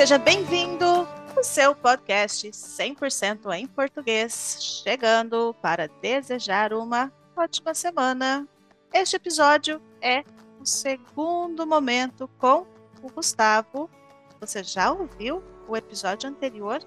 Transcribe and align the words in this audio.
Seja 0.00 0.16
bem-vindo 0.16 1.06
ao 1.36 1.44
seu 1.44 1.74
podcast 1.74 2.48
100% 2.48 3.54
em 3.54 3.66
português, 3.66 4.56
chegando 4.82 5.54
para 5.60 5.88
desejar 6.00 6.72
uma 6.72 7.12
ótima 7.36 7.74
semana. 7.74 8.48
Este 8.94 9.16
episódio 9.16 9.78
é 10.00 10.24
o 10.58 10.64
segundo 10.64 11.66
momento 11.66 12.26
com 12.38 12.66
o 13.02 13.10
Gustavo. 13.10 13.90
Você 14.40 14.64
já 14.64 14.90
ouviu 14.90 15.42
o 15.68 15.76
episódio 15.76 16.30
anterior? 16.30 16.80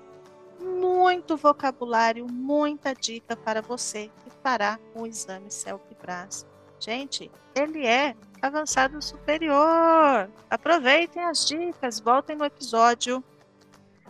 Muito 0.59 1.37
vocabulário, 1.37 2.25
muita 2.27 2.95
dica 2.95 3.35
para 3.35 3.61
você 3.61 4.09
que 4.23 4.31
fará 4.41 4.79
o 4.95 5.05
exame 5.05 5.51
Celpibras. 5.51 6.47
Gente, 6.83 7.31
ele 7.55 7.87
é 7.87 8.13
avançado 8.41 9.01
superior. 9.01 10.29
Aproveitem 10.49 11.23
as 11.23 11.45
dicas, 11.45 12.01
voltem 12.01 12.35
no 12.35 12.43
episódio. 12.43 13.23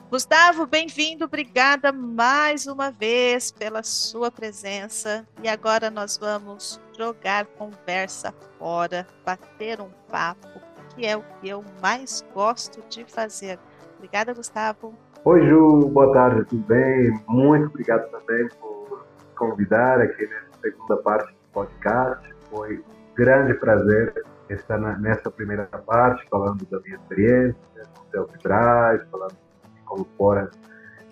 Gustavo, 0.09 0.66
bem-vindo, 0.66 1.26
obrigada 1.26 1.91
mais 1.91 2.66
uma 2.66 2.90
vez 2.90 3.52
pela 3.52 3.84
sua 3.84 4.32
presença. 4.32 5.23
E 5.44 5.48
agora 5.48 5.91
nós 5.91 6.18
vamos 6.18 6.82
jogar 6.98 7.46
conversa 7.46 8.34
fora, 8.58 9.05
bater 9.24 9.80
um 9.80 9.91
papo, 10.10 10.60
que 10.96 11.05
é 11.05 11.16
o 11.16 11.21
que 11.21 11.49
eu 11.49 11.63
mais 11.80 12.26
gosto 12.34 12.82
de 12.90 13.05
fazer. 13.05 13.60
Obrigada, 13.98 14.34
Gustavo. 14.34 14.96
Oi, 15.24 15.46
Ju, 15.48 15.90
boa 15.90 16.12
tarde, 16.12 16.44
tudo 16.46 16.63
bem? 16.63 17.24
Muito 17.27 17.68
obrigado 17.68 18.10
também 18.10 18.48
por 18.60 19.05
convidar 19.35 20.02
aqui 20.02 20.26
nessa 20.26 20.60
segunda 20.60 20.98
parte 20.98 21.32
do 21.32 21.38
podcast. 21.54 22.34
Foi 22.53 22.77
um 22.77 23.16
grande 23.16 23.53
prazer 23.55 24.23
estar 24.49 24.77
na, 24.77 24.98
nessa 24.99 25.31
primeira 25.31 25.66
parte, 25.66 26.27
falando 26.29 26.65
da 26.70 26.79
minha 26.82 26.95
experiência 26.95 27.55
com 27.95 28.04
o 28.04 28.12
Celtibras, 28.12 29.01
falando 29.10 29.32
de 29.32 29.82
como 29.85 30.07
foram 30.18 30.49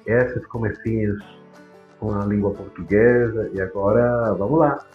esses 0.06 0.45
comecinhos 0.48 1.23
com 2.00 2.14
a 2.14 2.25
língua 2.25 2.52
portuguesa. 2.52 3.50
E 3.53 3.61
agora, 3.61 4.33
vamos 4.33 4.59
lá. 4.59 4.86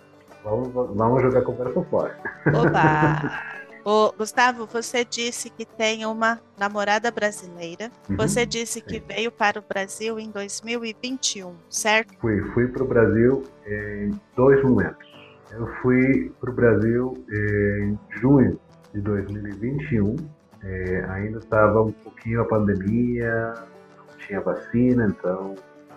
Vamos, 0.45 0.73
vamos 0.73 1.23
jogar 1.23 1.43
conversa 1.43 1.83
fora. 1.85 2.17
Opa! 2.47 3.57
Ô, 3.85 4.13
Gustavo, 4.19 4.67
você 4.67 5.05
disse 5.05 5.49
que 5.49 5.65
tem 5.65 6.05
uma 6.07 6.41
namorada 6.59 7.09
brasileira. 7.11 7.91
Uhum, 8.11 8.17
você 8.17 8.45
disse 8.45 8.81
sim. 8.81 8.85
que 8.85 8.99
veio 8.99 9.31
para 9.31 9.61
o 9.61 9.63
Brasil 9.63 10.19
em 10.19 10.29
2021, 10.29 11.55
certo? 11.71 12.13
Fui, 12.21 12.43
fui 12.53 12.67
para 12.67 12.83
o 12.83 12.87
Brasil 12.87 13.45
em 13.65 14.21
dois 14.35 14.61
momentos. 14.65 15.16
Eu 15.51 15.67
fui 15.81 16.33
para 16.41 16.51
o 16.51 16.53
Brasil 16.53 17.25
em 17.31 17.99
junho 18.21 18.59
de 18.93 19.01
2021. 19.01 20.17
É, 20.63 21.07
ainda 21.11 21.39
estava 21.39 21.83
um 21.83 21.93
pouquinho 21.93 22.41
a 22.41 22.45
pandemia, 22.45 23.55
não 23.97 24.19
tinha 24.19 24.41
vacina, 24.41 25.07
então 25.07 25.55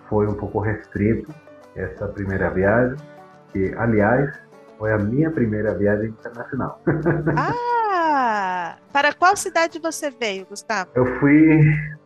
foi 0.08 0.28
um 0.28 0.34
pouco 0.34 0.60
restrito 0.60 1.34
essa 1.76 2.08
primeira 2.08 2.50
viagem, 2.50 2.98
que, 3.52 3.74
aliás, 3.76 4.38
foi 4.78 4.94
a 4.94 4.98
minha 4.98 5.32
primeira 5.32 5.74
viagem 5.74 6.10
internacional. 6.10 6.82
Ah! 7.92 8.78
Para 8.94 9.14
qual 9.14 9.36
cidade 9.36 9.80
você 9.80 10.10
veio, 10.10 10.46
Gustavo? 10.46 10.90
Eu 10.94 11.06
fui 11.20 11.60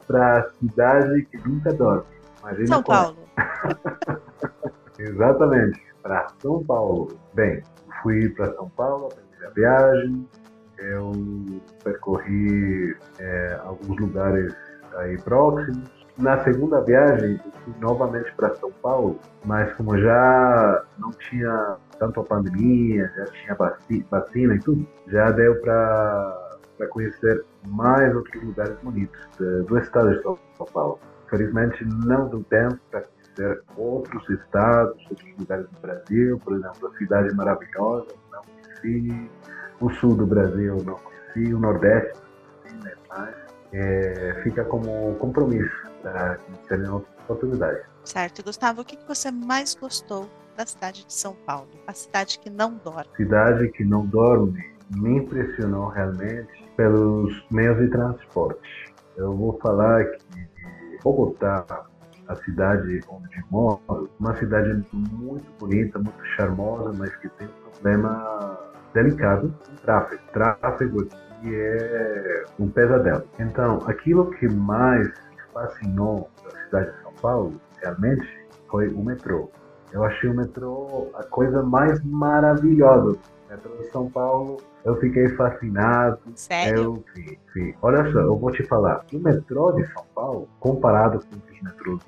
para 0.07 0.39
a 0.39 0.49
cidade 0.53 1.25
que 1.25 1.37
nunca 1.47 1.73
dorme. 1.73 2.05
Imagina 2.41 2.67
São 2.67 2.83
Paulo. 2.83 3.17
Exatamente 4.97 5.92
para 6.03 6.27
São 6.39 6.63
Paulo. 6.63 7.07
Bem, 7.33 7.63
fui 8.03 8.29
para 8.29 8.53
São 8.53 8.69
Paulo, 8.69 9.07
a 9.07 9.15
primeira 9.15 9.53
viagem, 9.55 10.27
eu 10.77 11.11
percorri 11.83 12.95
é, 13.19 13.59
alguns 13.63 13.99
lugares 13.99 14.53
aí 14.97 15.17
próximos. 15.21 15.89
Na 16.17 16.43
segunda 16.43 16.79
viagem, 16.81 17.39
fui 17.63 17.73
novamente 17.79 18.31
para 18.35 18.53
São 18.55 18.71
Paulo, 18.83 19.17
mas 19.45 19.73
como 19.73 19.97
já 19.97 20.83
não 20.99 21.09
tinha 21.11 21.77
tanto 21.97 22.19
a 22.19 22.23
pandemia, 22.23 23.11
já 23.15 23.25
tinha 23.25 23.57
vacina 24.11 24.55
e 24.55 24.59
tudo, 24.59 24.85
já 25.07 25.31
deu 25.31 25.59
para 25.61 26.51
conhecer 26.89 27.43
mais 27.67 28.13
outros 28.15 28.43
lugares 28.43 28.77
bonitos 28.83 29.19
do 29.39 29.77
estado 29.79 30.15
de 30.15 30.21
São 30.21 30.37
Paulo. 30.71 30.99
Felizmente 31.29 31.83
não 32.05 32.27
deu 32.27 32.43
tempo 32.43 32.77
para 32.91 33.01
conhecer 33.33 33.61
outros 33.77 34.29
estados, 34.29 34.97
outros 35.09 35.37
lugares 35.37 35.65
do 35.69 35.79
Brasil, 35.81 36.39
por 36.43 36.53
exemplo, 36.53 36.87
a 36.87 36.97
cidade 36.97 37.35
maravilhosa, 37.35 38.07
não 38.31 38.41
conheci, 38.41 39.29
o 39.81 39.89
sul 39.91 40.15
do 40.15 40.25
Brasil 40.25 40.77
não 40.83 40.95
conheci, 40.95 41.53
o 41.53 41.59
nordeste 41.59 42.13
não 42.13 42.61
conheci, 42.61 42.83
né? 42.83 42.93
mas 43.09 43.35
é, 43.73 44.39
fica 44.43 44.63
como 44.65 45.15
compromisso 45.15 45.87
para 46.01 46.37
conhecer 46.37 46.89
outras 46.89 47.13
oportunidades. 47.23 47.83
Certo. 48.03 48.43
Gustavo, 48.43 48.81
o 48.81 48.85
que 48.85 48.97
você 49.07 49.31
mais 49.31 49.75
gostou 49.75 50.29
da 50.57 50.65
cidade 50.65 51.05
de 51.05 51.13
São 51.13 51.33
Paulo? 51.45 51.69
A 51.87 51.93
cidade 51.93 52.37
que 52.39 52.49
não 52.49 52.75
dorme. 52.83 53.09
Cidade 53.15 53.69
que 53.69 53.83
não 53.83 54.05
dorme 54.05 54.73
me 54.95 55.17
impressionou 55.17 55.87
realmente 55.87 56.63
pelos 56.75 57.33
meios 57.49 57.77
de 57.79 57.87
transporte. 57.87 58.93
Eu 59.15 59.33
vou 59.35 59.57
falar 59.59 60.05
que 60.05 60.47
Bogotá 61.03 61.85
a 62.27 62.35
cidade 62.35 62.99
onde 63.09 63.43
moro, 63.49 64.09
uma 64.19 64.35
cidade 64.37 64.85
muito 64.93 65.45
bonita, 65.59 65.99
muito 65.99 66.25
charmosa, 66.35 66.91
mas 66.97 67.15
que 67.17 67.29
tem 67.29 67.47
um 67.47 67.71
problema 67.71 68.59
delicado 68.93 69.53
com 69.65 69.75
tráfego. 69.77 70.21
Tráfego 70.31 71.01
aqui 71.01 71.55
é 71.55 72.43
um 72.59 72.69
pesadelo. 72.69 73.23
Então, 73.39 73.81
aquilo 73.85 74.31
que 74.31 74.47
mais 74.47 75.11
fascinou 75.53 76.29
da 76.43 76.59
cidade 76.63 76.91
de 76.91 77.01
São 77.03 77.13
Paulo, 77.21 77.61
realmente, 77.81 78.27
foi 78.69 78.87
o 78.89 79.03
metrô. 79.03 79.49
Eu 79.91 80.03
achei 80.03 80.29
o 80.29 80.33
metrô 80.33 81.09
a 81.13 81.23
coisa 81.23 81.61
mais 81.61 82.03
maravilhosa. 82.03 83.11
O 83.11 83.51
metrô 83.51 83.75
de 83.77 83.91
São 83.91 84.09
Paulo, 84.09 84.57
eu 84.85 84.95
fiquei 84.99 85.29
fascinado. 85.29 86.19
Sério? 86.35 87.03
Eu, 87.55 87.73
Olha 87.81 88.11
só, 88.11 88.19
eu 88.19 88.37
vou 88.37 88.51
te 88.51 88.63
falar. 88.63 89.05
O 89.13 89.19
metrô 89.19 89.71
de 89.73 89.85
São 89.93 90.05
Paulo, 90.13 90.49
comparado 90.59 91.19
com 91.19 91.35
os 91.35 91.61
metrôs 91.61 92.01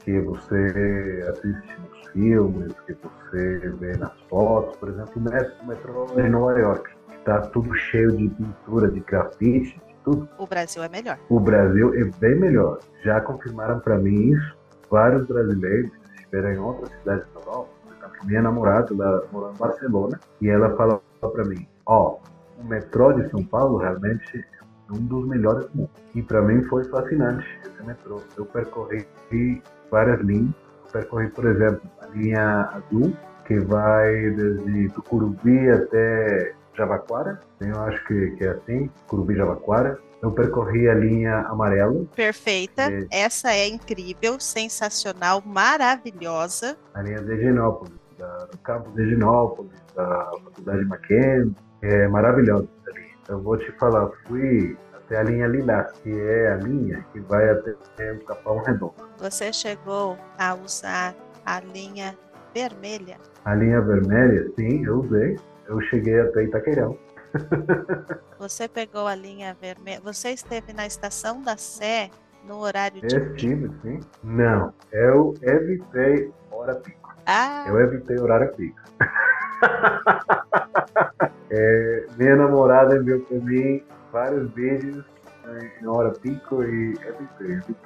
que 0.00 0.20
você 0.20 1.24
assiste 1.28 1.80
nos 1.80 2.12
filmes, 2.12 2.72
que 2.86 2.94
você 2.94 3.58
vê 3.80 3.96
nas 3.96 4.18
fotos, 4.28 4.76
por 4.76 4.88
exemplo, 4.88 5.12
o 5.16 5.66
metrô 5.66 6.06
de 6.14 6.28
Nova 6.28 6.58
York, 6.58 6.90
que 7.08 7.16
está 7.16 7.40
tudo 7.40 7.74
cheio 7.74 8.12
de 8.12 8.28
pintura, 8.28 8.90
de 8.90 9.00
grafite, 9.00 9.80
de 9.86 9.94
tudo. 10.04 10.28
O 10.38 10.46
Brasil 10.46 10.82
é 10.82 10.88
melhor. 10.88 11.18
O 11.28 11.40
Brasil 11.40 11.94
é 11.94 12.04
bem 12.18 12.36
melhor. 12.36 12.78
Já 13.02 13.20
confirmaram 13.20 13.80
para 13.80 13.98
mim 13.98 14.30
isso 14.30 14.56
vários 14.90 15.26
brasileiros 15.26 15.90
que 15.90 16.14
estiveram 16.14 16.52
em 16.52 16.58
outras 16.58 16.90
cidades 16.98 17.26
da 17.34 17.40
Europa. 17.40 17.68
Por 17.84 17.96
exemplo, 17.96 18.26
minha 18.26 18.42
namorada, 18.42 18.94
ela 18.94 19.26
mora 19.32 19.52
em 19.52 19.58
Barcelona, 19.58 20.20
e 20.40 20.48
ela 20.48 20.76
falou 20.76 21.02
para 21.20 21.44
mim, 21.44 21.66
ó, 21.86 22.18
oh, 22.18 22.60
o 22.60 22.64
metrô 22.64 23.12
de 23.12 23.30
São 23.30 23.44
Paulo 23.44 23.78
realmente 23.78 24.44
um 24.90 24.98
dos 24.98 25.26
melhores 25.26 25.66
do 25.70 25.78
mundo. 25.78 25.90
E 26.14 26.22
para 26.22 26.42
mim 26.42 26.62
foi 26.64 26.84
fascinante 26.84 27.46
esse 27.64 27.82
metrô. 27.82 28.20
Eu 28.36 28.46
percorri 28.46 29.06
várias 29.90 30.20
linhas. 30.20 30.54
Eu 30.84 30.90
percorri, 30.92 31.28
por 31.30 31.46
exemplo, 31.46 31.82
a 32.00 32.06
linha 32.08 32.70
azul, 32.72 33.12
que 33.46 33.58
vai 33.58 34.30
desde 34.30 34.88
Tucuruvi 34.90 35.70
até 35.70 36.54
Jabaquara. 36.74 37.40
Eu 37.60 37.80
acho 37.82 38.04
que, 38.06 38.30
que 38.32 38.44
é 38.44 38.50
assim, 38.50 38.88
Tucuruvi 39.02 39.36
Jabaquara. 39.36 39.98
Eu 40.22 40.30
percorri 40.32 40.88
a 40.88 40.94
linha 40.94 41.40
amarela. 41.42 42.04
Perfeita. 42.14 42.90
E... 42.90 43.06
Essa 43.10 43.52
é 43.52 43.68
incrível, 43.68 44.40
sensacional, 44.40 45.42
maravilhosa. 45.44 46.76
A 46.94 47.02
linha 47.02 47.20
de 47.20 47.34
Higienópolis, 47.34 47.94
da, 48.18 48.46
do 48.46 48.58
campus 48.58 48.94
de 48.94 49.02
Higienópolis, 49.02 49.72
da 49.94 50.30
Faculdade 50.44 50.84
Mackenzie. 50.86 51.54
É 51.88 52.08
maravilhosa. 52.08 52.66
Eu 53.28 53.40
vou 53.40 53.56
te 53.56 53.70
falar, 53.78 54.10
fui 54.26 54.76
até 54.92 55.18
a 55.18 55.22
linha 55.22 55.46
lilás, 55.46 55.92
que 56.02 56.10
é 56.10 56.52
a 56.52 56.56
linha 56.56 57.06
que 57.12 57.20
vai 57.20 57.48
até 57.48 58.12
o 58.12 58.24
Capão 58.24 58.58
Redondo. 58.58 58.94
Você 59.18 59.52
chegou 59.52 60.18
a 60.36 60.54
usar 60.56 61.14
a 61.44 61.60
linha 61.60 62.18
vermelha? 62.52 63.18
A 63.44 63.54
linha 63.54 63.80
vermelha, 63.80 64.50
sim, 64.56 64.84
eu 64.84 64.98
usei. 64.98 65.38
Eu 65.68 65.80
cheguei 65.82 66.18
até 66.20 66.42
Itaquerão. 66.42 66.98
Você 68.40 68.66
pegou 68.66 69.06
a 69.06 69.14
linha 69.14 69.56
vermelha. 69.60 70.00
Você 70.02 70.30
esteve 70.30 70.72
na 70.72 70.86
estação 70.86 71.40
da 71.40 71.56
Sé 71.56 72.10
no 72.44 72.58
horário 72.58 73.00
de. 73.00 73.16
Estive, 73.16 73.70
sim. 73.82 74.00
Não, 74.24 74.74
eu 74.90 75.34
evitei 75.40 76.32
hora 76.50 76.74
pico. 76.74 77.14
Ah. 77.24 77.64
Eu 77.68 77.80
evitei 77.80 78.18
horário 78.18 78.52
pico. 78.54 78.80
É, 81.48 82.06
minha 82.18 82.36
namorada 82.36 82.96
enviou 82.96 83.20
para 83.20 83.38
mim 83.38 83.82
vários 84.12 84.50
vídeos 84.52 85.04
em 85.80 85.86
hora 85.86 86.10
pico 86.10 86.62
e 86.62 86.94
é 87.00 87.12
diferente. 87.12 87.76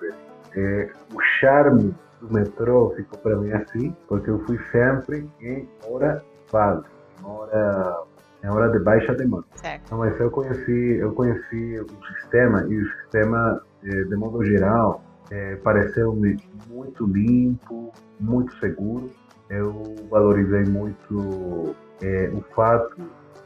É, 0.57 0.91
o 1.15 1.21
charme 1.39 1.95
do 2.21 2.33
metrô 2.33 2.93
ficou 2.97 3.19
para 3.19 3.37
mim 3.37 3.53
assim, 3.53 3.95
porque 4.09 4.31
eu 4.31 4.39
fui 4.45 4.59
sempre 4.73 5.29
em 5.41 5.69
hora 5.87 6.25
vaga, 6.51 6.85
em 7.21 7.25
hora, 7.25 8.03
em 8.43 8.49
hora 8.49 8.71
de 8.71 8.79
baixa 8.79 9.15
demanda. 9.15 9.45
Certo. 9.55 9.83
Então, 9.87 9.99
mas 9.99 10.19
eu 10.19 10.31
conheci, 10.31 10.97
eu 10.97 11.13
conheci 11.13 11.81
o 11.81 12.15
sistema 12.15 12.65
e 12.69 12.77
o 12.77 12.89
sistema 13.03 13.63
é, 13.85 14.03
de 14.05 14.17
modo 14.17 14.45
geral, 14.45 15.03
é, 15.31 15.57
pareceu-me 15.57 16.37
muito 16.69 17.07
limpo, 17.07 17.93
muito 18.19 18.53
seguro. 18.59 19.11
Eu 19.50 19.97
valorizei 20.08 20.64
muito 20.64 21.75
é, 22.00 22.31
o 22.32 22.41
fato 22.55 22.97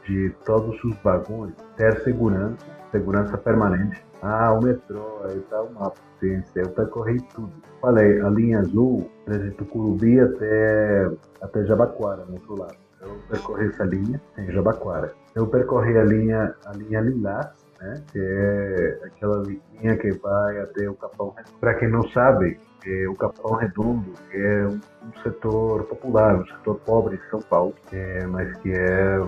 de 0.07 0.29
todos 0.45 0.81
os 0.83 0.95
vagões 0.97 1.53
ter 1.75 1.99
segurança, 2.03 2.57
segurança 2.91 3.37
permanente. 3.37 4.05
Ah, 4.21 4.53
o 4.53 4.63
metrô, 4.63 5.21
aí 5.25 5.39
tá 5.49 5.61
uma 5.63 5.91
potência, 5.91 6.59
eu 6.59 6.69
percorri 6.69 7.19
tudo. 7.33 7.51
Falei, 7.81 8.21
a 8.21 8.29
linha 8.29 8.59
azul, 8.59 9.09
desde 9.27 9.51
Tucurubi 9.51 10.19
até, 10.19 11.11
até 11.41 11.65
Jabaquara, 11.65 12.23
no 12.25 12.33
outro 12.33 12.59
lado. 12.59 12.77
Eu 13.01 13.19
percorri 13.29 13.67
essa 13.67 13.83
linha 13.83 14.21
em 14.37 14.51
Jabaquara. 14.51 15.13
Eu 15.35 15.47
percorri 15.47 15.97
a 15.97 16.03
linha, 16.03 16.55
a 16.65 16.71
linha 16.71 17.01
Lilás, 17.01 17.64
né, 17.79 18.01
que 18.11 18.19
é 18.19 18.99
aquela 19.05 19.43
linha 19.43 19.97
que 19.97 20.11
vai 20.11 20.59
até 20.59 20.89
o 20.89 20.95
Capão 20.95 21.29
Redondo. 21.29 21.59
Para 21.59 21.73
quem 21.75 21.89
não 21.89 22.07
sabe, 22.09 22.59
é, 22.85 23.07
o 23.07 23.15
Capão 23.15 23.55
Redondo 23.55 24.13
é 24.31 24.67
um, 24.67 24.79
um, 25.07 25.23
setor 25.23 25.83
popular, 25.85 26.35
um 26.35 26.45
setor 26.45 26.79
pobre 26.85 27.17
de 27.17 27.29
São 27.29 27.39
Paulo, 27.41 27.73
é, 27.91 28.25
mas 28.27 28.55
que 28.59 28.71
é, 28.71 29.19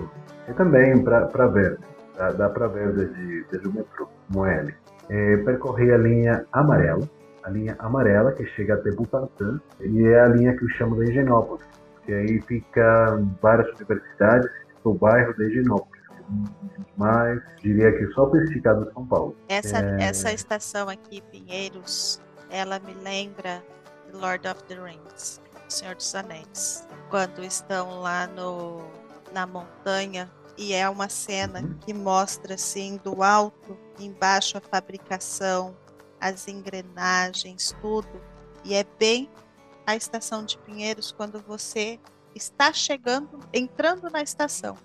é 0.48 0.52
também 0.52 1.02
para 1.02 1.46
ver, 1.48 1.78
dá, 2.16 2.32
dá 2.32 2.48
para 2.48 2.68
ver 2.68 2.92
desde, 2.92 3.68
o 3.68 3.72
metrô, 3.72 4.08
como 4.28 4.46
ele. 4.46 4.74
É, 5.10 5.36
percorri 5.38 5.90
a 5.92 5.98
linha 5.98 6.44
amarela, 6.52 7.08
a 7.42 7.50
linha 7.50 7.76
amarela 7.78 8.32
que 8.32 8.44
chega 8.46 8.74
até 8.74 8.90
Butantã, 8.90 9.60
e 9.80 10.04
é 10.04 10.20
a 10.20 10.28
linha 10.28 10.56
que 10.56 10.64
eu 10.64 10.68
chamo 10.70 10.96
de 10.96 11.10
Higienópolis, 11.10 11.64
que 12.04 12.12
aí 12.12 12.40
fica 12.42 13.20
várias 13.42 13.68
universidades, 13.76 14.50
o 14.84 14.94
bairro 14.94 15.34
de 15.34 15.44
Higienópolis 15.44 15.97
mas 16.96 17.40
diria 17.62 17.92
que 17.92 18.06
só 18.12 18.28
sofisticado 18.30 18.86
de 18.86 18.92
São 18.92 19.06
Paulo. 19.06 19.36
Essa, 19.48 19.78
é... 19.78 20.02
essa 20.02 20.32
estação 20.32 20.88
aqui, 20.88 21.20
Pinheiros, 21.22 22.20
ela 22.50 22.78
me 22.80 22.94
lembra 22.94 23.62
Lord 24.12 24.46
of 24.48 24.62
the 24.64 24.74
Rings, 24.74 25.40
Senhor 25.68 25.94
dos 25.94 26.14
Anéis, 26.14 26.86
quando 27.10 27.44
estão 27.44 28.00
lá 28.00 28.26
no, 28.26 28.82
na 29.32 29.46
montanha 29.46 30.30
e 30.56 30.72
é 30.72 30.88
uma 30.88 31.08
cena 31.08 31.60
uhum. 31.60 31.74
que 31.78 31.94
mostra 31.94 32.54
assim 32.54 32.98
do 33.04 33.22
alto, 33.22 33.78
embaixo 33.98 34.58
a 34.58 34.60
fabricação, 34.60 35.76
as 36.20 36.48
engrenagens, 36.48 37.76
tudo, 37.80 38.20
e 38.64 38.74
é 38.74 38.84
bem 38.98 39.30
a 39.86 39.94
estação 39.94 40.44
de 40.44 40.58
Pinheiros 40.58 41.12
quando 41.12 41.40
você 41.40 42.00
está 42.34 42.72
chegando, 42.72 43.38
entrando 43.52 44.10
na 44.10 44.20
estação 44.20 44.76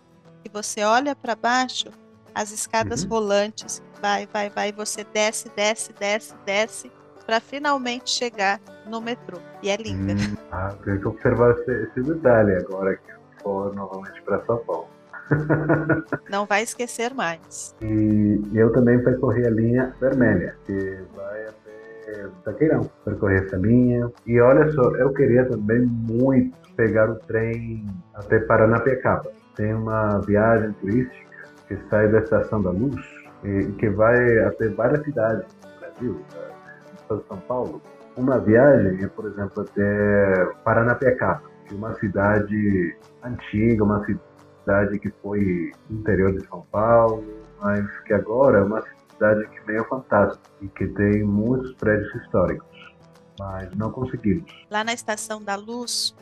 e 0.46 0.50
você 0.50 0.84
olha 0.84 1.16
para 1.16 1.36
baixo, 1.36 1.90
as 2.34 2.52
escadas 2.52 3.04
uhum. 3.04 3.10
rolantes, 3.10 3.82
vai, 4.02 4.28
vai, 4.32 4.50
vai, 4.50 4.72
você 4.72 5.06
desce, 5.14 5.50
desce, 5.56 5.94
desce, 5.94 6.34
desce, 6.46 6.92
para 7.26 7.40
finalmente 7.40 8.10
chegar 8.10 8.60
no 8.86 9.00
metrô. 9.00 9.40
E 9.62 9.70
é 9.70 9.78
linda. 9.78 10.14
Hum, 10.14 10.36
ah, 10.52 10.74
tem 10.84 11.00
que 11.00 11.08
observar 11.08 11.58
esse, 11.58 11.72
esse 11.72 12.02
detalhe 12.02 12.56
agora 12.56 12.96
que 12.98 13.12
eu 13.12 13.18
for 13.42 13.74
novamente 13.74 14.22
para 14.24 14.44
São 14.46 14.58
Paulo. 14.58 14.88
Não 16.30 16.46
vai 16.46 16.64
esquecer 16.64 17.14
mais. 17.14 17.74
E 17.82 18.42
eu 18.54 18.74
também 18.74 19.02
percorri 19.02 19.46
a 19.48 19.50
linha 19.50 19.96
vermelha, 20.02 20.58
que 20.66 21.00
vai 21.16 21.46
até 21.46 22.28
Taqueirão. 22.44 22.90
Percorri 23.06 23.36
essa 23.36 23.56
linha. 23.56 24.12
E 24.26 24.40
olha 24.42 24.70
só, 24.74 24.82
eu 24.98 25.14
queria 25.14 25.46
também 25.46 25.82
muito 25.82 26.58
pegar 26.76 27.10
o 27.10 27.16
trem 27.16 27.86
até 28.14 28.40
Paranapiacaba 28.40 29.32
tem 29.56 29.74
uma 29.74 30.20
viagem 30.20 30.74
turística 30.74 31.24
que 31.68 31.78
sai 31.90 32.08
da 32.10 32.20
Estação 32.20 32.62
da 32.62 32.72
Luz 32.72 33.02
e 33.44 33.72
que 33.74 33.90
vai 33.90 34.40
até 34.40 34.70
várias 34.70 35.04
cidades 35.04 35.46
do 35.62 35.80
Brasil, 35.80 36.22
de 37.12 37.28
São 37.28 37.38
Paulo. 37.48 37.82
Uma 38.16 38.40
viagem 38.40 39.04
é, 39.04 39.08
por 39.08 39.26
exemplo, 39.26 39.64
até 39.64 40.46
Paranapiacaba, 40.64 41.44
que 41.68 41.74
é 41.74 41.78
uma 41.78 41.94
cidade 41.96 42.96
antiga, 43.24 43.84
uma 43.84 44.06
cidade 44.06 45.00
que 45.00 45.10
foi 45.22 45.72
interior 45.90 46.32
de 46.32 46.46
São 46.48 46.66
Paulo, 46.72 47.24
mas 47.62 47.86
que 48.02 48.14
agora 48.14 48.60
é 48.60 48.64
uma 48.64 48.82
cidade 49.12 49.48
que 49.48 49.68
meio 49.68 49.84
fantástica 49.86 50.50
e 50.62 50.68
que 50.68 50.88
tem 50.88 51.24
muitos 51.24 51.74
prédios 51.76 52.14
históricos. 52.16 52.94
Mas 53.40 53.76
não 53.76 53.92
conseguimos. 53.92 54.52
Lá 54.70 54.84
na 54.84 54.94
Estação 54.94 55.42
da 55.42 55.56
Luz, 55.56 56.16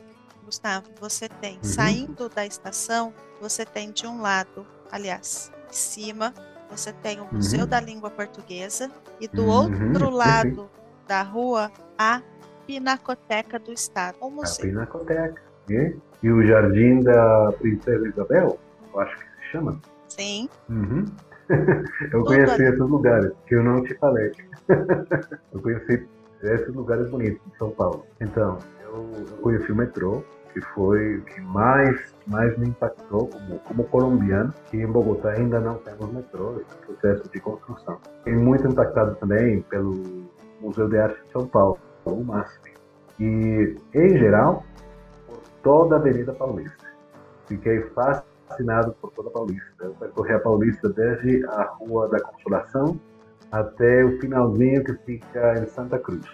Gustavo, 0.51 0.87
você 0.99 1.29
tem, 1.29 1.55
uhum. 1.55 1.63
saindo 1.63 2.27
da 2.27 2.45
estação, 2.45 3.13
você 3.39 3.63
tem 3.63 3.89
de 3.89 4.05
um 4.05 4.19
lado, 4.19 4.67
aliás, 4.91 5.49
em 5.69 5.73
cima, 5.73 6.33
você 6.69 6.91
tem 6.91 7.21
o 7.21 7.33
Museu 7.33 7.61
uhum. 7.61 7.67
da 7.67 7.79
Língua 7.79 8.09
Portuguesa 8.09 8.91
e 9.21 9.29
do 9.29 9.43
uhum. 9.43 9.87
outro 9.87 10.09
lado 10.09 10.69
da 11.07 11.21
rua, 11.21 11.71
a 11.97 12.21
Pinacoteca 12.67 13.57
do 13.57 13.71
Estado. 13.71 14.17
O 14.19 14.29
museu. 14.29 14.65
A 14.65 14.67
Pinacoteca. 14.67 15.41
E, 15.69 15.95
e 16.21 16.29
o 16.29 16.45
Jardim 16.45 16.99
da 16.99 17.53
Princesa 17.57 18.05
Isabel, 18.09 18.59
eu 18.93 18.99
acho 18.99 19.15
que 19.15 19.23
se 19.23 19.51
chama. 19.53 19.79
Sim. 20.09 20.49
Uhum. 20.69 21.05
eu 22.11 22.25
conheci 22.25 22.61
esses 22.61 22.77
lugares, 22.77 23.31
que 23.47 23.55
eu 23.55 23.63
não 23.63 23.81
te 23.83 23.95
falei. 23.95 24.33
eu 24.67 25.61
conheci 25.61 26.05
esses 26.43 26.75
lugares 26.75 27.09
bonitos 27.09 27.41
de 27.49 27.57
São 27.57 27.69
Paulo. 27.71 28.05
Então, 28.19 28.57
eu 28.83 29.25
conheci 29.41 29.71
o 29.71 29.75
metrô, 29.75 30.23
que 30.53 30.61
foi 30.61 31.17
o 31.17 31.21
que 31.23 31.41
mais, 31.41 32.13
mais 32.27 32.57
me 32.57 32.69
impactou 32.69 33.27
como, 33.27 33.59
como 33.59 33.83
colombiano, 33.85 34.53
que 34.69 34.77
em 34.77 34.87
Bogotá 34.87 35.31
ainda 35.31 35.59
não 35.59 35.75
temos 35.75 36.11
metrô, 36.11 36.61
esse 36.61 36.75
processo 36.77 37.29
de 37.31 37.39
construção. 37.39 37.99
Fiquei 38.19 38.35
muito 38.35 38.67
impactado 38.67 39.15
também 39.15 39.61
pelo 39.63 40.29
Museu 40.59 40.87
de 40.89 40.97
Arte 40.97 41.21
de 41.25 41.31
São 41.31 41.47
Paulo, 41.47 41.77
o 42.05 42.23
MASP. 42.23 42.73
E, 43.19 43.77
em 43.93 44.17
geral, 44.17 44.63
por 45.27 45.39
toda 45.63 45.95
a 45.95 45.99
Avenida 45.99 46.33
Paulista. 46.33 46.85
Fiquei 47.47 47.81
fascinado 47.81 48.95
por 49.01 49.11
toda 49.11 49.29
a 49.29 49.31
Paulista. 49.31 49.83
Eu 49.83 49.91
percorri 49.91 50.33
a 50.33 50.39
Paulista 50.39 50.89
desde 50.89 51.45
a 51.47 51.63
Rua 51.63 52.09
da 52.09 52.19
Consolação 52.19 52.99
até 53.51 54.03
o 54.05 54.19
finalzinho 54.19 54.83
que 54.83 54.93
fica 55.05 55.59
em 55.59 55.67
Santa 55.67 55.99
Cruz. 55.99 56.25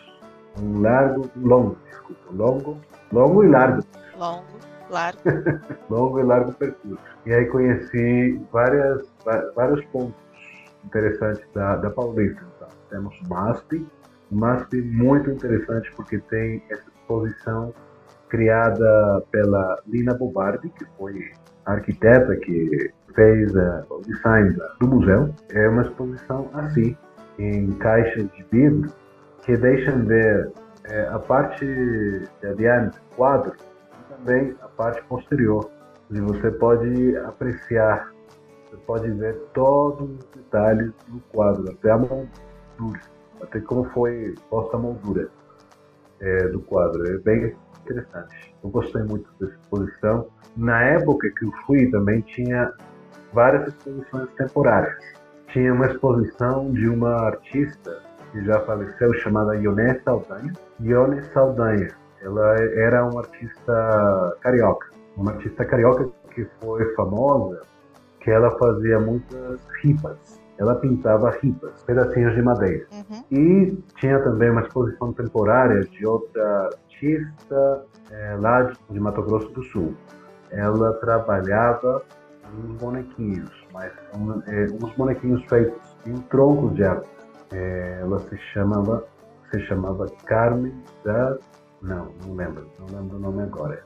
Um 0.62 0.82
largo, 0.82 1.30
longo, 1.36 1.78
desculpa, 1.90 2.22
longo, 2.32 2.78
longo 3.12 3.44
e 3.44 3.48
largo 3.48 3.84
longo, 4.18 4.46
largo. 4.90 5.20
longo 5.90 6.20
e 6.20 6.24
largo 6.24 6.54
percurso. 6.54 7.00
E 7.26 7.34
aí 7.34 7.46
conheci 7.46 8.42
várias, 8.52 9.08
vários 9.56 9.84
pontos 9.86 10.16
interessantes 10.86 11.46
da, 11.54 11.76
da 11.78 11.90
Paulista. 11.90 12.42
Então, 12.56 12.68
temos 12.90 13.22
MASP, 13.28 13.88
MASP 14.32 14.82
muito 14.82 15.30
interessante 15.32 15.92
porque 15.96 16.20
tem 16.20 16.64
essa 16.70 16.84
exposição 16.90 17.74
criada 18.30 19.24
pela 19.32 19.80
Lina 19.88 20.14
Bobardi, 20.14 20.70
que 20.70 20.86
foi 20.98 21.32
a 21.66 21.74
arquiteta 21.74 22.36
que 22.36 22.92
fez 23.16 23.54
uh, 23.56 23.86
o 23.90 24.02
design 24.02 24.56
do 24.80 24.88
museu. 24.88 25.34
É 25.50 25.68
uma 25.70 25.84
exposição 25.84 26.50
assim, 26.54 26.96
em 27.40 27.72
caixas 27.74 28.30
de 28.32 28.46
vidro, 28.52 28.92
que 29.44 29.56
deixam 29.56 30.06
ver 30.06 30.52
é, 30.86 31.08
a 31.08 31.20
parte 31.20 31.66
de 31.66 32.48
adiante, 32.48 32.98
quadro, 33.16 33.54
também 34.18 34.56
a 34.62 34.68
parte 34.68 35.04
posterior. 35.04 35.70
E 36.10 36.20
você 36.22 36.52
pode 36.52 37.18
apreciar, 37.18 38.12
você 38.66 38.78
pode 38.86 39.12
ver 39.12 39.36
todos 39.54 40.10
os 40.10 40.26
detalhes 40.36 40.92
do 41.08 41.20
quadro, 41.32 41.70
até 41.72 41.92
a 41.92 41.98
moldura, 41.98 43.02
até 43.42 43.60
como 43.60 43.86
foi 43.92 44.36
posta 44.50 44.78
a 44.78 44.80
moldura 44.80 45.30
é, 46.22 46.48
do 46.48 46.62
quadro. 46.62 47.06
É 47.12 47.18
bem 47.18 47.56
interessante. 47.84 48.56
Eu 48.64 48.70
gostei 48.70 49.04
muito 49.04 49.30
dessa 49.40 49.54
exposição. 49.54 50.28
Na 50.56 50.82
época 50.82 51.30
que 51.38 51.46
eu 51.46 51.52
fui 51.66 51.90
também 51.92 52.22
tinha 52.22 52.74
várias 53.34 53.68
exposições 53.68 54.30
temporárias. 54.38 54.98
Tinha 55.50 55.74
uma 55.74 55.88
exposição 55.88 56.72
de 56.72 56.88
uma 56.88 57.16
artista 57.26 58.02
que 58.32 58.44
já 58.44 58.60
faleceu 58.62 59.14
chamada 59.16 59.56
Ioné 59.56 60.00
Saldanha. 60.04 60.54
Ioné 60.82 61.22
Saldanha 61.34 61.90
ela 62.22 62.56
era 62.56 63.06
uma 63.06 63.22
artista 63.22 64.38
carioca, 64.42 64.88
uma 65.16 65.32
artista 65.32 65.66
carioca 65.66 66.10
que 66.34 66.46
foi 66.62 66.94
famosa, 66.96 67.62
que 68.20 68.32
ela 68.32 68.52
fazia 68.58 69.00
muitas 69.00 69.60
ripas. 69.82 70.40
Ela 70.58 70.76
pintava 70.76 71.30
ripas, 71.30 71.84
pedacinhos 71.84 72.34
de 72.34 72.42
madeira. 72.42 72.88
Uhum. 72.92 73.24
E 73.32 73.84
tinha 74.00 74.20
também 74.24 74.50
uma 74.50 74.62
exposição 74.62 75.14
temporária 75.14 75.82
de 75.82 76.06
outra 76.06 76.70
artista 76.98 77.86
é, 78.12 78.36
lá 78.40 78.64
de, 78.64 78.78
de 78.90 79.00
Mato 79.00 79.22
Grosso 79.22 79.50
do 79.50 79.64
Sul. 79.64 79.94
Ela 80.50 80.94
trabalhava 80.94 82.02
uns 82.58 82.82
bonequinhos, 82.82 83.52
mas 83.72 83.92
um, 84.16 84.42
é, 84.48 84.66
uns 84.82 84.92
bonequinhos 84.96 85.44
feitos 85.46 85.96
em 86.08 86.16
troncos 86.24 86.74
de 86.76 86.84
árvores. 86.84 87.10
É, 87.54 88.00
ela 88.02 88.20
se 88.20 88.38
chamava 88.54 89.06
se 89.52 89.62
chamava 89.62 90.08
Carmen 90.26 90.74
das 91.06 91.40
não, 91.82 92.12
não 92.26 92.36
lembro, 92.36 92.68
não 92.80 93.00
lembro 93.00 93.18
o 93.18 93.20
nome 93.20 93.44
agora. 93.44 93.84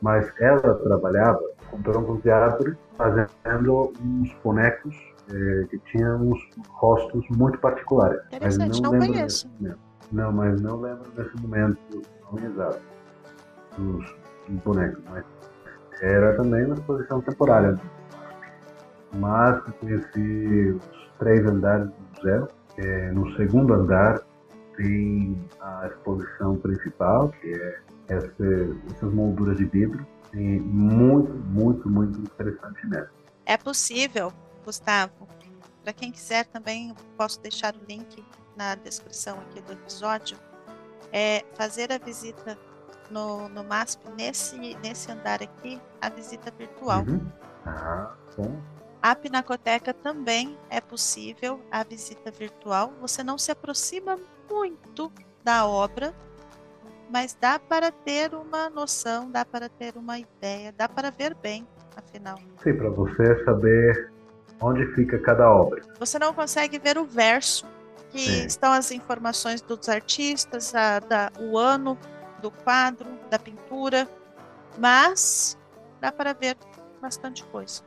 Mas 0.00 0.30
ela 0.40 0.74
trabalhava 0.74 1.42
com 1.70 1.80
troncos 1.82 2.22
de 2.22 2.30
árvore, 2.30 2.76
fazendo 2.96 3.92
uns 4.00 4.34
bonecos 4.42 4.94
é, 5.30 5.66
que 5.68 5.78
tinha 5.90 6.14
uns 6.16 6.38
rostos 6.68 7.24
muito 7.30 7.58
particulares. 7.58 8.20
Interessante, 8.32 8.82
não, 8.82 8.92
não 8.92 8.98
conheço. 8.98 9.50
Não, 10.12 10.32
mas 10.32 10.60
não 10.60 10.80
lembro 10.80 11.10
nesse 11.16 11.36
momento 11.40 11.78
o 11.90 12.34
nome 12.34 12.46
exato 12.46 12.80
dos, 13.78 14.14
dos 14.48 14.62
bonecos, 14.62 15.02
mas 15.10 15.24
era 16.00 16.36
também 16.36 16.64
uma 16.64 16.74
exposição 16.74 17.20
temporária. 17.22 17.78
Mas 19.12 19.62
conheci 19.80 20.70
os 20.70 21.10
três 21.18 21.46
andares 21.46 21.88
do 21.88 21.94
museu. 22.16 22.48
É, 22.76 23.12
no 23.12 23.32
segundo 23.36 23.72
andar 23.72 24.20
tem 24.76 25.48
a 25.60 25.86
exposição 25.86 26.56
principal, 26.56 27.30
que 27.40 27.52
é 27.52 27.80
essa, 28.08 28.44
essas 28.90 29.12
molduras 29.12 29.56
de 29.56 29.64
vidro. 29.64 30.06
E 30.32 30.58
muito, 30.58 31.32
muito, 31.32 31.88
muito 31.88 32.18
interessante 32.20 32.86
mesmo. 32.86 33.08
É 33.46 33.56
possível, 33.56 34.32
Gustavo. 34.64 35.28
Para 35.82 35.92
quem 35.92 36.10
quiser 36.10 36.46
também, 36.46 36.94
posso 37.16 37.40
deixar 37.40 37.74
o 37.74 37.80
link 37.86 38.24
na 38.56 38.74
descrição 38.74 39.38
aqui 39.40 39.60
do 39.60 39.72
episódio. 39.72 40.36
É 41.12 41.44
fazer 41.54 41.92
a 41.92 41.98
visita 41.98 42.58
no, 43.10 43.48
no 43.48 43.62
MASP, 43.62 44.08
nesse, 44.16 44.56
nesse 44.76 45.12
andar 45.12 45.42
aqui, 45.42 45.80
a 46.00 46.08
visita 46.08 46.50
virtual. 46.50 47.04
Uhum. 47.06 47.26
Ah, 47.66 48.14
bom. 48.36 48.60
A 49.00 49.14
Pinacoteca 49.14 49.92
também 49.92 50.58
é 50.70 50.80
possível 50.80 51.60
a 51.70 51.84
visita 51.84 52.30
virtual. 52.30 52.92
Você 53.00 53.22
não 53.22 53.36
se 53.36 53.52
aproxima 53.52 54.18
muito 54.50 55.12
da 55.42 55.66
obra, 55.66 56.14
mas 57.10 57.36
dá 57.38 57.58
para 57.58 57.90
ter 57.90 58.34
uma 58.34 58.70
noção, 58.70 59.30
dá 59.30 59.44
para 59.44 59.68
ter 59.68 59.96
uma 59.96 60.18
ideia, 60.18 60.72
dá 60.72 60.88
para 60.88 61.10
ver 61.10 61.34
bem, 61.34 61.66
afinal. 61.96 62.38
Sim, 62.62 62.74
para 62.74 62.90
você 62.90 63.44
saber 63.44 64.10
onde 64.60 64.86
fica 64.94 65.18
cada 65.18 65.50
obra. 65.50 65.82
Você 65.98 66.18
não 66.18 66.32
consegue 66.32 66.78
ver 66.78 66.96
o 66.96 67.04
verso, 67.04 67.66
que 68.10 68.18
Sim. 68.18 68.46
estão 68.46 68.72
as 68.72 68.90
informações 68.90 69.60
dos 69.60 69.88
artistas, 69.88 70.74
a, 70.74 71.00
da, 71.00 71.32
o 71.38 71.58
ano 71.58 71.98
do 72.40 72.50
quadro, 72.50 73.06
da 73.28 73.38
pintura, 73.38 74.08
mas 74.78 75.58
dá 76.00 76.12
para 76.12 76.32
ver 76.32 76.56
bastante 77.00 77.44
coisa 77.46 77.82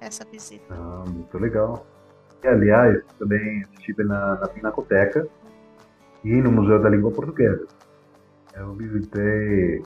essa 0.00 0.24
visita. 0.24 0.66
Ah, 0.70 1.04
muito 1.06 1.38
legal. 1.38 1.86
E, 2.42 2.46
aliás, 2.46 3.02
também 3.18 3.64
estive 3.78 4.04
na, 4.04 4.36
na 4.36 4.48
Pinacoteca 4.48 5.28
e 6.24 6.32
no 6.42 6.50
Museu 6.50 6.80
da 6.82 6.88
Língua 6.88 7.10
Portuguesa. 7.10 7.66
Eu 8.54 8.74
visitei 8.74 9.82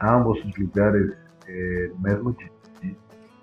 ambos 0.00 0.42
os 0.44 0.56
lugares 0.56 1.12
eh, 1.48 1.90
no 1.94 2.00
mesmo 2.00 2.32
dia. 2.32 2.50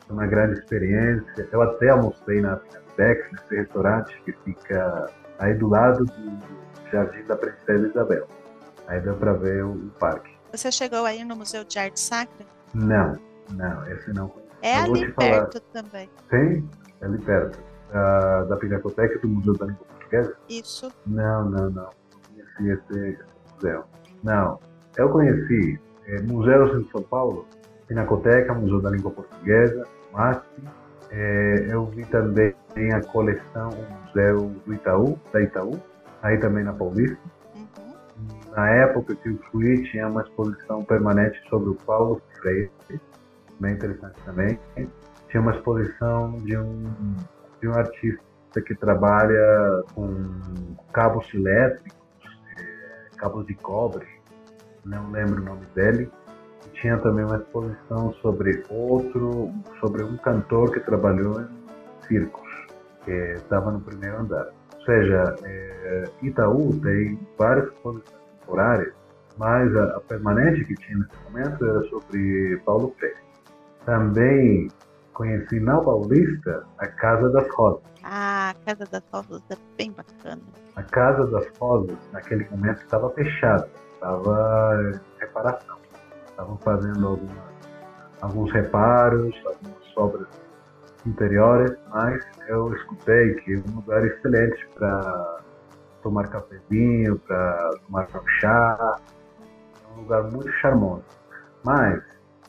Foi 0.08 0.16
uma 0.16 0.28
grande 0.28 0.60
experiência. 0.60 1.48
Eu 1.52 1.62
até 1.62 1.90
almocei 1.90 2.42
na 2.42 2.58
Pinacoteca, 2.58 3.30
nesse 3.32 3.56
restaurante 3.56 4.22
que 4.24 4.32
fica 4.44 5.10
aí 5.40 5.54
do 5.56 5.70
lado 5.70 6.06
do 6.06 6.92
Jardim 6.92 7.24
da 7.26 7.36
Princesa 7.36 7.88
Isabel. 7.88 8.28
Aí 8.88 9.00
deu 9.02 9.16
para 9.16 9.34
ver 9.34 9.64
o, 9.64 9.72
o, 9.72 9.90
parque. 10.00 10.32
Você 10.52 10.72
chegou 10.72 11.06
aí 11.06 11.24
no 11.24 11.36
Museu 11.36 11.64
de 11.64 11.80
Arte 11.80 12.00
Sacra? 12.00 12.46
Não, 12.74 13.18
não, 13.52 13.88
esse 13.90 14.12
não. 14.14 14.32
É 14.62 14.80
Eu 14.80 14.84
ali 14.84 15.12
perto 15.14 15.60
também. 15.74 16.10
Tem? 16.30 16.70
É 17.00 17.06
ali 17.06 17.18
perto. 17.20 17.60
Da, 17.92 18.44
da 18.44 18.58
Pinacoteca 18.58 19.20
do 19.20 19.28
Museu 19.28 19.54
da 19.54 19.66
Língua 19.66 19.86
Portuguesa? 19.86 20.36
Isso. 20.50 20.92
Não, 21.06 21.50
não, 21.50 21.70
não. 21.70 22.01
Conheci 22.58 22.82
esse, 22.92 23.24
museu. 23.56 23.84
Não. 24.24 24.60
Eu 24.98 25.10
conheci 25.10 25.80
é, 26.08 26.22
museus 26.22 26.82
em 26.82 26.90
São 26.92 27.02
Paulo, 27.04 27.46
Pinacoteca, 27.88 28.54
Museu 28.54 28.82
da 28.82 28.90
Língua 28.90 29.12
Portuguesa, 29.12 29.88
MASP. 30.12 30.46
É, 31.12 31.68
eu 31.70 31.86
vi 31.88 32.06
também 32.06 32.54
a 32.94 33.02
coleção, 33.02 33.70
o 33.70 34.08
Museu 34.08 34.52
do 34.66 34.74
Itaú, 34.74 35.20
da 35.34 35.42
Itaú, 35.42 35.80
aí 36.22 36.38
também 36.38 36.64
na 36.64 36.74
Paulista 36.74 37.20
na 38.56 38.70
época 38.70 39.16
que 39.16 39.30
eu 39.30 39.40
fui, 39.52 39.84
tinha 39.84 40.08
uma 40.08 40.22
exposição 40.22 40.84
permanente 40.84 41.40
sobre 41.50 41.70
o 41.70 41.76
Paulo 41.76 42.22
Freire, 42.40 42.70
bem 43.60 43.74
interessante 43.74 44.22
também. 44.26 44.60
Tinha 45.30 45.42
uma 45.42 45.56
exposição 45.56 46.34
de 46.40 46.58
um, 46.58 46.84
de 47.62 47.68
um 47.68 47.74
artista 47.74 48.62
que 48.66 48.76
trabalha 48.76 49.84
com 49.96 50.76
cabos 50.92 51.34
elétricos, 51.34 52.01
cabos 53.22 53.46
de 53.46 53.54
cobre, 53.54 54.06
não 54.84 55.12
lembro 55.12 55.42
o 55.42 55.46
nome 55.46 55.66
dele. 55.76 56.10
Tinha 56.74 56.98
também 56.98 57.24
uma 57.24 57.38
exposição 57.38 58.12
sobre 58.22 58.64
outro, 58.70 59.52
sobre 59.80 60.04
um 60.04 60.18
cantor 60.18 60.72
que 60.72 60.80
trabalhou 60.80 61.42
em 61.42 62.08
circos, 62.08 62.50
que 63.06 63.12
estava 63.12 63.72
no 63.72 63.80
primeiro 63.80 64.20
andar. 64.20 64.48
Ou 64.76 64.82
seja, 64.86 65.36
é, 65.44 66.04
Itaú 66.24 66.80
tem 66.82 67.20
várias 67.38 67.68
exposições 67.68 68.22
temporária, 68.40 68.94
mas 69.38 69.76
a, 69.76 69.98
a, 69.98 70.00
permanente 70.02 70.66
que 70.66 70.74
tinha 70.76 70.98
nesse 70.98 71.24
momento 71.26 71.64
era 71.64 71.82
sobre 71.90 72.60
Paulo 72.66 72.96
Freire. 72.98 73.18
Também 73.86 74.68
conheci 75.22 75.60
na 75.60 75.80
Paulista 75.80 76.64
a 76.80 76.88
Casa 76.88 77.30
das 77.30 77.48
Rosas. 77.54 77.84
Ah, 78.04 78.50
a 78.50 78.66
Casa 78.66 78.86
das 78.92 79.04
Rosas 79.14 79.44
é 79.52 79.56
bem 79.78 79.92
bacana. 79.92 80.42
A 80.76 80.82
Casa 80.82 81.28
das 81.28 81.48
Rosas, 81.60 81.96
naquele 82.12 82.48
momento, 82.50 82.82
estava 82.82 83.08
fechada, 83.12 83.70
estava 83.94 84.80
em 84.82 85.20
reparação. 85.20 85.78
Estavam 86.28 86.58
fazendo 86.58 87.08
algumas, 87.08 87.38
alguns 88.22 88.52
reparos, 88.52 89.36
algumas 89.46 89.98
obras 89.98 90.28
interiores, 91.06 91.78
mas 91.92 92.26
eu 92.48 92.74
escutei 92.74 93.36
que 93.36 93.58
um 93.58 93.76
lugar 93.76 94.04
excelente 94.04 94.68
para 94.74 95.40
tomar 96.02 96.28
cafezinho, 96.30 97.20
para 97.20 97.70
tomar 97.86 98.08
um 98.16 98.28
chá. 98.40 98.98
É 99.84 99.94
um 99.94 100.02
lugar 100.02 100.24
muito 100.32 100.52
charmoso. 100.54 101.04
Mas 101.64 102.02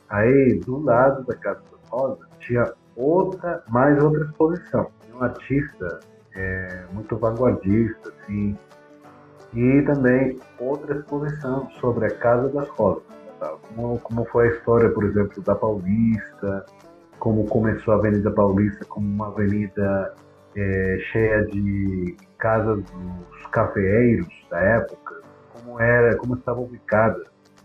aí 0.08 0.58
do 0.64 0.82
lado 0.82 1.22
da 1.24 1.36
Casa 1.36 1.60
das 1.70 1.90
Rosas 1.90 2.31
tinha 2.42 2.72
outra, 2.96 3.62
mais 3.68 4.02
outra 4.02 4.24
exposição. 4.24 4.90
Um 5.14 5.22
artista 5.22 6.00
é, 6.34 6.84
muito 6.92 7.16
vanguardista, 7.16 8.12
assim, 8.20 8.56
e 9.54 9.82
também 9.82 10.38
outra 10.58 10.96
exposição 10.96 11.68
sobre 11.80 12.06
a 12.06 12.10
Casa 12.16 12.48
das 12.48 12.68
Rosas. 12.70 13.02
Tá? 13.38 13.54
Como, 13.74 13.98
como 14.00 14.24
foi 14.26 14.48
a 14.48 14.52
história, 14.52 14.88
por 14.90 15.04
exemplo, 15.04 15.42
da 15.42 15.54
Paulista, 15.54 16.66
como 17.18 17.46
começou 17.46 17.94
a 17.94 17.96
Avenida 17.98 18.30
Paulista 18.30 18.84
como 18.86 19.06
uma 19.06 19.28
avenida 19.28 20.14
é, 20.56 20.98
cheia 21.12 21.44
de 21.46 22.16
casas 22.38 22.82
dos 22.82 23.46
cafeeiros 23.52 24.28
da 24.50 24.58
época, 24.58 25.22
como 25.52 25.80
era, 25.80 26.16
como 26.16 26.34
estava 26.34 26.60
ubicada, 26.60 27.22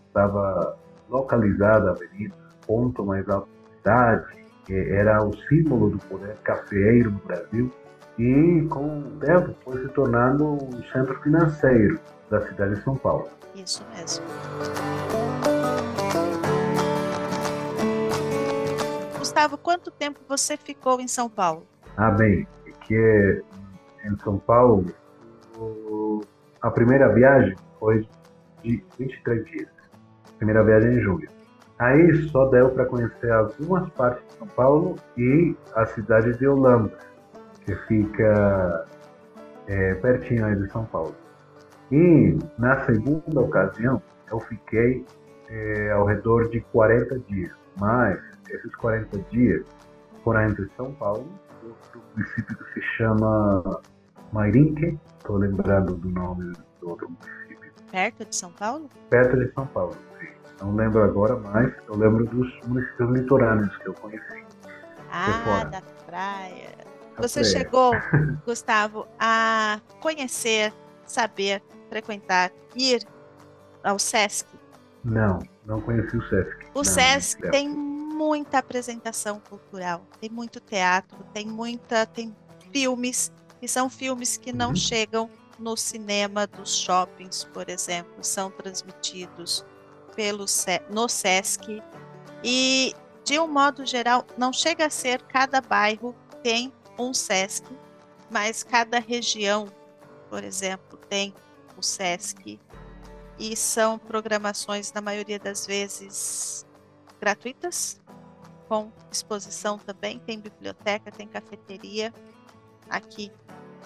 estava 0.07 0.77
localizada 1.09 1.89
a 1.89 1.93
avenida, 1.93 2.35
ponto 2.65 3.05
mais 3.05 3.27
alto 3.29 3.47
da 3.47 3.77
cidade, 3.77 4.46
era 4.73 5.23
o 5.23 5.35
símbolo 5.47 5.91
do 5.91 5.97
poder 6.05 6.35
cafeeiro 6.43 7.11
no 7.11 7.19
Brasil 7.19 7.71
e 8.17 8.67
com 8.69 8.99
o 8.99 9.19
tempo 9.19 9.55
foi 9.63 9.81
se 9.81 9.89
tornando 9.89 10.53
um 10.53 10.83
centro 10.91 11.19
financeiro 11.21 11.99
da 12.29 12.41
cidade 12.47 12.75
de 12.75 12.83
São 12.83 12.95
Paulo. 12.95 13.29
Isso 13.55 13.85
mesmo. 13.95 14.25
Gustavo, 19.17 19.57
quanto 19.57 19.91
tempo 19.91 20.19
você 20.27 20.57
ficou 20.57 20.99
em 20.99 21.07
São 21.07 21.29
Paulo? 21.29 21.65
Ah, 21.95 22.11
bem, 22.11 22.47
que 22.81 23.43
em 24.03 24.17
São 24.19 24.39
Paulo, 24.39 24.85
a 26.61 26.71
primeira 26.71 27.13
viagem 27.13 27.55
foi 27.79 28.07
de 28.63 28.83
23 28.97 29.45
dias. 29.45 29.69
Primeira 30.37 30.63
viagem 30.63 30.93
em 30.93 31.01
julho. 31.01 31.36
Aí 31.79 32.29
só 32.29 32.45
deu 32.49 32.69
para 32.69 32.85
conhecer 32.85 33.31
algumas 33.31 33.89
partes 33.91 34.23
de 34.27 34.33
São 34.33 34.47
Paulo 34.47 34.95
e 35.17 35.55
a 35.75 35.85
cidade 35.85 36.37
de 36.37 36.47
Holanda, 36.47 36.91
que 37.65 37.75
fica 37.87 38.85
é, 39.67 39.93
pertinho 39.95 40.45
aí 40.45 40.55
de 40.55 40.71
São 40.71 40.85
Paulo. 40.85 41.15
E 41.91 42.37
na 42.57 42.85
segunda 42.85 43.41
ocasião 43.41 44.01
eu 44.31 44.39
fiquei 44.39 45.05
é, 45.49 45.91
ao 45.91 46.05
redor 46.05 46.49
de 46.49 46.61
40 46.61 47.19
dias, 47.19 47.53
mas 47.79 48.19
esses 48.49 48.75
40 48.75 49.19
dias 49.29 49.65
foram 50.23 50.49
entre 50.49 50.67
São 50.75 50.91
Paulo 50.93 51.27
outro 51.67 52.01
município 52.15 52.57
que 52.57 52.73
se 52.73 52.81
chama 52.97 53.81
Mairinque, 54.31 54.99
estou 55.17 55.37
lembrando 55.37 55.95
do 55.95 56.09
nome 56.09 56.53
do 56.79 56.89
outro 56.89 57.09
município. 57.09 57.71
Perto 57.91 58.25
de 58.25 58.35
São 58.35 58.51
Paulo? 58.51 58.89
Perto 59.09 59.37
de 59.37 59.51
São 59.53 59.65
Paulo, 59.67 59.95
sim. 60.19 60.27
Não 60.59 60.75
lembro 60.75 61.03
agora, 61.03 61.35
mas 61.35 61.71
eu 61.87 61.95
lembro 61.95 62.25
dos 62.25 62.59
municípios 62.67 63.09
litorâneos 63.11 63.75
que 63.77 63.87
eu 63.87 63.93
conheci. 63.93 64.45
Ah, 65.11 65.63
da 65.65 65.81
praia. 66.05 66.69
Você 67.17 67.43
chegou, 67.43 67.91
Gustavo, 68.45 69.07
a 69.19 69.79
conhecer, 70.01 70.73
saber, 71.05 71.63
frequentar, 71.89 72.51
ir 72.75 73.05
ao 73.83 73.97
SESC? 73.97 74.47
Não, 75.03 75.39
não 75.65 75.79
conheci 75.81 76.17
o 76.17 76.21
SESC. 76.27 76.65
O 76.73 76.77
não, 76.79 76.83
SESC 76.83 77.49
tem 77.51 77.69
muita 77.69 78.57
apresentação 78.59 79.39
cultural, 79.39 80.01
tem 80.19 80.29
muito 80.29 80.59
teatro, 80.59 81.17
tem 81.33 81.45
muita, 81.47 82.05
tem 82.05 82.35
filmes, 82.71 83.31
que 83.59 83.67
são 83.67 83.89
filmes 83.89 84.37
que 84.37 84.51
não 84.51 84.69
Uhum. 84.69 84.75
chegam 84.75 85.29
no 85.59 85.75
cinema 85.75 86.45
dos 86.45 86.75
shoppings, 86.77 87.43
por 87.45 87.69
exemplo, 87.69 88.13
são 88.21 88.51
transmitidos 88.51 89.65
pelo 90.17 90.45
no 90.89 91.07
SESC. 91.07 91.81
E 92.43 92.95
de 93.23 93.39
um 93.39 93.47
modo 93.47 93.85
geral 93.85 94.25
não 94.35 94.51
chega 94.51 94.87
a 94.87 94.89
ser 94.89 95.21
cada 95.21 95.61
bairro 95.61 96.15
tem 96.41 96.73
um 96.97 97.13
SESC, 97.13 97.63
mas 98.31 98.63
cada 98.63 98.99
região, 98.99 99.67
por 100.29 100.43
exemplo, 100.43 100.97
tem 101.07 101.33
o 101.77 101.83
SESC. 101.83 102.59
E 103.37 103.55
são 103.55 103.99
programações 103.99 104.91
na 104.91 104.99
maioria 104.99 105.37
das 105.37 105.67
vezes 105.67 106.65
gratuitas, 107.21 108.01
com 108.67 108.91
exposição 109.11 109.77
também, 109.77 110.17
tem 110.19 110.39
biblioteca, 110.39 111.11
tem 111.11 111.27
cafeteria 111.27 112.11
aqui, 112.89 113.31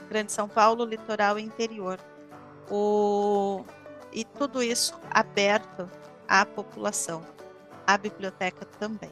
Grande 0.07 0.31
São 0.31 0.47
Paulo, 0.47 0.85
litoral 0.85 1.37
e 1.37 1.41
interior. 1.41 1.99
O... 2.69 3.65
E 4.13 4.23
tudo 4.23 4.61
isso 4.61 4.99
aberto 5.09 5.89
à 6.31 6.45
população, 6.45 7.21
à 7.85 7.97
biblioteca 7.97 8.65
também. 8.79 9.09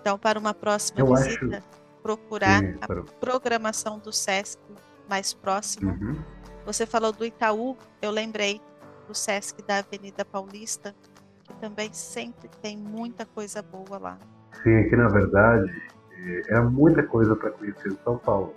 Então, 0.00 0.16
para 0.16 0.38
uma 0.38 0.54
próxima 0.54 1.00
Eu 1.00 1.12
acho- 1.12 1.24
visita, 1.40 1.60
procurar 2.04 2.60
Sim, 2.60 2.76
a 2.80 2.86
para- 2.86 3.02
programação 3.20 3.98
do 3.98 4.12
SESC 4.12 4.60
mais 5.08 5.34
próxima. 5.34 5.90
Uhum. 5.92 6.22
Você 6.64 6.86
falou 6.86 7.10
do 7.12 7.24
Itaú, 7.24 7.76
eu 8.00 8.12
lembrei 8.12 8.60
do 9.08 9.14
SESC 9.14 9.60
da 9.62 9.78
Avenida 9.78 10.24
Paulista, 10.24 10.94
que 11.42 11.52
também 11.54 11.92
sempre 11.92 12.48
tem 12.60 12.76
muita 12.76 13.26
coisa 13.26 13.60
boa 13.60 13.98
lá. 13.98 14.18
Sim, 14.62 14.76
aqui 14.76 14.94
na 14.94 15.08
verdade 15.08 15.68
eh, 16.12 16.42
era 16.48 16.62
muita 16.62 17.02
coisa 17.02 17.34
para 17.34 17.50
conhecer 17.50 17.88
em 17.92 17.98
São 18.04 18.18
Paulo. 18.18 18.54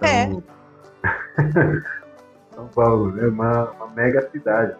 É. 0.00 0.22
Então, 0.24 0.42
São 2.54 2.68
Paulo 2.68 3.18
é 3.20 3.28
uma, 3.28 3.70
uma 3.72 3.88
mega 3.88 4.26
cidade. 4.30 4.74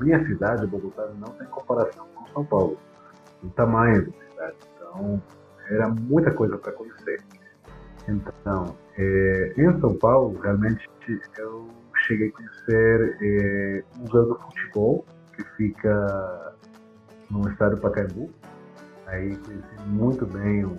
Minha 0.00 0.24
cidade, 0.26 0.66
Bogotá, 0.66 1.06
não 1.18 1.28
tem 1.34 1.46
comparação 1.48 2.06
com 2.14 2.26
São 2.32 2.44
Paulo. 2.44 2.78
O 3.42 3.48
tamanho 3.50 4.06
da 4.06 4.12
cidade. 4.30 4.56
Então, 4.76 5.22
era 5.68 5.88
muita 5.88 6.30
coisa 6.32 6.56
para 6.58 6.72
conhecer. 6.72 7.22
Então, 8.08 8.76
eh, 8.98 9.52
em 9.56 9.80
São 9.80 9.94
Paulo, 9.96 10.38
realmente, 10.40 10.88
eu 11.38 11.68
cheguei 12.06 12.28
a 12.28 12.32
conhecer 12.32 13.18
eh, 13.22 13.84
o 13.96 14.00
Museu 14.00 14.26
do 14.26 14.34
Futebol, 14.40 15.04
que 15.36 15.44
fica 15.56 16.54
no 17.30 17.48
estado 17.50 17.76
do 17.76 17.80
Pacaembu. 17.82 18.30
Aí 19.06 19.36
conheci 19.36 19.88
muito 19.88 20.26
bem 20.26 20.64
o 20.64 20.76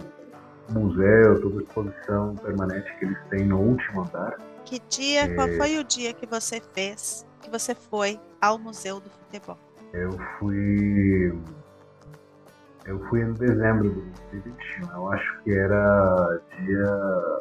museu, 0.72 1.42
toda 1.42 1.60
a 1.60 1.64
exposição 1.64 2.36
permanente 2.36 2.94
que 2.98 3.06
eles 3.06 3.18
têm 3.30 3.46
no 3.46 3.60
último 3.60 4.02
andar. 4.04 4.38
Que 4.66 4.80
dia, 4.90 5.34
qual 5.36 5.48
É. 5.48 5.58
foi 5.58 5.78
o 5.80 5.84
dia 5.84 6.14
que 6.14 6.26
você 6.26 6.62
fez, 6.74 7.26
que 7.42 7.50
você 7.50 7.76
foi 7.76 8.20
ao 8.40 8.58
Museu 8.58 9.00
do 9.00 9.10
Futebol? 9.10 9.58
Eu 9.94 10.12
fui. 10.40 11.38
Eu 12.86 13.00
fui 13.10 13.22
em 13.22 13.34
dezembro 13.34 13.90
de 13.90 14.02
2021. 14.32 14.92
Eu 14.94 15.12
acho 15.12 15.44
que 15.44 15.52
era 15.52 16.40
dia 16.60 17.40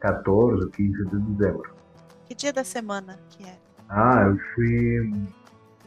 14 0.00 0.64
ou 0.64 0.70
15 0.70 1.04
de 1.04 1.18
dezembro. 1.18 1.74
Que 2.26 2.34
dia 2.34 2.52
da 2.52 2.64
semana 2.64 3.18
que 3.30 3.44
é? 3.44 3.58
Ah, 3.88 4.24
eu 4.26 4.38
fui. 4.54 5.12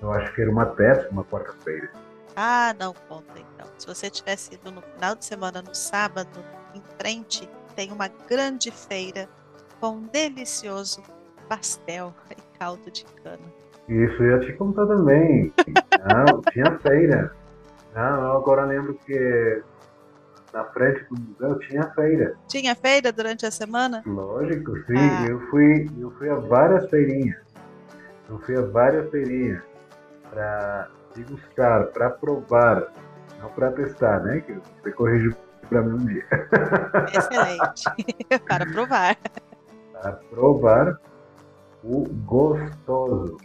Eu 0.02 0.12
acho 0.12 0.34
que 0.34 0.42
era 0.42 0.50
uma 0.50 0.66
terça, 0.66 1.10
uma 1.10 1.24
quarta-feira. 1.24 1.92
Ah, 2.36 2.74
não 2.80 2.94
conta 3.08 3.34
então. 3.38 3.68
Se 3.78 3.86
você 3.86 4.10
tivesse 4.10 4.56
ido 4.56 4.72
no 4.72 4.82
final 4.82 5.16
de 5.16 5.26
semana, 5.26 5.62
no 5.62 5.76
sábado, 5.76 6.44
em 6.74 6.82
frente, 6.98 7.48
tem 7.76 7.92
uma 7.92 8.08
grande 8.08 8.72
feira 8.72 9.30
com 9.80 9.98
um 9.98 10.08
delicioso 10.08 11.04
pastel 11.52 12.14
e 12.32 12.42
caldo 12.58 12.90
de 12.90 13.04
cana. 13.22 13.44
Isso 13.90 14.24
eu 14.24 14.32
ia 14.32 14.40
te 14.40 14.54
contar 14.54 14.88
também. 14.88 15.52
Não, 15.68 16.42
tinha 16.54 16.80
feira. 16.80 17.36
Não, 17.94 18.22
eu 18.22 18.38
agora 18.38 18.64
lembro 18.64 18.94
que 19.06 19.62
na 20.54 20.64
frente 20.66 21.04
do 21.10 21.20
museu 21.20 21.60
tinha 21.60 21.84
feira. 21.92 22.36
Tinha 22.48 22.74
feira 22.74 23.12
durante 23.12 23.46
a 23.46 23.52
semana? 23.52 24.02
Lógico, 24.06 24.78
sim. 24.86 24.98
Ah. 24.98 25.26
Eu 25.28 25.42
fui, 25.50 25.90
eu 26.00 26.12
fui 26.12 26.30
a 26.30 26.36
várias 26.36 26.90
feirinhas. 26.90 27.38
Eu 28.30 28.40
fui 28.40 28.58
a 28.58 28.62
várias 28.62 29.10
feirinhas 29.10 29.62
para 30.30 30.88
degustar, 31.14 31.88
para 31.88 32.12
provar, 32.12 32.94
não 33.42 33.50
para 33.50 33.72
testar, 33.72 34.22
né? 34.22 34.40
Que 34.40 34.54
você 34.82 34.92
corrigiu 34.92 35.36
para 35.68 35.82
mim 35.82 36.02
um 36.02 36.06
dia. 36.06 36.26
Excelente. 37.14 37.84
Para 38.48 38.66
provar. 38.66 39.18
Para 39.92 40.12
provar 40.14 41.00
o 41.84 42.08
gostoso 42.26 43.38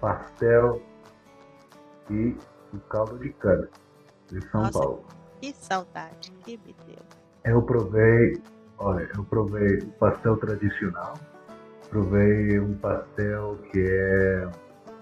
pastel 0.00 0.80
e 2.10 2.36
o 2.72 2.78
caldo 2.88 3.18
de 3.18 3.30
cana 3.34 3.68
de 4.28 4.40
São 4.48 4.62
Nossa. 4.62 4.78
Paulo. 4.78 5.04
Que 5.40 5.52
saudade 5.52 6.32
que 6.44 6.58
me 6.58 6.74
deu. 6.86 7.02
Eu 7.44 7.62
provei, 7.62 8.40
olha, 8.78 9.08
eu 9.16 9.24
provei 9.24 9.78
o 9.78 9.90
pastel 9.92 10.36
tradicional, 10.38 11.14
provei 11.90 12.58
um 12.58 12.74
pastel 12.78 13.58
que 13.70 13.80
é 13.80 14.48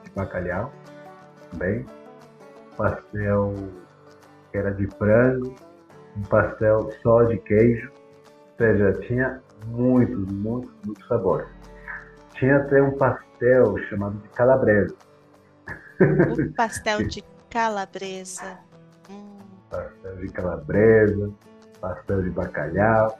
de 0.02 0.10
bacalhau, 0.10 0.72
também, 1.50 1.86
pastel 2.76 3.54
que 4.50 4.58
era 4.58 4.72
de 4.72 4.86
frango, 4.96 5.54
um 6.16 6.22
pastel 6.22 6.90
só 7.02 7.22
de 7.24 7.38
queijo, 7.38 7.90
ou 7.90 8.56
seja, 8.58 8.92
tinha 9.06 9.42
muitos, 9.66 10.26
muitos, 10.32 10.72
muitos 10.84 11.06
sabores. 11.06 11.48
Tinha 12.42 12.56
até 12.56 12.82
um 12.82 12.90
pastel 12.98 13.78
chamado 13.88 14.18
de 14.18 14.28
calabresa, 14.30 14.96
O 16.00 16.52
pastel 16.56 17.04
de 17.06 17.22
calabresa. 17.48 18.58
Hum, 19.08 19.38
pastel 19.70 20.16
de 20.16 20.28
calabresa, 20.32 21.30
pastel 21.80 22.22
de 22.24 22.30
bacalhau 22.30 23.16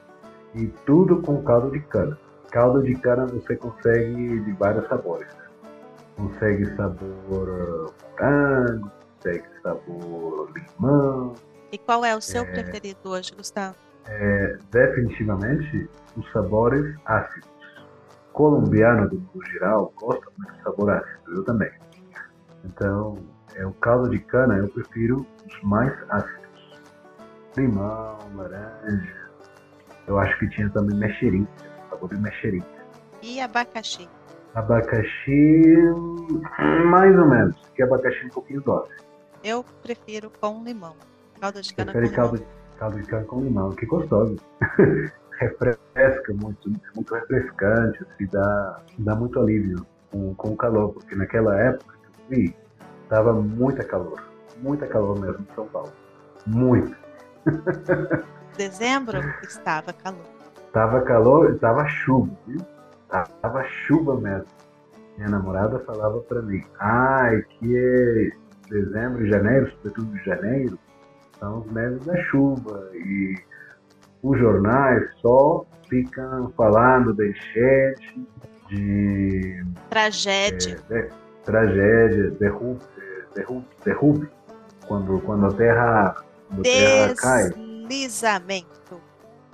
e 0.53 0.67
tudo 0.85 1.21
com 1.21 1.41
caldo 1.41 1.71
de 1.71 1.79
cana. 1.83 2.17
Caldo 2.51 2.83
de 2.83 2.95
cana 2.95 3.25
você 3.27 3.55
consegue 3.55 4.41
de 4.41 4.51
vários 4.51 4.85
sabores. 4.89 5.29
né? 5.29 5.45
Consegue 6.17 6.75
sabor 6.75 7.93
frango, 8.17 8.91
consegue 9.15 9.45
sabor 9.63 10.51
limão. 10.53 11.33
E 11.71 11.77
qual 11.77 12.03
é 12.03 12.13
o 12.13 12.19
seu 12.19 12.43
É. 12.43 12.51
preferido 12.51 12.99
hoje, 13.09 13.33
Gustavo? 13.33 13.77
É, 14.05 14.57
definitivamente 14.69 15.89
os 16.17 16.29
sabores 16.33 16.93
ácidos. 17.05 17.52
Colombiano, 18.33 19.07
do 19.09 19.45
geral, 19.51 19.93
gosta 19.95 20.25
muito 20.37 20.53
de 20.53 20.63
sabor 20.63 20.89
ácido, 20.91 21.35
eu 21.35 21.43
também. 21.45 21.71
Então, 22.65 23.17
é 23.55 23.65
o 23.65 23.71
caldo 23.73 24.09
de 24.09 24.19
cana, 24.19 24.57
eu 24.57 24.67
prefiro 24.69 25.25
os 25.47 25.61
mais 25.63 25.91
ácidos. 26.09 26.81
Limão, 27.55 28.17
laranja. 28.35 29.23
Eu 30.07 30.17
acho 30.17 30.37
que 30.39 30.49
tinha 30.49 30.69
também 30.71 30.97
mexerica, 30.97 31.47
sabor 31.89 32.09
de 32.09 32.17
mexerica. 32.19 32.65
E 33.21 33.39
abacaxi? 33.39 34.09
Abacaxi, 34.55 35.75
mais 36.89 37.17
ou 37.17 37.27
menos, 37.29 37.55
porque 37.59 37.83
abacaxi 37.83 38.23
é 38.23 38.25
um 38.25 38.29
pouquinho 38.29 38.61
doce. 38.61 38.91
Eu 39.43 39.63
prefiro 39.81 40.31
com 40.41 40.63
limão. 40.63 40.95
Caldo 41.39 41.61
de 41.61 41.73
cana 41.73 41.91
com 41.93 41.99
Prefere 41.99 42.15
limão. 42.15 42.29
caldo, 42.31 42.37
de- 42.43 42.77
caldo 42.79 42.97
de 43.01 43.07
cana 43.07 43.25
com 43.25 43.41
limão, 43.41 43.69
que 43.71 43.85
gostoso. 43.85 44.35
Refresca 45.37 46.33
muito, 46.33 46.71
muito 46.95 47.13
refrescante, 47.13 48.03
assim, 48.03 48.27
dá, 48.31 48.81
dá 48.99 49.15
muito 49.15 49.39
alívio 49.39 49.85
com, 50.11 50.33
com 50.35 50.49
o 50.49 50.55
calor, 50.55 50.93
porque 50.93 51.15
naquela 51.15 51.59
época 51.59 51.95
que 51.97 52.07
eu 52.07 52.25
fui, 52.27 52.55
tava 53.09 53.33
muita 53.33 53.83
calor, 53.83 54.23
muita 54.61 54.87
calor 54.87 55.19
mesmo 55.19 55.45
em 55.49 55.55
São 55.55 55.67
Paulo. 55.67 55.91
Muito. 56.45 56.95
Dezembro 58.57 59.17
estava 59.43 59.91
calor. 59.91 60.25
Tava 60.71 61.01
calor 61.01 61.57
tava 61.59 61.87
chuva, 61.87 62.31
viu? 62.47 62.61
Tava 63.41 63.63
chuva 63.63 64.19
mesmo. 64.19 64.47
Minha 65.17 65.29
namorada 65.29 65.79
falava 65.79 66.19
pra 66.21 66.41
mim, 66.41 66.63
ai, 66.79 67.43
que 67.43 67.77
é 67.77 68.31
dezembro 68.69 69.25
e 69.25 69.29
janeiro, 69.29 69.71
sobretudo 69.71 70.17
janeiro, 70.19 70.79
são 71.39 71.59
os 71.59 71.71
meses 71.71 72.03
da 72.05 72.17
chuva 72.23 72.89
e 72.93 73.37
os 74.23 74.39
jornais 74.39 75.03
só 75.21 75.65
ficam 75.89 76.51
falando 76.55 77.13
de 77.13 77.29
enchente, 77.29 78.27
de, 78.69 79.63
Tragédia. 79.89 80.79
é, 80.89 81.01
de 81.01 81.09
tragédia, 81.43 82.31
derrube, 82.31 82.81
derrube, 83.35 83.67
derrube, 83.83 84.29
quando, 84.87 85.19
quando 85.19 85.45
a 85.47 85.53
terra, 85.53 86.15
quando 86.47 86.63
terra 86.63 87.15
cai, 87.15 87.49
Deslizamento. 87.49 89.01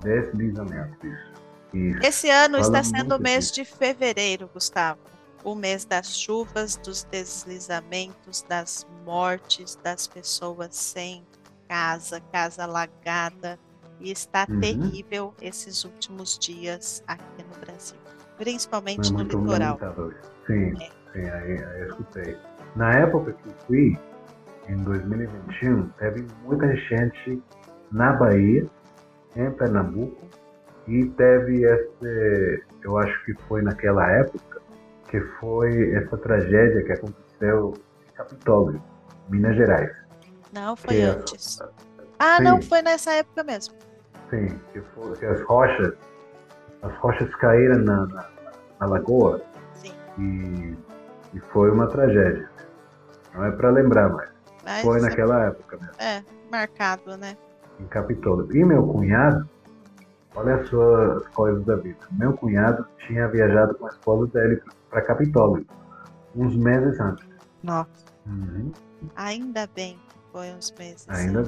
deslizamento, 0.02 1.06
isso. 1.06 1.30
Isso. 1.72 1.98
Esse 2.02 2.30
ano 2.30 2.58
Fala 2.58 2.80
está 2.80 2.98
sendo 2.98 3.16
o 3.16 3.20
mês 3.20 3.50
de 3.52 3.64
fevereiro, 3.64 4.48
Gustavo. 4.52 4.98
O 5.44 5.54
mês 5.54 5.84
das 5.84 6.16
chuvas, 6.18 6.76
dos 6.76 7.04
deslizamentos, 7.04 8.42
das 8.48 8.86
mortes, 9.04 9.76
das 9.82 10.06
pessoas 10.06 10.74
sem 10.74 11.24
casa, 11.68 12.20
casa 12.32 12.64
alagada. 12.64 13.58
E 14.00 14.10
está 14.10 14.46
Uhum. 14.48 14.60
terrível 14.60 15.34
esses 15.42 15.84
últimos 15.84 16.38
dias 16.38 17.02
aqui 17.06 17.44
no 17.52 17.60
Brasil, 17.60 17.98
principalmente 18.38 19.10
É 19.10 19.12
no 19.12 19.22
litoral. 19.22 19.78
Sim, 20.46 20.72
É. 20.82 20.90
sim, 21.12 21.28
aí, 21.28 21.64
aí 21.64 21.80
eu 21.82 21.86
escutei. 21.88 22.36
Na 22.76 22.92
época 22.94 23.32
que 23.32 23.48
eu 23.48 23.54
fui, 23.66 23.98
em 24.68 24.76
2021, 24.76 25.88
teve 25.98 26.26
muita 26.42 26.66
enchente 26.72 27.42
na 27.92 28.12
Bahia, 28.14 28.66
em 29.36 29.50
Pernambuco, 29.52 30.26
e 30.86 31.04
teve 31.10 31.62
esse, 31.64 32.64
eu 32.82 32.96
acho 32.98 33.24
que 33.24 33.34
foi 33.48 33.60
naquela 33.62 34.10
época, 34.10 34.62
que 35.10 35.20
foi 35.38 35.92
essa 35.94 36.16
tragédia 36.16 36.82
que 36.84 36.92
aconteceu 36.92 37.74
em 38.08 38.12
Capitólio, 38.14 38.82
Minas 39.28 39.56
Gerais. 39.56 39.94
Não, 40.52 40.74
foi 40.74 40.94
Que 40.94 41.00
é- 41.02 41.04
antes. 41.06 41.58
Ah, 42.18 42.36
Sim. 42.38 42.44
não, 42.44 42.62
foi 42.62 42.82
nessa 42.82 43.12
época 43.12 43.42
mesmo. 43.44 43.74
Sim, 44.30 44.58
que 44.72 45.26
as 45.26 45.42
rochas, 45.42 45.94
as 46.82 46.94
rochas 46.98 47.34
caíram 47.36 47.78
na, 47.78 48.06
na, 48.06 48.28
na 48.80 48.86
lagoa 48.86 49.42
e, 50.18 50.76
e 51.34 51.40
foi 51.52 51.70
uma 51.70 51.88
tragédia. 51.88 52.48
Não 53.34 53.44
é 53.44 53.50
para 53.50 53.70
lembrar 53.70 54.08
mais. 54.08 54.30
Mas 54.64 54.82
Foi 54.82 55.00
naquela 55.00 55.46
época 55.46 55.78
mesmo, 55.78 55.94
é 55.98 56.22
marcado, 56.50 57.16
né? 57.16 57.36
em 57.80 57.86
Capitólio. 57.86 58.48
E 58.54 58.64
meu 58.64 58.86
cunhado, 58.86 59.48
olha 60.34 60.64
só 60.66 61.16
as 61.16 61.26
coisas 61.28 61.64
da 61.64 61.76
vida. 61.76 61.98
Meu 62.12 62.32
cunhado 62.34 62.86
tinha 63.06 63.26
viajado 63.28 63.74
com 63.74 63.86
a 63.86 63.90
esposa 63.90 64.26
dele 64.32 64.62
para 64.90 65.02
Capitólio, 65.02 65.66
uns 66.36 66.54
meses 66.56 67.00
antes. 67.00 67.26
Nossa. 67.62 68.04
Uhum. 68.26 68.70
Ainda 69.16 69.66
bem 69.74 69.98
foi 70.32 70.50
uns 70.50 70.72
meses. 70.78 71.06
Ainda, 71.08 71.44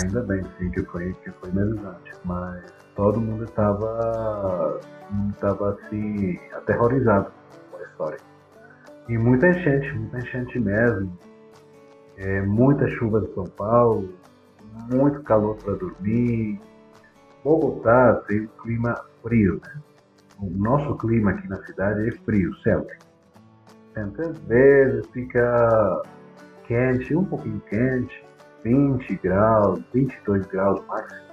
ainda 0.00 0.22
bem, 0.22 0.42
sim, 0.58 0.70
que 0.70 0.82
foi, 0.84 1.12
que 1.24 1.30
foi 1.32 1.50
meses 1.52 1.78
antes. 1.84 2.20
Mas 2.24 2.64
todo 2.94 3.20
mundo 3.20 3.44
estava 3.44 4.80
estava 5.30 5.70
assim, 5.70 6.38
aterrorizado 6.52 7.32
com 7.70 7.78
a 7.78 7.82
história. 7.82 8.18
E 9.08 9.16
muita 9.16 9.48
enchente, 9.48 9.92
muita 9.92 10.18
enchente 10.18 10.58
mesmo. 10.58 11.18
É, 12.16 12.42
muita 12.42 12.88
chuva 12.88 13.20
em 13.20 13.34
São 13.34 13.44
Paulo, 13.44 14.12
muito 14.92 15.22
calor 15.22 15.56
para 15.56 15.74
dormir. 15.74 16.60
Bogotá 17.44 18.16
tem 18.26 18.42
um 18.42 18.48
clima 18.62 18.94
frio, 19.22 19.60
né? 19.64 19.80
O 20.40 20.50
nosso 20.50 20.96
clima 20.96 21.30
aqui 21.30 21.48
na 21.48 21.64
cidade 21.64 22.08
é 22.08 22.12
frio, 22.24 22.54
sempre. 22.62 22.96
Às 23.94 24.38
vezes 24.46 25.06
fica 25.12 26.02
quente, 26.68 27.16
um 27.16 27.24
pouquinho 27.24 27.60
quente, 27.68 28.24
20 28.62 29.16
graus, 29.16 29.82
22 29.92 30.46
graus 30.46 30.84
máximo. 30.86 31.28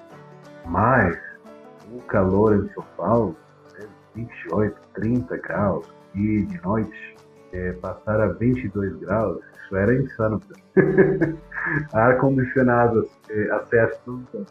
Mas 0.66 1.18
o 1.92 2.00
calor 2.04 2.56
em 2.56 2.74
São 2.74 2.86
Paulo 2.98 3.36
é 3.80 3.86
28, 4.16 4.76
30 4.96 5.38
graus 5.38 5.86
e 6.16 6.44
de 6.44 6.64
noite 6.64 7.16
é, 7.52 7.74
passar 7.74 8.20
a 8.22 8.28
22 8.28 8.96
graus, 9.00 9.44
isso 9.64 9.76
era 9.76 9.94
insano. 9.94 10.42
Ar-condicionado, 11.94 13.08
é, 13.30 13.52
acesso 13.52 14.00
tudo. 14.06 14.46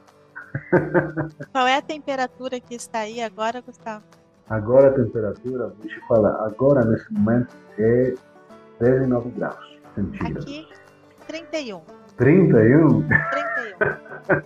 Qual 1.51 1.66
é 1.66 1.79
a 1.79 1.83
temperatura 1.83 2.61
que 2.61 2.75
está 2.75 3.01
aí 3.01 3.20
agora, 3.20 3.61
Gustavo? 3.61 4.05
Agora 4.49 4.88
a 4.88 4.92
temperatura, 4.92 5.68
vou 5.68 5.88
te 5.88 6.07
falar, 6.07 6.47
agora 6.47 6.85
nesse 6.85 7.12
momento 7.12 7.57
é 7.79 8.14
19 8.79 9.31
graus 9.31 9.74
Aqui, 9.97 10.69
31. 11.29 11.83
31? 12.17 13.07
31. 13.79 14.45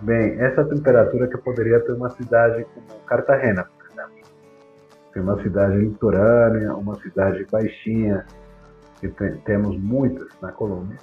Bem, 0.00 0.38
essa 0.40 0.64
temperatura 0.64 1.26
que 1.28 1.38
poderia 1.38 1.80
ter 1.80 1.92
uma 1.92 2.10
cidade 2.10 2.64
como 2.74 3.00
Cartagena, 3.06 3.64
por 3.64 3.86
exemplo. 3.90 4.14
Tem 5.12 5.22
uma 5.22 5.42
cidade 5.42 5.76
litorânea, 5.76 6.74
uma 6.74 6.96
cidade 7.00 7.46
baixinha, 7.50 8.26
que 9.00 9.08
tem- 9.08 9.36
temos 9.38 9.78
muitas 9.78 10.28
na 10.40 10.52
Colômbia. 10.52 10.98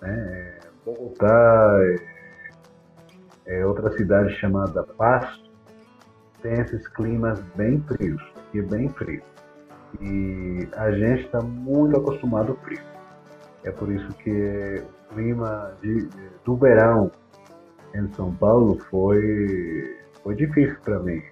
Né? 0.00 0.58
Bogotá, 0.84 1.76
é, 3.46 3.58
é 3.58 3.66
outra 3.66 3.90
cidade 3.92 4.34
chamada 4.38 4.82
Pasto, 4.82 5.50
tem 6.42 6.52
esses 6.60 6.86
climas 6.88 7.40
bem 7.56 7.82
frios, 7.88 8.22
aqui 8.48 8.58
é 8.58 8.62
bem 8.62 8.88
frio. 8.90 9.22
E 10.00 10.68
a 10.76 10.90
gente 10.92 11.26
está 11.26 11.40
muito 11.40 11.96
acostumado 11.96 12.52
ao 12.52 12.58
frio. 12.58 12.82
É 13.62 13.70
por 13.70 13.90
isso 13.90 14.08
que 14.14 14.82
o 15.10 15.14
clima 15.14 15.74
de- 15.80 16.08
do 16.44 16.56
verão 16.56 17.10
em 17.94 18.12
São 18.14 18.34
Paulo 18.34 18.78
foi, 18.90 19.98
foi 20.22 20.34
difícil 20.34 20.76
para 20.84 20.98
mim. 20.98 21.22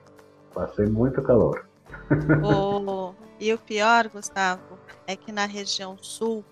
Passei 0.55 0.87
muito 0.87 1.21
calor. 1.23 1.67
O- 2.45 3.15
E 3.41 3.53
o 3.53 3.59
pior, 3.59 4.09
Gustavo, 4.09 4.79
é 5.07 5.17
que 5.17 5.33
na 5.33 5.47
região 5.47 5.99
sul, 6.01 6.45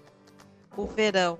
o 0.76 0.86
verão 0.86 1.38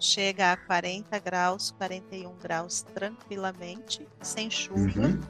chega 0.00 0.52
a 0.52 0.56
40 0.56 1.18
graus, 1.20 1.70
41 1.78 2.32
graus 2.42 2.82
tranquilamente, 2.82 4.06
sem 4.20 4.50
chuva. 4.50 4.80
Uhum. 5.00 5.20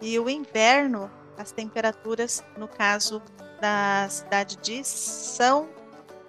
E 0.00 0.16
o 0.18 0.30
inverno, 0.30 1.10
as 1.36 1.50
temperaturas, 1.50 2.42
no 2.56 2.68
caso 2.68 3.20
da 3.60 4.06
cidade 4.08 4.56
de 4.56 4.82
São 4.84 5.68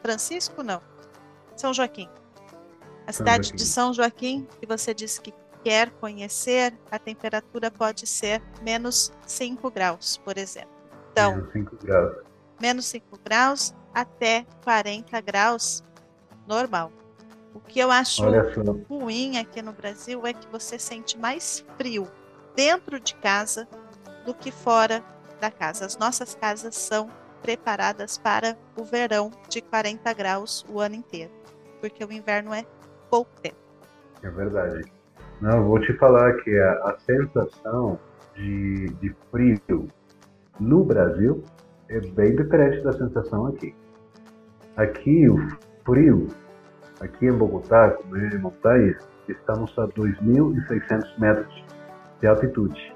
Francisco, 0.02 0.64
não, 0.64 0.82
São 1.56 1.74
Joaquim. 1.74 2.10
A 3.08 3.12
cidade 3.12 3.48
Joaquim. 3.48 3.58
de 3.58 3.66
São 3.66 3.94
Joaquim, 3.94 4.48
que 4.60 4.66
você 4.66 4.94
disse 4.94 5.20
que 5.22 5.34
quer 5.64 5.92
conhecer, 5.92 6.74
a 6.90 6.98
temperatura 6.98 7.70
pode 7.70 8.08
ser 8.08 8.42
menos 8.62 9.12
5 9.28 9.70
graus, 9.72 10.18
por 10.18 10.38
exemplo. 10.38 10.72
Então, 11.12 11.36
Menos 11.36 11.52
5 11.54 11.78
graus. 11.78 12.18
menos 12.60 12.86
5 12.86 13.20
graus 13.24 13.74
até 13.94 14.46
40 14.64 15.20
graus, 15.22 15.84
normal. 16.48 16.92
O 17.54 17.60
que 17.60 17.80
eu 17.80 17.92
acho 17.92 18.24
ruim 18.90 19.38
aqui 19.38 19.62
no 19.62 19.74
Brasil 19.74 20.26
é 20.26 20.32
que 20.34 20.48
você 20.48 20.80
sente 20.80 21.18
mais 21.18 21.66
frio 21.78 22.10
dentro 22.56 22.98
de 23.00 23.14
casa 23.16 23.68
do 24.26 24.34
que 24.34 24.52
fora 24.52 25.04
da 25.42 25.52
casa. 25.52 25.86
As 25.86 25.98
nossas 25.98 26.34
casas 26.34 26.76
são 26.76 27.10
preparadas 27.42 28.18
para 28.18 28.58
o 28.78 28.84
verão 28.84 29.32
de 29.50 29.62
40 29.62 30.14
graus 30.14 30.66
o 30.70 30.80
ano 30.80 30.96
inteiro, 30.96 31.32
porque 31.80 32.04
o 32.04 32.12
inverno 32.12 32.54
é 32.54 32.66
pouco 33.10 33.32
tempo. 33.42 33.58
é 34.24 34.30
verdade. 34.30 34.92
Não, 35.42 35.64
vou 35.64 35.80
te 35.80 35.92
falar 35.98 36.34
que 36.44 36.58
a, 36.58 36.72
a 36.72 36.98
sensação 37.00 38.00
de, 38.36 38.86
de 39.02 39.16
frio 39.32 39.88
no 40.60 40.84
Brasil 40.84 41.44
é 41.90 42.00
bem 42.00 42.36
diferente 42.36 42.84
da 42.84 42.94
sensação 42.94 43.48
aqui. 43.48 43.76
Aqui 44.78 45.28
o 45.28 45.38
frio, 45.84 46.28
aqui 47.00 47.26
em 47.26 47.34
Bogotá, 47.34 47.90
como 47.92 48.16
é 48.18 48.38
montanha, 48.38 48.98
estamos 49.28 49.78
a 49.78 49.88
2.600 49.88 51.20
metros 51.20 51.66
de 52.20 52.28
altitude. 52.28 52.96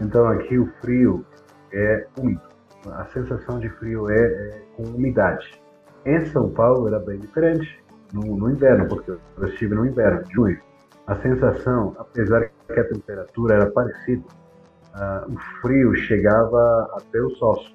Então 0.00 0.26
aqui 0.26 0.58
o 0.58 0.66
frio 0.80 1.24
é 1.72 2.06
úmido. 2.18 2.53
A 2.92 3.04
sensação 3.06 3.58
de 3.58 3.68
frio 3.70 4.10
é, 4.10 4.16
é 4.16 4.62
com 4.76 4.82
umidade. 4.82 5.50
Em 6.04 6.24
São 6.26 6.50
Paulo 6.50 6.86
era 6.86 6.98
bem 6.98 7.18
diferente 7.18 7.82
no, 8.12 8.36
no 8.36 8.50
inverno, 8.50 8.86
porque 8.88 9.10
eu 9.10 9.48
estive 9.48 9.74
no 9.74 9.86
inverno, 9.86 10.22
junho. 10.30 10.60
A 11.06 11.14
sensação, 11.16 11.94
apesar 11.98 12.50
que 12.66 12.80
a 12.80 12.84
temperatura 12.84 13.54
era 13.56 13.70
parecida, 13.70 14.24
ah, 14.94 15.26
o 15.28 15.38
frio 15.60 15.94
chegava 15.94 16.90
até 16.94 17.20
os 17.20 17.40
ossos. 17.42 17.74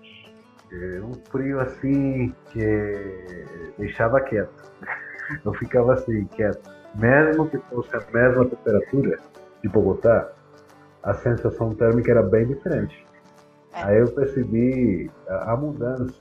É 0.71 1.01
um 1.01 1.13
frio 1.31 1.59
assim 1.59 2.33
que 2.51 3.75
deixava 3.77 4.21
quieto. 4.21 4.53
Eu 5.43 5.53
ficava 5.53 5.93
assim, 5.93 6.25
quieto. 6.25 6.69
Mesmo 6.95 7.49
que 7.49 7.57
fosse 7.69 7.95
a 7.95 8.01
mesma 8.11 8.45
temperatura 8.45 9.17
de 9.61 9.69
Bogotá, 9.69 10.31
a 11.03 11.13
sensação 11.13 11.73
térmica 11.75 12.11
era 12.11 12.23
bem 12.23 12.47
diferente. 12.47 13.05
É. 13.79 13.83
Aí 13.83 13.99
eu 13.99 14.11
percebi 14.11 15.09
a, 15.27 15.53
a 15.53 15.57
mudança 15.57 16.13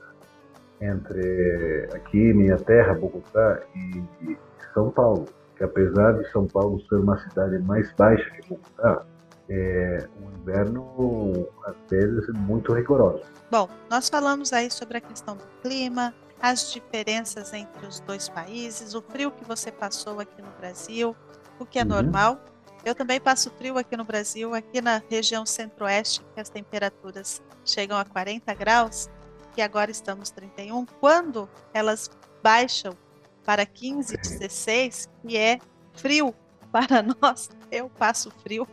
entre 0.81 1.89
aqui, 1.93 2.33
minha 2.33 2.57
terra, 2.57 2.93
Bogotá, 2.93 3.59
e 3.75 4.37
São 4.73 4.89
Paulo. 4.91 5.25
Que 5.57 5.63
apesar 5.65 6.13
de 6.13 6.31
São 6.31 6.47
Paulo 6.47 6.81
ser 6.87 6.95
uma 6.95 7.17
cidade 7.19 7.59
mais 7.59 7.91
baixa 7.93 8.29
que 8.31 8.47
Bogotá, 8.49 9.03
é, 9.49 10.07
o 10.21 10.39
inverno 10.39 11.47
às 11.65 11.75
vezes 11.89 12.29
é 12.29 12.31
muito 12.33 12.71
rigoroso. 12.73 13.23
Bom, 13.51 13.67
nós 13.89 14.07
falamos 14.09 14.53
aí 14.53 14.69
sobre 14.71 14.99
a 14.99 15.01
questão 15.01 15.35
do 15.35 15.43
clima, 15.61 16.13
as 16.41 16.71
diferenças 16.71 17.51
entre 17.53 17.85
os 17.85 17.99
dois 17.99 18.29
países, 18.29 18.93
o 18.95 19.01
frio 19.01 19.31
que 19.31 19.43
você 19.43 19.71
passou 19.71 20.19
aqui 20.21 20.41
no 20.41 20.47
Brasil, 20.59 21.13
o 21.59 21.65
que 21.65 21.77
é 21.79 21.81
Uhum. 21.81 21.89
normal. 21.89 22.39
Eu 22.83 22.95
também 22.95 23.19
passo 23.19 23.51
frio 23.51 23.77
aqui 23.77 23.97
no 23.97 24.03
Brasil, 24.03 24.53
aqui 24.53 24.81
na 24.81 25.01
região 25.09 25.45
centro-oeste, 25.45 26.21
que 26.33 26.39
as 26.39 26.49
temperaturas 26.49 27.41
chegam 27.65 27.97
a 27.97 28.05
40 28.05 28.53
graus, 28.53 29.09
que 29.53 29.61
agora 29.61 29.91
estamos 29.91 30.29
31. 30.29 30.85
Quando 30.99 31.49
elas 31.73 32.09
baixam 32.41 32.97
para 33.45 33.65
15, 33.65 34.17
Sim. 34.23 34.37
16, 34.39 35.09
que 35.27 35.37
é 35.37 35.59
frio 35.93 36.33
para 36.71 37.01
nós, 37.01 37.49
eu 37.71 37.89
passo 37.89 38.31
frio. 38.43 38.67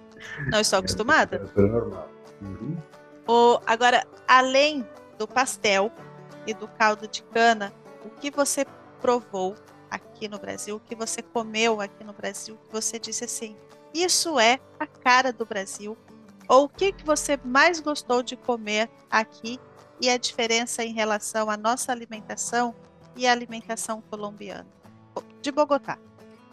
Não 0.51 0.61
estou 0.61 0.79
acostumada. 0.79 1.39
Temperatura 1.39 1.69
normal. 1.69 2.11
Uhum. 2.41 2.77
O, 3.27 3.61
agora, 3.67 4.07
além 4.29 4.87
do 5.19 5.27
pastel 5.27 5.91
e 6.47 6.55
do 6.55 6.69
caldo 6.69 7.09
de 7.09 7.23
cana, 7.25 7.73
o 8.05 8.11
que 8.11 8.31
você 8.31 8.65
provou 9.01 9.57
aqui 9.91 10.29
no 10.29 10.39
Brasil, 10.39 10.77
o 10.77 10.81
que 10.81 10.95
você 10.95 11.23
comeu 11.23 11.81
aqui 11.81 12.05
no 12.05 12.13
Brasil, 12.13 12.57
que 12.57 12.73
você 12.73 12.99
disse 12.99 13.25
assim, 13.25 13.57
isso 14.03 14.39
é 14.39 14.59
a 14.79 14.87
cara 14.87 15.33
do 15.33 15.45
Brasil? 15.47 15.97
Ou 16.49 16.65
o 16.65 16.69
que, 16.69 16.93
que 16.93 17.05
você 17.05 17.39
mais 17.45 17.81
gostou 17.81 18.23
de 18.23 18.37
comer 18.37 18.89
aqui 19.11 19.59
e 20.01 20.09
a 20.09 20.17
diferença 20.17 20.85
em 20.85 20.93
relação 20.93 21.51
à 21.51 21.57
nossa 21.57 21.93
alimentação 21.93 22.75
e 23.17 23.27
a 23.27 23.33
alimentação 23.33 24.03
colombiana? 24.11 24.67
De 25.41 25.51
Bogotá. 25.51 25.99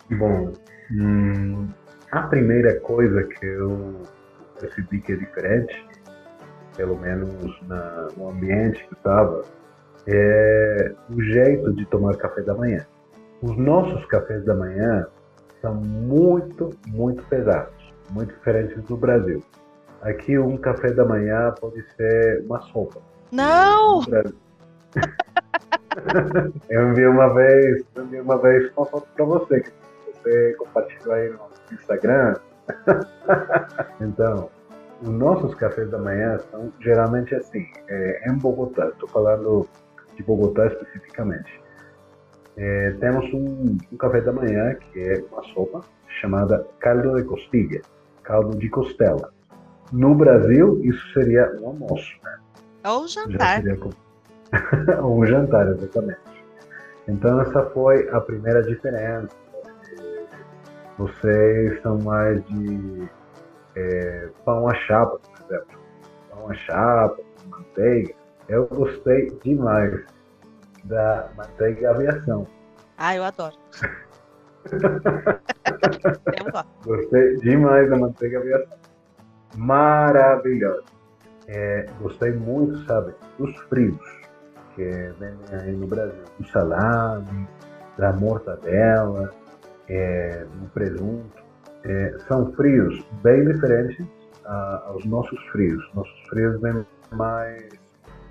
Bom, 0.09 0.53
hum, 0.91 1.69
a 2.11 2.21
primeira 2.23 2.79
coisa 2.79 3.23
que 3.23 3.45
eu 3.45 4.01
percebi 4.59 5.01
que 5.01 5.13
é 5.13 5.15
diferente, 5.15 5.85
pelo 6.75 6.97
menos 6.97 7.61
na, 7.67 8.07
no 8.17 8.29
ambiente 8.29 8.85
que 8.87 8.93
estava, 8.93 9.43
é 10.07 10.93
o 11.09 11.21
jeito 11.21 11.73
de 11.73 11.85
tomar 11.85 12.15
café 12.17 12.41
da 12.41 12.53
manhã. 12.53 12.85
Os 13.41 13.57
nossos 13.57 14.05
cafés 14.05 14.43
da 14.45 14.55
manhã 14.55 15.07
são 15.63 15.73
muito, 15.75 16.71
muito 16.87 17.23
pesados, 17.23 17.73
muito 18.11 18.33
diferentes 18.33 18.83
do 18.83 18.97
Brasil. 18.97 19.41
Aqui 20.01 20.37
um 20.37 20.57
café 20.57 20.91
da 20.91 21.05
manhã 21.05 21.53
pode 21.59 21.81
ser 21.95 22.43
uma 22.45 22.61
sopa. 22.63 22.99
Não! 23.31 24.01
eu 26.69 26.89
enviei 26.89 27.07
uma 27.07 27.33
vez, 27.33 27.81
eu 27.95 28.03
enviei 28.03 28.21
uma 28.21 28.37
vez 28.37 28.69
uma 28.75 28.85
foto 28.85 29.07
para 29.15 29.23
você, 29.23 29.61
que 29.61 29.71
você 30.05 30.53
compartilhou 30.59 31.15
aí 31.15 31.29
no 31.29 31.39
Instagram. 31.71 32.35
então, 34.01 34.49
os 35.01 35.07
nossos 35.07 35.55
cafés 35.55 35.89
da 35.89 35.97
manhã 35.97 36.39
são 36.51 36.73
geralmente 36.81 37.33
assim, 37.35 37.65
é, 37.87 38.29
em 38.29 38.37
Bogotá, 38.37 38.89
estou 38.89 39.07
falando 39.07 39.65
de 40.17 40.23
Bogotá 40.23 40.67
especificamente. 40.67 41.62
É, 42.55 42.91
temos 42.99 43.33
um, 43.33 43.77
um, 43.91 43.97
café 43.97 44.21
da 44.21 44.31
manhã 44.31 44.75
que 44.75 44.99
é 44.99 45.23
uma 45.31 45.43
sopa 45.53 45.81
chamada 46.21 46.65
caldo 46.79 47.15
de 47.15 47.23
costilha, 47.23 47.81
caldo 48.21 48.57
de 48.57 48.69
costela. 48.69 49.33
No 49.91 50.13
Brasil, 50.13 50.79
isso 50.83 51.13
seria 51.13 51.51
um 51.61 51.67
almoço. 51.67 52.13
Né? 52.23 52.37
Ou 52.85 53.07
jantar. 53.07 53.63
Ou 55.01 55.19
um 55.21 55.25
jantar, 55.25 55.67
exatamente. 55.67 56.19
Então, 57.07 57.41
essa 57.41 57.65
foi 57.71 58.07
a 58.09 58.21
primeira 58.21 58.61
diferença. 58.61 59.29
Vocês 60.97 61.81
são 61.81 61.97
mais 61.99 62.43
de 62.45 63.09
é, 63.75 64.29
pão 64.45 64.67
a 64.67 64.75
chapa, 64.75 65.19
por 65.19 65.45
exemplo. 65.45 65.79
Pão 66.29 66.49
a 66.49 66.53
chapa, 66.53 67.17
manteiga. 67.49 68.13
Eu 68.47 68.67
gostei 68.67 69.31
demais 69.43 70.05
da 70.83 71.29
manteiga 71.35 71.91
aviação. 71.91 72.47
Ah, 72.97 73.15
eu 73.15 73.23
adoro. 73.23 73.55
eu. 74.71 76.63
Gostei 76.85 77.35
demais 77.37 77.89
da 77.89 77.97
manteiga 77.97 78.39
aviação. 78.39 78.77
Maravilhosa. 79.55 80.83
É, 81.47 81.85
gostei 81.99 82.31
muito, 82.31 82.85
sabe, 82.85 83.13
dos 83.37 83.55
frios 83.67 84.23
que 84.75 84.83
vem 85.19 85.33
aí 85.51 85.71
no 85.73 85.87
Brasil. 85.87 86.23
Do 86.39 86.47
salame, 86.47 87.47
da 87.97 88.13
mortadela, 88.13 89.31
é, 89.87 90.45
do 90.45 90.69
presunto. 90.69 91.43
É, 91.83 92.15
são 92.27 92.51
frios 92.53 93.03
bem 93.21 93.45
diferentes 93.45 94.05
a, 94.45 94.83
aos 94.87 95.05
nossos 95.05 95.39
frios. 95.47 95.83
Nossos 95.93 96.19
frios 96.29 96.59
vêm 96.61 96.85
mais 97.11 97.69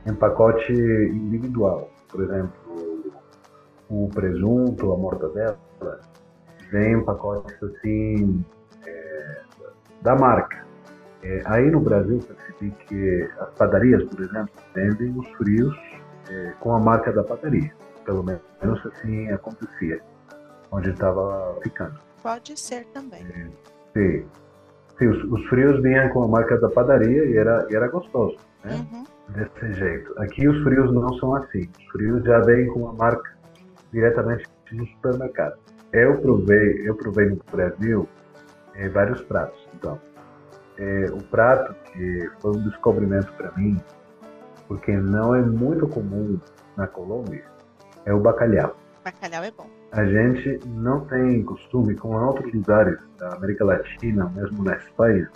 em 0.07 0.15
pacote 0.15 0.73
individual. 0.73 1.91
Por 2.13 2.23
exemplo, 2.25 2.53
o 3.89 4.09
presunto, 4.09 4.93
a 4.93 4.97
mortadela, 4.97 5.59
vem 6.71 6.93
em 6.93 7.05
pacotes 7.05 7.57
assim 7.63 8.45
é, 8.87 9.41
da 10.03 10.15
marca. 10.15 10.63
É, 11.23 11.43
aí 11.47 11.71
no 11.71 11.81
Brasil 11.81 12.19
percebi 12.19 12.71
que 12.87 13.31
as 13.39 13.51
padarias, 13.55 14.05
por 14.05 14.21
exemplo, 14.21 14.53
vendem 14.75 15.19
os 15.19 15.27
frios 15.37 15.75
é, 16.29 16.53
com 16.61 16.75
a 16.75 16.79
marca 16.79 17.13
da 17.13 17.25
padaria. 17.25 17.73
Pelo 18.05 18.23
menos 18.23 18.87
assim 18.87 19.31
acontecia, 19.31 20.03
onde 20.71 20.91
estava 20.91 21.57
ficando. 21.63 21.99
Pode 22.23 22.59
ser 22.59 22.85
também. 22.87 23.25
É, 23.25 23.47
sim. 23.95 24.27
sim 24.99 25.07
os, 25.07 25.25
os, 25.33 25.47
frios 25.49 25.81
vinham 25.83 26.09
com 26.11 26.25
a 26.25 26.29
marca 26.29 26.59
da 26.59 26.69
padaria 26.69 27.25
e 27.25 27.37
era, 27.37 27.67
e 27.71 27.75
era 27.75 27.89
gostoso. 27.89 28.37
Né? 28.65 28.75
Uhum 28.75 29.12
desse 29.33 29.73
jeito. 29.75 30.13
Aqui 30.19 30.47
os 30.49 30.63
frios 30.63 30.93
não 30.93 31.13
são 31.19 31.35
assim. 31.37 31.69
Os 31.79 31.93
frios 31.93 32.25
já 32.25 32.41
vêm 32.41 32.69
com 32.69 32.89
a 32.89 32.93
marca 32.93 33.37
diretamente 33.93 34.45
no 34.73 34.87
supermercado. 34.87 35.57
Eu 35.93 36.19
provei, 36.21 36.89
eu 36.89 36.95
provei 36.95 37.31
no 37.31 37.41
Brasil 37.51 38.09
é, 38.75 38.89
vários 38.89 39.21
pratos. 39.23 39.69
Então, 39.75 40.01
é, 40.79 41.07
o 41.13 41.23
prato 41.25 41.75
que 41.93 42.31
foi 42.41 42.53
um 42.53 42.69
descobrimento 42.69 43.31
para 43.35 43.53
mim, 43.53 43.77
porque 44.67 44.97
não 44.97 45.35
é 45.35 45.43
muito 45.43 45.87
comum 45.89 46.39
na 46.77 46.87
Colômbia, 46.87 47.45
é 48.07 48.15
o 48.15 48.21
bacalhau. 48.21 48.77
Bacalhau 49.05 49.45
é 49.45 49.51
bom. 49.51 49.67
A 49.93 50.05
gente 50.07 50.61
não 50.67 51.05
tem 51.05 51.43
costume, 51.43 51.95
como 51.95 52.19
em 52.19 52.25
outros 52.25 52.53
lugares 52.55 52.99
da 53.19 53.35
América 53.35 53.65
Latina, 53.65 54.33
mesmo 54.35 54.65
na 54.65 54.77
Espanha 54.77 55.31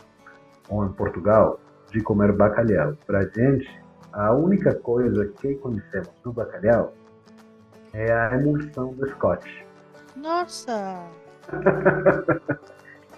ou 0.71 0.87
em 0.87 0.93
Portugal, 0.93 1.61
de 1.91 2.01
comer 2.01 2.33
bacalhau. 2.33 2.95
Para 3.07 3.25
gente, 3.25 3.69
a 4.17 4.33
única 4.33 4.75
coisa 4.75 5.27
que 5.27 5.55
conhecemos 5.57 6.09
do 6.25 6.33
bacalhau 6.33 6.95
é 7.93 8.11
a 8.11 8.35
emulsão 8.35 8.95
do 8.95 9.07
Scotch. 9.11 9.63
Nossa! 10.17 11.07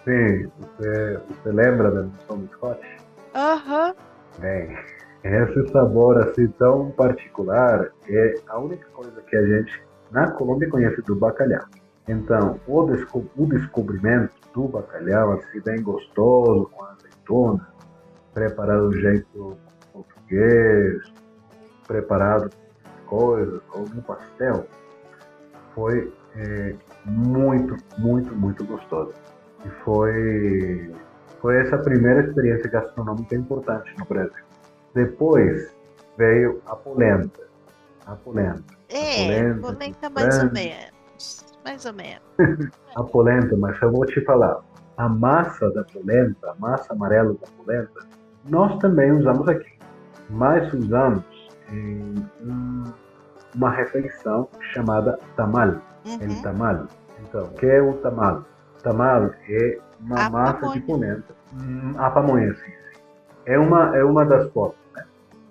Sim, 0.05 0.51
você, 0.59 1.21
você 1.29 1.53
lembra 1.53 1.91
da 1.93 2.01
emulsão 2.01 2.39
do 2.39 2.53
Scotch? 2.53 2.85
Aham. 3.33 3.89
Uhum. 3.89 3.95
Bem, 4.41 4.77
esse 5.23 5.69
sabor 5.69 6.19
assim 6.19 6.49
tão 6.59 6.91
particular 6.91 7.93
é 8.09 8.35
a 8.49 8.59
única 8.59 8.89
coisa 8.91 9.23
que 9.23 9.37
a 9.37 9.47
gente 9.47 9.83
na 10.11 10.33
Colômbia 10.33 10.69
conhece 10.69 11.01
do 11.03 11.15
bacalhau. 11.15 11.65
Então, 12.09 12.59
o, 12.67 12.87
desco 12.87 13.25
o 13.37 13.47
descobrimento 13.47 14.33
do 14.53 14.67
bacalhau, 14.67 15.35
assim, 15.35 15.61
bem 15.61 15.81
gostoso, 15.81 16.71
com 16.73 16.85
azeitona, 16.85 17.69
preparado 18.33 18.91
do 18.91 18.99
jeito 18.99 19.57
português, 20.29 21.03
preparado 21.87 22.51
coisas, 23.07 23.61
algum 23.73 24.01
pastel, 24.03 24.67
foi 25.75 26.13
é, 26.37 26.75
muito, 27.07 27.77
muito, 27.97 28.35
muito 28.35 28.65
gostoso. 28.65 29.15
E 29.65 29.69
foi, 29.85 30.93
foi 31.41 31.61
essa 31.63 31.79
primeira 31.79 32.21
experiência 32.21 32.71
gastronômica 32.71 33.35
importante 33.35 33.93
no 33.99 34.05
Brasil. 34.05 34.45
Depois 34.95 35.73
veio 36.17 36.61
a 36.67 36.77
polenta. 36.77 37.41
A 38.07 38.15
polenta. 38.15 38.63
É, 38.91 39.51
a 39.51 39.55
polenta, 39.55 39.61
polenta 39.61 40.11
mais 40.11 40.39
ou 40.39 40.53
menos. 40.53 41.45
Mais 41.65 41.85
ou 41.87 41.93
menos. 41.95 42.23
a 42.95 43.03
polenta, 43.03 43.57
mas 43.57 43.81
eu 43.81 43.91
vou 43.91 44.05
te 44.07 44.23
falar. 44.25 44.61
A 44.97 45.09
massa 45.09 45.71
da 45.71 45.85
polenta, 45.85 46.51
a 46.51 46.55
massa 46.57 46.93
amarela 46.93 47.35
da 47.35 47.47
polenta, 47.57 48.07
nós 48.49 48.79
também 48.79 49.13
usamos 49.13 49.49
aqui 49.49 49.78
mas 50.31 50.73
usamos 50.73 51.25
em 51.71 52.15
uma 53.55 53.71
refeição 53.71 54.49
chamada 54.73 55.19
tamal. 55.37 55.77
Uhum. 56.05 56.19
El 56.21 56.43
tamal. 56.43 56.87
Então, 57.21 57.45
o 57.45 57.51
que 57.55 57.67
é 57.67 57.83
o 57.83 57.95
tamal? 57.95 58.45
Tamal 58.83 59.31
é 59.49 59.79
uma 60.01 60.27
a 60.27 60.31
massa 60.31 60.61
pamonha. 60.61 60.81
de 60.81 60.87
polenta. 60.87 61.35
Hum, 61.55 61.95
a 61.99 62.11
pamonha, 62.11 62.55
sim, 62.55 62.65
sim. 62.65 63.01
É 63.47 63.59
uma, 63.59 63.97
é 63.97 64.05
uma 64.05 64.25
das 64.25 64.51
formas, 64.53 64.77
né? 64.95 65.05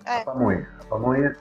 É. 0.06 0.22
A 0.22 0.26
pamonha. 0.26 0.68
A 0.82 0.86
pamonha 0.86 1.36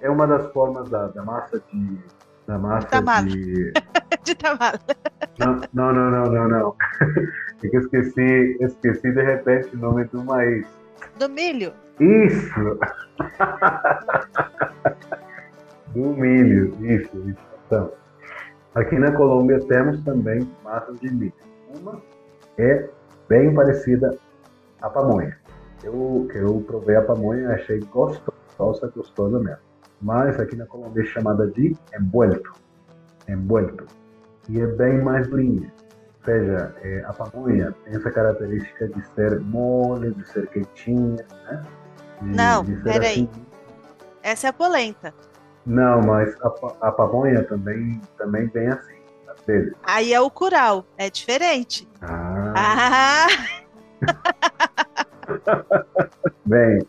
é 0.00 0.10
uma 0.10 0.26
das 0.26 0.52
formas 0.52 0.88
da, 0.90 1.06
da 1.08 1.22
massa 1.22 1.62
de. 1.72 1.98
Da 2.46 2.58
massa 2.58 2.88
tamal. 2.88 3.24
de. 3.24 3.72
de 4.24 4.34
tamal. 4.34 4.72
Não, 5.38 5.60
não, 5.72 5.92
não, 5.92 6.10
não, 6.10 6.32
não. 6.32 6.48
não. 6.48 6.76
É 7.62 7.68
que 7.68 7.76
esqueci, 7.76 8.56
esqueci 8.58 9.12
de 9.12 9.22
repente 9.22 9.76
o 9.76 9.78
nome 9.78 10.04
do 10.06 10.24
maíz. 10.24 10.66
Do 11.18 11.28
milho? 11.28 11.74
Isso! 12.00 12.78
Do 15.94 16.00
milho, 16.14 16.74
isso, 16.86 17.16
isso. 17.28 17.40
Então, 17.66 17.92
aqui 18.74 18.98
na 18.98 19.12
Colômbia 19.12 19.60
temos 19.60 20.02
também 20.04 20.48
massas 20.64 20.98
de 21.00 21.12
milho. 21.12 21.32
Uma 21.78 22.00
é 22.56 22.88
bem 23.28 23.52
parecida 23.54 24.16
à 24.80 24.88
pamonha. 24.88 25.36
Eu, 25.82 26.28
eu 26.34 26.64
provei 26.66 26.96
a 26.96 27.02
pamonha 27.02 27.42
e 27.42 27.46
achei 27.52 27.80
gostosa, 27.80 28.90
gostosa 28.94 29.38
mesmo. 29.38 29.58
Mas 30.00 30.40
aqui 30.40 30.56
na 30.56 30.66
Colômbia 30.66 31.02
é 31.02 31.06
chamada 31.06 31.46
de 31.48 31.76
envuelto. 31.98 32.52
Envuelto. 33.28 33.84
E 34.48 34.60
é 34.60 34.66
bem 34.66 35.02
mais 35.02 35.26
durinha. 35.26 35.72
Ou 36.20 36.24
seja, 36.24 36.74
é, 36.82 37.04
a 37.04 37.12
pamonha 37.12 37.74
tem 37.84 37.94
essa 37.94 38.10
característica 38.10 38.88
de 38.88 39.06
ser 39.08 39.40
mole, 39.40 40.12
de 40.12 40.26
ser 40.28 40.46
quentinha, 40.48 41.26
né? 41.44 41.62
Não, 42.20 42.64
peraí. 42.82 43.28
assim. 43.30 43.44
Essa 44.22 44.48
é 44.48 44.50
a 44.50 44.52
polenta. 44.52 45.14
Não, 45.66 46.00
mas 46.02 46.34
a, 46.42 46.48
a 46.88 46.92
pamonha 46.92 47.42
também, 47.44 48.00
também 48.18 48.46
vem 48.48 48.68
assim, 48.68 48.96
às 49.28 49.40
vezes. 49.46 49.72
Aí 49.84 50.12
é 50.12 50.20
o 50.20 50.30
curau, 50.30 50.84
é 50.98 51.08
diferente. 51.10 51.88
Ah, 52.02 52.52
Ah, 52.56 53.26
bem, 56.46 56.80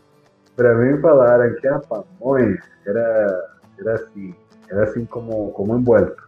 para 0.56 0.74
mim 0.74 1.00
falaram 1.00 1.54
que 1.56 1.68
a 1.68 1.78
pamonha 1.80 2.58
era, 2.86 3.50
era 3.78 3.94
assim, 3.94 4.34
era 4.70 4.84
assim 4.84 5.04
como, 5.04 5.50
como 5.52 5.76
envuelto. 5.76 6.22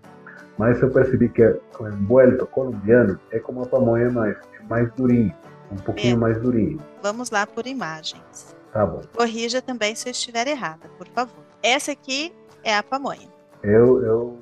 Mas 0.56 0.80
eu 0.80 0.90
percebi 0.90 1.28
que 1.28 1.44
o 1.44 1.88
envuelto 1.88 2.46
colombiano 2.46 3.18
é 3.32 3.38
como 3.40 3.62
a 3.62 3.66
pamonha, 3.66 4.06
é 4.06 4.62
mais 4.68 4.90
durinho, 4.92 5.34
um 5.72 5.76
pouquinho 5.76 6.14
É. 6.14 6.18
mais 6.18 6.40
durinho. 6.40 6.78
vamos 7.02 7.30
lá 7.30 7.46
por 7.46 7.66
imagens. 7.66 8.54
Tá 8.74 8.84
bom. 8.84 9.02
Corrija 9.16 9.62
também 9.62 9.94
se 9.94 10.08
eu 10.08 10.10
estiver 10.10 10.48
errada, 10.48 10.88
por 10.98 11.06
favor. 11.06 11.44
Essa 11.62 11.92
aqui 11.92 12.34
é 12.64 12.76
a 12.76 12.82
pamonha. 12.82 13.28
Eu, 13.62 14.02
eu, 14.02 14.38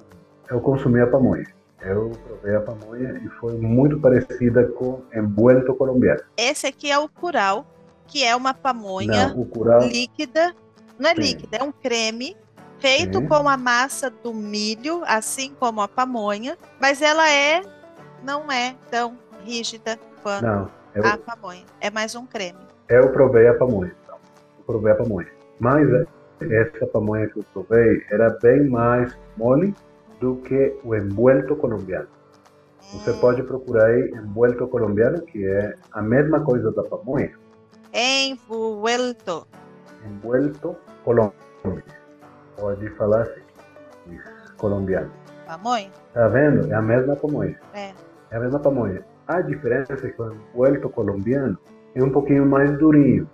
eu 0.48 0.60
consumi 0.62 1.02
a 1.02 1.06
pamonha. 1.06 1.46
Eu 1.82 2.12
provei 2.26 2.56
a 2.56 2.60
pamonha 2.62 3.20
e 3.22 3.28
foi 3.38 3.58
muito 3.58 4.00
parecida 4.00 4.66
com 4.68 5.02
envuelto 5.14 5.74
colombiano. 5.74 6.22
Esse 6.34 6.66
aqui 6.66 6.90
é 6.90 6.98
o 6.98 7.10
curau, 7.10 7.66
que 8.06 8.24
é 8.24 8.34
uma 8.34 8.54
pamonha 8.54 9.28
Não, 9.28 9.44
curau, 9.44 9.82
líquida. 9.82 10.54
Não 10.98 11.10
é 11.10 11.14
Sim. 11.14 11.20
líquida, 11.20 11.58
é 11.58 11.62
um 11.62 11.72
creme 11.72 12.34
feito 12.78 13.18
Sim. 13.18 13.26
com 13.26 13.46
a 13.46 13.56
massa 13.58 14.08
do 14.08 14.32
milho, 14.32 15.02
assim 15.06 15.52
como 15.60 15.82
a 15.82 15.88
pamonha, 15.88 16.56
mas 16.80 17.02
ela 17.02 17.30
é 17.30 17.60
não 18.24 18.50
é 18.50 18.76
tão 18.90 19.18
rígida 19.44 19.98
quanto 20.22 20.46
não, 20.46 20.70
eu, 20.94 21.06
a 21.06 21.18
pamonha. 21.18 21.64
É 21.80 21.90
mais 21.90 22.14
um 22.14 22.24
creme. 22.24 22.58
eu 22.88 23.12
provei 23.12 23.46
a 23.46 23.54
pamonha. 23.54 23.94
Provei 24.66 24.92
a 24.92 24.96
pamonha. 24.96 25.28
Mas 25.58 25.88
eh, 25.92 26.06
essa 26.50 26.86
pamonha 26.86 27.28
que 27.28 27.38
eu 27.38 27.44
provei 27.52 28.02
era 28.10 28.30
bem 28.42 28.68
mais 28.68 29.16
mole 29.36 29.74
do 30.20 30.36
que 30.36 30.76
o 30.84 30.94
envuelto 30.94 31.56
colombiano. 31.56 32.08
Você 32.92 33.12
pode 33.14 33.42
procurar 33.42 33.86
aí 33.86 34.10
envuelto 34.10 34.66
colombiano, 34.68 35.22
que 35.22 35.46
é 35.46 35.74
a 35.92 36.02
mesma 36.02 36.40
coisa 36.40 36.70
da 36.72 36.82
pamonha. 36.82 37.32
Envuelto. 37.92 39.46
Envuelto 40.04 40.76
Colômbia. 41.04 41.34
Pode 42.56 42.88
falar 42.90 43.22
assim. 43.22 43.40
Isso, 44.10 44.54
colombiano. 44.56 45.10
Pamonha? 45.46 45.90
Tá 46.14 46.28
vendo? 46.28 46.70
É 46.70 46.74
a 46.74 46.82
mesma 46.82 47.16
pamonha. 47.16 47.58
É. 47.74 47.92
É 48.30 48.36
a 48.36 48.40
mesma 48.40 48.58
pamonha. 48.58 49.04
A 49.26 49.40
diferença 49.40 49.94
é 49.94 49.96
que 49.96 50.22
o 50.22 50.32
envuelto 50.32 50.88
colombiano 50.88 51.58
é 51.94 52.02
um 52.02 52.10
pouquinho 52.10 52.46
mais 52.46 52.70
durinho 52.78 53.28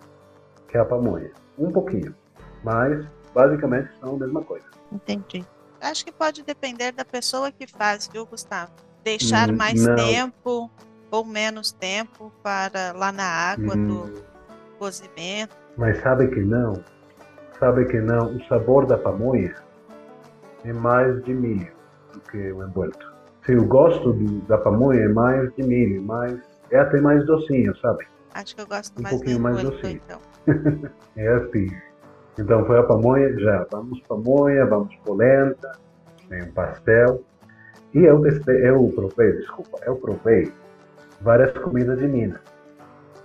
que 0.68 0.76
a 0.78 0.84
pamonha. 0.84 1.30
Um 1.58 1.70
pouquinho. 1.72 2.14
Mas, 2.62 3.04
basicamente, 3.34 3.90
são 4.00 4.14
a 4.14 4.18
mesma 4.18 4.42
coisa. 4.42 4.66
Entendi. 4.92 5.44
Acho 5.80 6.04
que 6.04 6.12
pode 6.12 6.42
depender 6.42 6.92
da 6.92 7.04
pessoa 7.04 7.50
que 7.52 7.66
faz, 7.66 8.08
viu, 8.12 8.26
Gustavo? 8.26 8.72
Deixar 9.04 9.50
Hum, 9.50 9.56
mais 9.56 9.84
não. 9.86 9.96
tempo 9.96 10.70
ou 11.10 11.24
menos 11.24 11.72
tempo 11.72 12.32
para 12.42 12.92
lá 12.92 13.10
na 13.12 13.24
água 13.24 13.74
Hum, 13.76 13.86
do 13.86 14.22
cozimento. 14.78 15.56
Mas 15.76 16.00
sabe 16.02 16.28
que 16.28 16.40
não? 16.40 16.82
Sabe 17.58 17.86
que 17.86 18.00
não? 18.00 18.36
O 18.36 18.44
sabor 18.46 18.86
da 18.86 18.98
pamonha 18.98 19.54
é 20.64 20.72
mais 20.72 21.22
de 21.24 21.32
milho 21.32 21.72
do 22.12 22.20
que 22.20 22.52
o 22.52 22.62
envuelto. 22.66 23.12
Se 23.46 23.52
eu 23.52 23.64
gosto 23.64 24.12
do- 24.12 24.40
da 24.42 24.58
pamonha 24.58 25.00
é 25.04 25.08
mais 25.08 25.52
de 25.54 25.62
milho, 25.62 26.02
mais, 26.02 26.38
é 26.70 26.78
até 26.78 27.00
mais 27.00 27.24
docinho, 27.24 27.74
sabe? 27.78 28.06
Acho 28.34 28.54
que 28.54 28.60
eu 28.60 28.66
gosto 28.66 28.98
Um 28.98 29.02
mais 29.02 29.14
do 29.14 29.18
pouquinho 29.18 29.40
mais 29.40 29.62
docinho. 29.62 30.00
então. 30.04 30.20
É 31.16 31.28
assim. 31.28 31.68
Então 32.38 32.64
foi 32.66 32.78
a 32.78 32.82
pamonha, 32.84 33.38
já. 33.38 33.66
Vamos 33.70 34.00
pamonha, 34.02 34.64
vamos 34.66 34.94
polenta, 35.04 35.72
tem 36.28 36.42
um 36.42 36.52
pastel. 36.52 37.22
E 37.94 38.04
eu 38.04 38.22
eu 38.26 38.92
provei, 38.94 39.32
desculpa, 39.32 39.78
eu 39.84 39.96
provei 39.96 40.52
várias 41.20 41.52
comidas 41.58 41.98
de 41.98 42.06
Minas. 42.06 42.40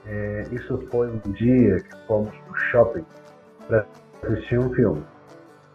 É, 0.05 0.43
isso 0.51 0.77
foi 0.91 1.09
um 1.09 1.31
dia 1.31 1.77
que 1.77 2.07
fomos 2.07 2.33
no 2.47 2.55
shopping 2.55 3.05
para 3.67 3.86
assistir 4.23 4.59
um 4.59 4.73
filme. 4.73 5.03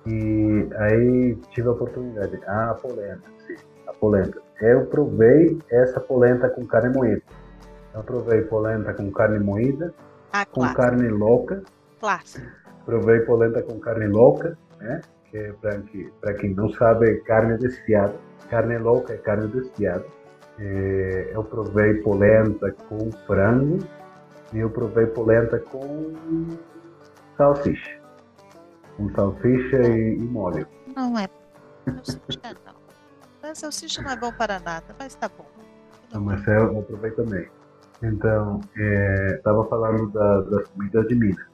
E 0.06 0.68
aí 0.76 1.34
tive 1.50 1.68
a 1.68 1.72
oportunidade. 1.72 2.40
Ah, 2.46 2.70
a 2.70 2.74
polenta, 2.74 3.22
sim, 3.46 3.56
a 3.86 3.92
polenta. 3.92 4.40
Eu 4.60 4.86
provei 4.86 5.58
essa 5.70 6.00
polenta 6.00 6.48
com 6.48 6.66
carne 6.66 6.94
moída. 6.94 7.22
Eu 7.94 8.02
provei 8.02 8.42
polenta 8.42 8.92
com 8.94 9.10
carne 9.10 9.38
moída, 9.38 9.94
A 10.32 10.44
com 10.44 10.60
clássica. 10.60 10.82
carne 10.82 11.08
louca 11.08 11.62
clássica. 12.00 12.52
Provei 12.84 13.20
polenta 13.20 13.62
com 13.62 13.78
carne 13.78 14.06
louca, 14.06 14.56
né? 14.78 15.00
Que 15.30 15.36
é 15.36 15.52
para 15.52 15.80
que, 15.82 16.10
quem 16.40 16.54
não 16.54 16.72
sabe, 16.72 17.10
é 17.10 17.14
carne 17.16 17.58
desfiada. 17.58 18.14
Carne 18.48 18.78
louca 18.78 19.12
é 19.12 19.16
carne 19.18 19.48
desfiada. 19.48 20.04
É, 20.58 21.30
eu 21.34 21.44
provei 21.44 21.94
polenta 22.02 22.72
com 22.88 23.12
frango 23.26 23.78
e 24.52 24.58
eu 24.58 24.70
provei 24.70 25.06
polenta 25.06 25.58
com 25.58 26.14
salsicha. 27.36 27.98
Com 28.96 29.10
salsicha 29.14 29.82
e, 29.82 30.16
e 30.16 30.20
molho. 30.20 30.66
Não 30.96 31.18
é. 31.18 31.28
Salsicha 32.02 32.56
não. 32.66 33.50
A 33.50 33.54
salsicha 33.54 34.02
não 34.02 34.10
é 34.10 34.16
bom 34.16 34.32
para 34.32 34.58
nada, 34.58 34.94
mas 34.98 35.14
tá 35.14 35.28
bom. 35.28 35.46
Então, 36.08 36.20
mas 36.22 36.46
eu, 36.48 36.74
eu 36.74 36.82
provei 36.82 37.10
também. 37.12 37.48
Então, 38.02 38.60
estava 39.36 39.64
falando 39.66 40.10
da- 40.12 40.40
das 40.42 40.66
comidas 40.68 41.06
de 41.08 41.14
Minas. 41.14 41.46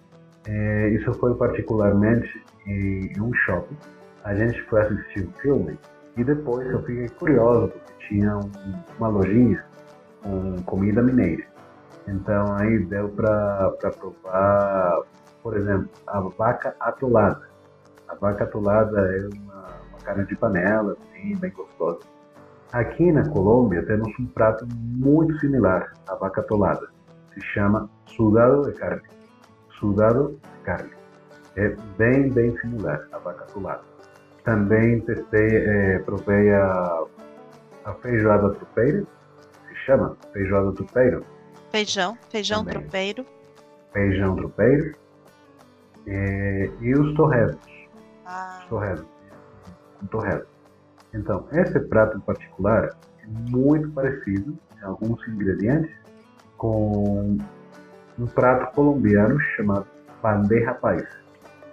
É, 0.46 0.88
isso 0.90 1.12
foi 1.14 1.35
particularmente 1.35 2.28
em, 2.66 3.07
em 3.12 3.20
um 3.20 3.33
shopping. 3.33 3.76
A 4.24 4.35
gente 4.35 4.61
foi 4.64 4.83
assistir 4.83 5.26
um 5.26 5.33
filme 5.40 5.78
e 6.16 6.24
depois 6.24 6.70
eu 6.70 6.80
fiquei 6.80 7.09
curioso 7.11 7.68
porque 7.68 8.07
tinha 8.09 8.37
um- 8.37 8.50
uma 8.98 9.09
lojinha 9.09 9.64
com 10.22 10.62
comida 10.64 11.02
mineira. 11.02 11.44
Então 12.07 12.54
aí 12.57 12.78
deu 12.87 13.09
para 13.09 13.72
provar, 13.98 15.00
por 15.42 15.57
exemplo, 15.57 15.88
a 16.07 16.20
vaca 16.20 16.74
atolada. 16.78 17.48
A 18.09 18.14
vaca 18.16 18.44
atolada 18.44 19.00
é 19.16 19.28
uma, 19.38 19.64
uma 19.88 19.98
carne 20.04 20.26
de 20.26 20.37
panela, 20.37 20.92
assim, 20.92 21.35
bem 21.37 21.50
gostosa. 21.52 22.00
Aqui 22.74 23.12
na 23.12 23.22
Colômbia 23.28 23.87
temos 23.87 24.12
um 24.18 24.26
prato 24.26 24.66
muito 24.74 25.38
similar 25.38 25.92
à 26.08 26.16
vaca 26.16 26.40
atolada. 26.40 26.88
Se 27.32 27.40
chama 27.40 27.88
sudado 28.04 28.62
de 28.62 28.72
carne. 28.72 29.02
Sudado 29.78 30.40
de 30.42 30.60
carne. 30.64 30.90
É 31.54 31.68
bem, 31.96 32.30
bem 32.30 32.58
similar 32.58 33.06
à 33.12 33.18
vaca 33.18 33.44
atolada. 33.44 33.82
Também 34.42 34.98
testei, 35.02 35.50
eh, 35.56 35.98
provei 36.00 36.52
a, 36.52 37.04
a 37.84 37.94
feijoada 37.94 38.50
tropeira. 38.54 39.04
Se 39.68 39.74
chama 39.87 40.16
feijoada 40.32 40.72
tropeira. 40.72 41.22
Feijão, 41.70 42.18
feijão 42.28 42.64
Também. 42.64 42.80
tropeiro. 42.80 43.26
Feijão 43.92 44.34
tropeiro. 44.34 44.96
Eh, 46.08 46.70
e 46.80 46.92
os 46.92 47.14
torresmos. 47.14 47.87
Ah, 48.26 48.64
torresmo. 48.68 49.06
Com 50.00 50.06
torresmo. 50.08 50.53
Então, 51.14 51.46
esse 51.53 51.79
prato 51.79 52.18
em 52.18 52.20
particular 52.20 52.90
é 53.22 53.27
muito 53.27 53.90
parecido 53.92 54.59
em 54.77 54.85
alguns 54.85 55.27
ingredientes 55.29 55.94
com 56.59 57.38
um 58.18 58.27
prato 58.27 58.74
colombiano 58.74 59.40
chamado 59.57 59.87
bandeja 60.20 60.74
paisa. 60.74 61.09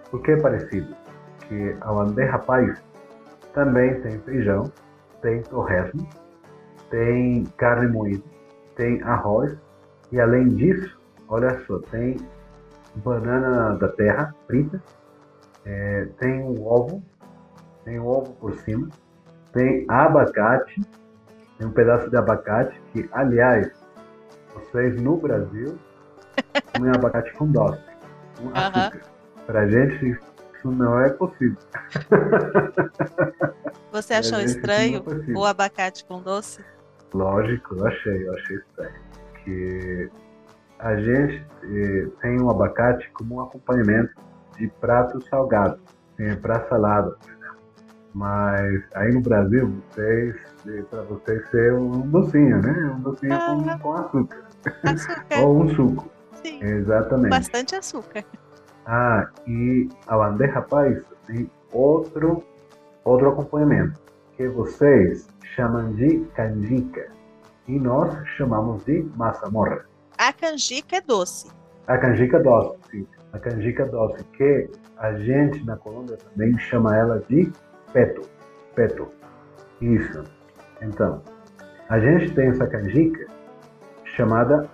Por 0.09 0.21
que 0.21 0.31
é 0.31 0.37
parecido? 0.37 0.95
Porque 1.39 1.75
a 1.81 1.93
bandeja 1.93 2.37
paisa 2.39 2.81
também 3.53 3.99
tem 4.01 4.19
feijão, 4.19 4.71
tem 5.21 5.41
torresmo, 5.41 6.07
tem 6.89 7.43
carne 7.57 7.87
moída, 7.87 8.23
tem 8.75 9.01
arroz 9.01 9.57
e 10.11 10.19
além 10.19 10.49
disso, 10.49 10.99
olha 11.27 11.59
só, 11.65 11.79
tem 11.79 12.17
banana 12.95 13.75
da 13.75 13.87
terra 13.87 14.35
frita, 14.47 14.81
é, 15.65 16.05
tem 16.19 16.41
um 16.43 16.65
ovo, 16.65 17.01
tem 17.85 17.99
um 17.99 18.05
ovo 18.05 18.33
por 18.33 18.53
cima, 18.59 18.89
tem 19.53 19.85
abacate, 19.87 20.81
tem 21.57 21.67
um 21.67 21.71
pedaço 21.71 22.09
de 22.09 22.17
abacate 22.17 22.79
que, 22.91 23.09
aliás, 23.11 23.71
vocês 24.53 25.01
no 25.01 25.17
Brasil 25.17 25.77
comem 26.75 26.91
abacate 26.91 27.33
com 27.33 27.47
doce, 27.47 27.81
com 28.37 28.49
açúcar. 28.49 29.01
Pra 29.45 29.67
gente 29.67 30.17
isso 30.61 30.71
não 30.71 30.99
é 30.99 31.09
possível. 31.09 31.57
você 33.91 34.13
achou 34.13 34.39
gente, 34.39 34.49
isso 34.49 34.57
estranho 34.57 35.03
é 35.27 35.37
o 35.37 35.43
abacate 35.43 36.05
com 36.05 36.21
doce? 36.21 36.63
Lógico, 37.13 37.75
eu 37.75 37.87
achei, 37.87 38.27
eu 38.27 38.33
achei 38.35 38.57
estranho. 38.57 38.95
Que 39.43 40.09
a 40.79 40.95
gente 40.95 41.45
eh, 41.63 42.07
tem 42.21 42.39
o 42.39 42.49
abacate 42.49 43.09
como 43.11 43.35
um 43.35 43.41
acompanhamento 43.41 44.13
de 44.57 44.67
pratos 44.79 45.27
salgados, 45.27 45.81
para 46.41 46.67
salada. 46.67 47.17
Mas 48.13 48.83
aí 48.95 49.11
no 49.13 49.21
Brasil, 49.21 49.73
vocês, 49.89 50.35
para 50.89 51.01
vocês 51.03 51.49
ser 51.49 51.73
um 51.73 52.01
docinho, 52.09 52.61
né? 52.61 52.93
Um 52.95 52.99
docinho 53.01 53.33
Ah. 53.33 53.55
com, 53.55 53.79
com 53.79 53.93
açúcar. 53.93 54.43
Açúcar. 54.83 55.39
Ou 55.41 55.61
um 55.63 55.69
suco. 55.69 56.09
Sim. 56.43 56.61
Exatamente. 56.63 57.29
Bastante 57.29 57.75
açúcar. 57.75 58.23
Ah, 58.85 59.27
e 59.47 59.87
a 60.07 60.17
bandeja 60.17 60.61
paisa 60.61 61.05
tem 61.27 61.49
outro, 61.71 62.43
outro 63.05 63.29
acompanhamento, 63.29 63.99
que 64.35 64.47
vocês 64.49 65.27
chamam 65.55 65.93
de 65.93 66.19
canjica 66.35 67.07
e 67.67 67.79
nós 67.79 68.27
chamamos 68.35 68.83
de 68.85 69.03
massamorra. 69.15 69.85
A 70.17 70.33
canjica 70.33 70.97
é 70.97 71.01
doce. 71.01 71.49
A 71.87 71.97
canjica 71.97 72.39
doce, 72.39 72.77
sim. 72.89 73.07
A 73.33 73.39
canjica 73.39 73.85
doce, 73.85 74.23
que 74.35 74.69
a 74.97 75.13
gente 75.13 75.63
na 75.65 75.77
Colômbia 75.77 76.17
também 76.17 76.57
chama 76.59 76.95
ela 76.97 77.23
de 77.29 77.51
peto. 77.93 78.21
Peto. 78.75 79.11
Isso. 79.81 80.23
Então, 80.81 81.21
a 81.89 81.99
gente 81.99 82.33
tem 82.33 82.49
essa 82.49 82.67
canjica 82.67 83.27
chamada 84.15 84.69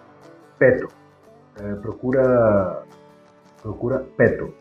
peto. 0.58 0.88
É, 1.60 1.76
procura, 1.76 2.84
procura 3.62 4.06
peto. 4.16 4.54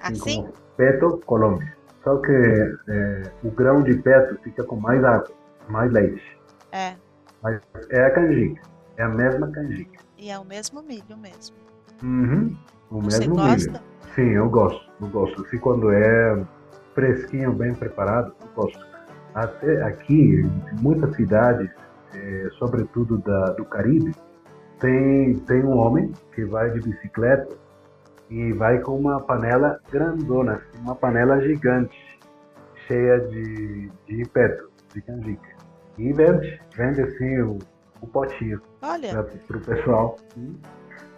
Assim? 0.00 0.42
como 0.42 0.54
peto, 0.76 1.20
Colômbia. 1.26 1.76
Só 2.02 2.16
que 2.16 2.32
é, 2.32 3.22
o 3.44 3.50
grão 3.50 3.82
de 3.82 3.94
peto 3.98 4.38
fica 4.42 4.64
com 4.64 4.76
mais 4.76 5.04
água, 5.04 5.30
mais 5.68 5.92
leite. 5.92 6.38
É. 6.72 6.94
Mas 7.42 7.60
é 7.90 8.04
a 8.04 8.10
canjica. 8.10 8.62
É 8.96 9.02
a 9.02 9.08
mesma 9.08 9.50
canjica. 9.50 10.00
E 10.16 10.30
é 10.30 10.38
o 10.38 10.44
mesmo 10.44 10.82
milho 10.82 11.16
mesmo. 11.16 11.56
Uhum. 12.02 12.56
O 12.90 13.00
Você 13.02 13.20
mesmo 13.20 13.36
gosta? 13.36 13.70
milho. 13.70 13.84
Sim, 14.14 14.30
eu 14.30 14.48
gosto. 14.48 14.90
Eu 15.00 15.08
gosto. 15.08 15.42
Assim, 15.42 15.58
quando 15.58 15.90
é 15.92 16.44
fresquinho, 17.00 17.52
bem 17.52 17.74
preparado, 17.74 18.34
gosto. 18.54 18.86
Até 19.34 19.82
aqui, 19.82 20.42
em 20.42 20.82
muitas 20.82 21.14
cidades, 21.16 21.70
eh, 22.14 22.48
sobretudo 22.58 23.18
da, 23.18 23.52
do 23.52 23.64
Caribe, 23.64 24.12
tem, 24.78 25.34
tem 25.40 25.64
um 25.64 25.76
homem 25.76 26.12
que 26.34 26.44
vai 26.44 26.70
de 26.70 26.80
bicicleta 26.80 27.48
e 28.28 28.52
vai 28.52 28.80
com 28.80 28.96
uma 28.96 29.20
panela 29.20 29.80
grandona, 29.90 30.60
uma 30.80 30.94
panela 30.94 31.40
gigante, 31.40 31.96
cheia 32.86 33.18
de, 33.20 33.90
de 34.06 34.28
peto, 34.28 34.70
de 34.94 35.00
canjica. 35.00 35.48
E 35.96 36.12
vende, 36.12 36.60
vende 36.76 37.02
assim 37.02 37.40
o, 37.40 37.58
o 38.00 38.06
potinho 38.06 38.60
para 39.46 39.56
o 39.56 39.60
pessoal. 39.60 40.16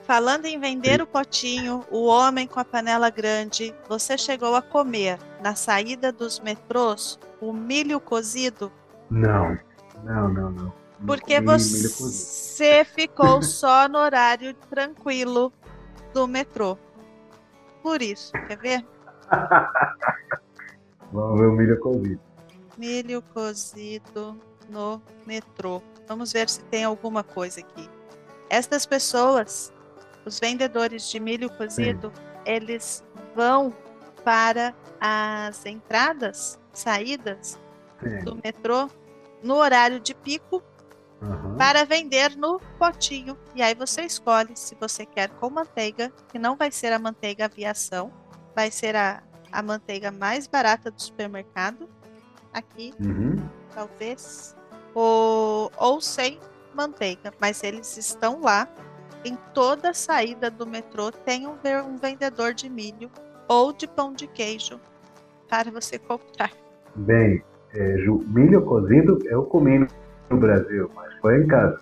Falando 0.03 0.47
em 0.47 0.59
vender 0.59 1.01
o 1.01 1.07
potinho, 1.07 1.85
o 1.91 2.07
homem 2.07 2.47
com 2.47 2.61
a 2.61 2.65
panela 2.65 3.11
grande, 3.11 3.75
você 3.89 4.19
chegou 4.19 4.55
a 4.55 4.63
comer 4.63 5.19
na 5.43 5.55
saída 5.55 6.13
dos 6.13 6.41
metrôs 6.41 7.19
o 7.41 7.53
milho 7.53 8.01
cozido? 8.01 8.71
Não, 9.11 9.59
não, 10.05 10.29
não, 10.29 10.51
não. 10.51 10.73
Porque 11.07 11.41
você 11.41 12.85
ficou 12.85 13.43
só 13.43 13.89
no 13.89 13.99
horário 13.99 14.55
tranquilo 14.71 15.53
do 16.13 16.27
metrô. 16.29 16.79
Por 17.83 18.01
isso, 18.01 18.33
quer 18.47 18.59
ver? 18.59 18.87
Vamos 21.13 21.41
ver 21.41 21.47
o 21.47 21.53
milho 21.53 21.81
cozido. 21.81 22.21
Milho 22.79 23.23
cozido 23.35 24.41
no 24.69 25.03
metrô. 25.27 25.83
Vamos 26.09 26.33
ver 26.33 26.49
se 26.49 26.63
tem 26.65 26.85
alguma 26.85 27.23
coisa 27.23 27.61
aqui. 27.61 27.89
Estas 28.49 28.87
pessoas, 28.87 29.73
os 30.25 30.39
vendedores 30.39 31.09
de 31.11 31.19
milho 31.21 31.51
cozido, 31.51 32.13
eles 32.45 33.05
vão 33.35 33.75
para 34.25 34.75
as 35.01 35.65
entradas, 35.67 36.59
saídas 36.73 37.59
Sim. 38.03 38.19
do 38.25 38.37
metrô 38.43 38.89
no 39.43 39.55
horário 39.57 39.99
de 39.99 40.15
pico 40.15 40.63
Aham. 41.21 41.57
para 41.57 41.85
vender 41.85 42.37
no 42.37 42.61
potinho. 42.79 43.37
E 43.55 43.63
aí 43.63 43.75
você 43.75 44.03
escolhe 44.03 44.57
se 44.57 44.77
você 44.77 45.05
quer 45.05 45.29
com 45.31 45.51
manteiga, 45.51 46.13
que 46.31 46.39
não 46.39 46.57
vai 46.57 46.71
ser 46.71 46.93
a 46.93 46.99
manteiga 46.99 47.47
aviação, 47.47 48.13
vai 48.55 48.71
ser 48.71 48.95
a, 48.95 49.23
a 49.51 49.63
manteiga 49.63 50.11
mais 50.11 50.47
barata 50.47 50.91
do 50.91 51.01
supermercado. 51.03 51.89
Aqui, 52.53 52.95
Uhum. 53.01 53.49
talvez. 53.75 54.55
Ou, 54.95 55.73
ou 55.77 56.01
sem 56.01 56.39
manteiga, 56.75 57.33
mas 57.41 57.63
eles 57.65 57.97
estão 57.97 58.41
lá. 58.41 58.69
Em 59.25 59.37
toda 59.55 59.95
saída 59.95 60.51
do 60.51 60.67
metrô 60.67 61.13
tem 61.13 61.47
um, 61.47 61.55
um 61.87 61.97
vendedor 61.97 62.55
de 62.55 62.69
milho 62.69 63.11
ou 63.49 63.73
de 63.73 63.87
pão 63.87 64.13
de 64.13 64.27
queijo 64.27 64.81
para 65.49 65.71
você 65.71 65.99
comprar. 65.99 66.51
Bem, 66.95 67.43
é, 67.75 67.99
Ju, 67.99 68.21
milho 68.27 68.63
cozido 68.63 69.19
eu 69.27 69.45
comi 69.45 69.87
no 70.29 70.37
Brasil, 70.37 70.91
mas 70.95 71.15
foi 71.21 71.43
em 71.43 71.47
casa. 71.47 71.81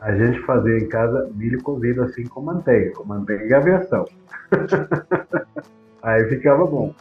A 0.00 0.14
gente 0.16 0.40
fazia 0.46 0.78
em 0.78 0.88
casa 0.88 1.28
milho 1.34 1.62
cozido 1.62 2.02
assim 2.02 2.24
com 2.26 2.40
manteiga, 2.40 2.92
com 2.94 3.04
manteiga 3.04 3.44
e 3.44 3.54
aviação. 3.54 4.04
Aí 6.02 6.28
ficava 6.28 6.64
bom. 6.64 6.94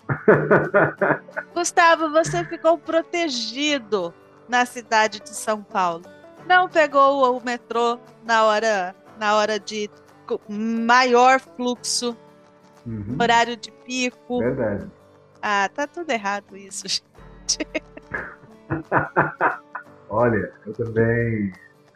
Gustavo, 1.54 2.10
você 2.10 2.44
ficou 2.44 2.78
protegido 2.78 4.14
na 4.50 4.66
cidade 4.66 5.20
de 5.20 5.30
São 5.30 5.62
Paulo. 5.62 6.04
Não 6.48 6.68
pegou 6.68 7.38
o 7.38 7.44
metrô 7.44 8.00
na 8.26 8.46
hora, 8.46 8.96
na 9.20 9.36
hora 9.36 9.60
de 9.60 9.90
maior 10.50 11.40
fluxo, 11.40 12.16
Uhum. 12.86 13.18
horário 13.20 13.58
de 13.58 13.72
pico. 13.86 14.40
Verdade. 14.40 14.90
Ah, 15.42 15.70
tá 15.74 15.86
tudo 15.88 16.10
errado 16.10 16.56
isso. 16.56 16.86
gente. 17.48 17.68
Olha, 20.10 20.52
eu 20.66 20.74
também, 20.74 21.52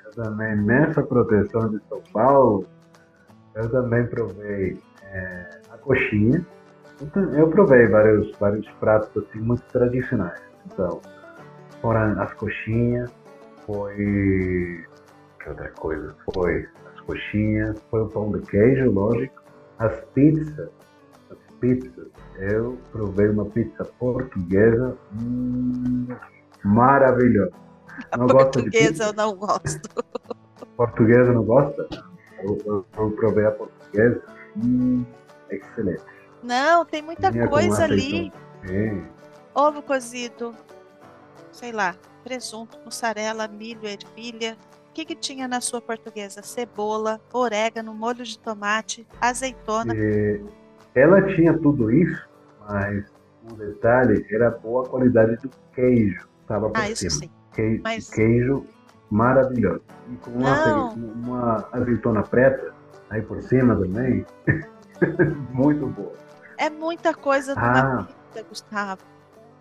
eu 0.06 0.12
também 0.12 0.56
nessa 0.58 1.02
proteção 1.02 1.70
de 1.70 1.80
São 1.88 2.02
Paulo, 2.12 2.68
eu 3.56 3.70
também 3.70 4.06
provei 4.08 4.78
é, 5.04 5.62
a 5.72 5.78
coxinha. 5.78 6.46
Então, 7.02 7.24
eu 7.34 7.50
provei 7.50 7.88
vários, 7.88 8.32
vários 8.38 8.70
pratos 8.80 9.24
assim, 9.24 9.40
muito 9.40 9.64
tradicionais. 9.72 10.40
Então, 10.66 11.02
foram 11.82 12.22
as 12.22 12.34
coxinhas, 12.34 13.10
foi. 13.66 14.86
Que 15.42 15.50
outra 15.50 15.70
coisa? 15.72 16.16
Foi 16.34 16.68
as 17.12 17.20
coxinhas, 17.20 17.78
foi 17.89 18.01
o 18.01 18.07
pão 18.07 18.32
de 18.32 18.41
queijo, 18.47 18.91
lógico. 18.91 19.41
As 19.80 19.99
pizzas, 20.14 20.70
as 21.30 21.55
pizzas, 21.59 22.07
eu 22.39 22.78
provei 22.91 23.30
uma 23.30 23.45
pizza 23.45 23.84
portuguesa 23.99 24.97
hum, 25.14 26.07
maravilhosa. 26.64 27.53
A 28.12 28.18
Não 28.18 28.28
portuguesa 28.28 29.05
eu 29.05 29.14
não 29.14 29.36
gosto. 29.36 30.05
Portuguesa 30.78 31.32
não 31.34 31.43
gosta? 31.43 31.88
Eu, 32.43 32.57
eu, 32.66 32.86
eu 32.97 33.12
provei 33.12 33.45
a 33.45 33.51
portuguesa. 33.51 34.22
Hum, 34.57 35.05
excelente. 35.49 36.03
Não, 36.43 36.86
tem 36.86 37.01
muita 37.01 37.32
Vinha 37.32 37.45
com 37.45 37.51
coisa 37.51 37.84
ali. 37.84 38.32
Sim. 38.66 39.05
Ovo 39.53 39.82
cozido, 39.82 40.55
sei 41.51 41.72
lá, 41.72 41.95
presunto, 42.24 42.80
mussarela, 42.86 43.47
milho, 43.47 43.86
ervilha. 43.86 44.57
O 44.92 44.94
que, 44.94 45.06
que 45.06 45.16
tinha 45.16 45.48
na 45.48 45.62
sua 45.62 45.80
portuguesa? 45.80 46.42
Cebola, 46.44 47.22
orégano, 47.32 47.94
molho 47.94 48.26
de 48.26 48.38
tomate, 48.38 49.08
azeitona. 49.22 49.96
E 49.96 50.42
ela 50.94 51.22
tinha 51.34 51.58
tudo 51.58 51.89
isso, 51.89 52.28
mas 52.68 53.06
o 53.50 53.56
detalhe 53.56 54.26
era 54.30 54.50
a 54.50 54.52
boa 54.52 54.84
qualidade 54.86 55.38
do 55.38 55.50
queijo. 55.74 56.28
Estava 56.42 56.70
por 56.70 56.78
Ah, 56.78 56.89
isso 56.89 57.10
cima. 57.10 57.22
sim. 57.22 57.32
Que- 57.54 57.80
Mas- 57.82 58.10
Queijo 58.10 58.66
maravilhoso. 59.10 59.82
E 60.12 60.16
com 60.18 60.32
uma, 60.32 60.89
uma 60.89 61.70
azeitona 61.72 62.22
preta 62.24 62.74
aí 63.10 63.22
por 63.22 63.42
cima 63.44 63.74
também. 63.74 64.26
Muito 65.54 65.86
boa. 65.88 66.12
É 66.58 66.70
muita 66.70 67.14
coisa 67.14 67.56
numa 67.56 68.02
Ah. 68.02 68.04
pizza, 68.34 68.46
Gustavo. 68.50 69.02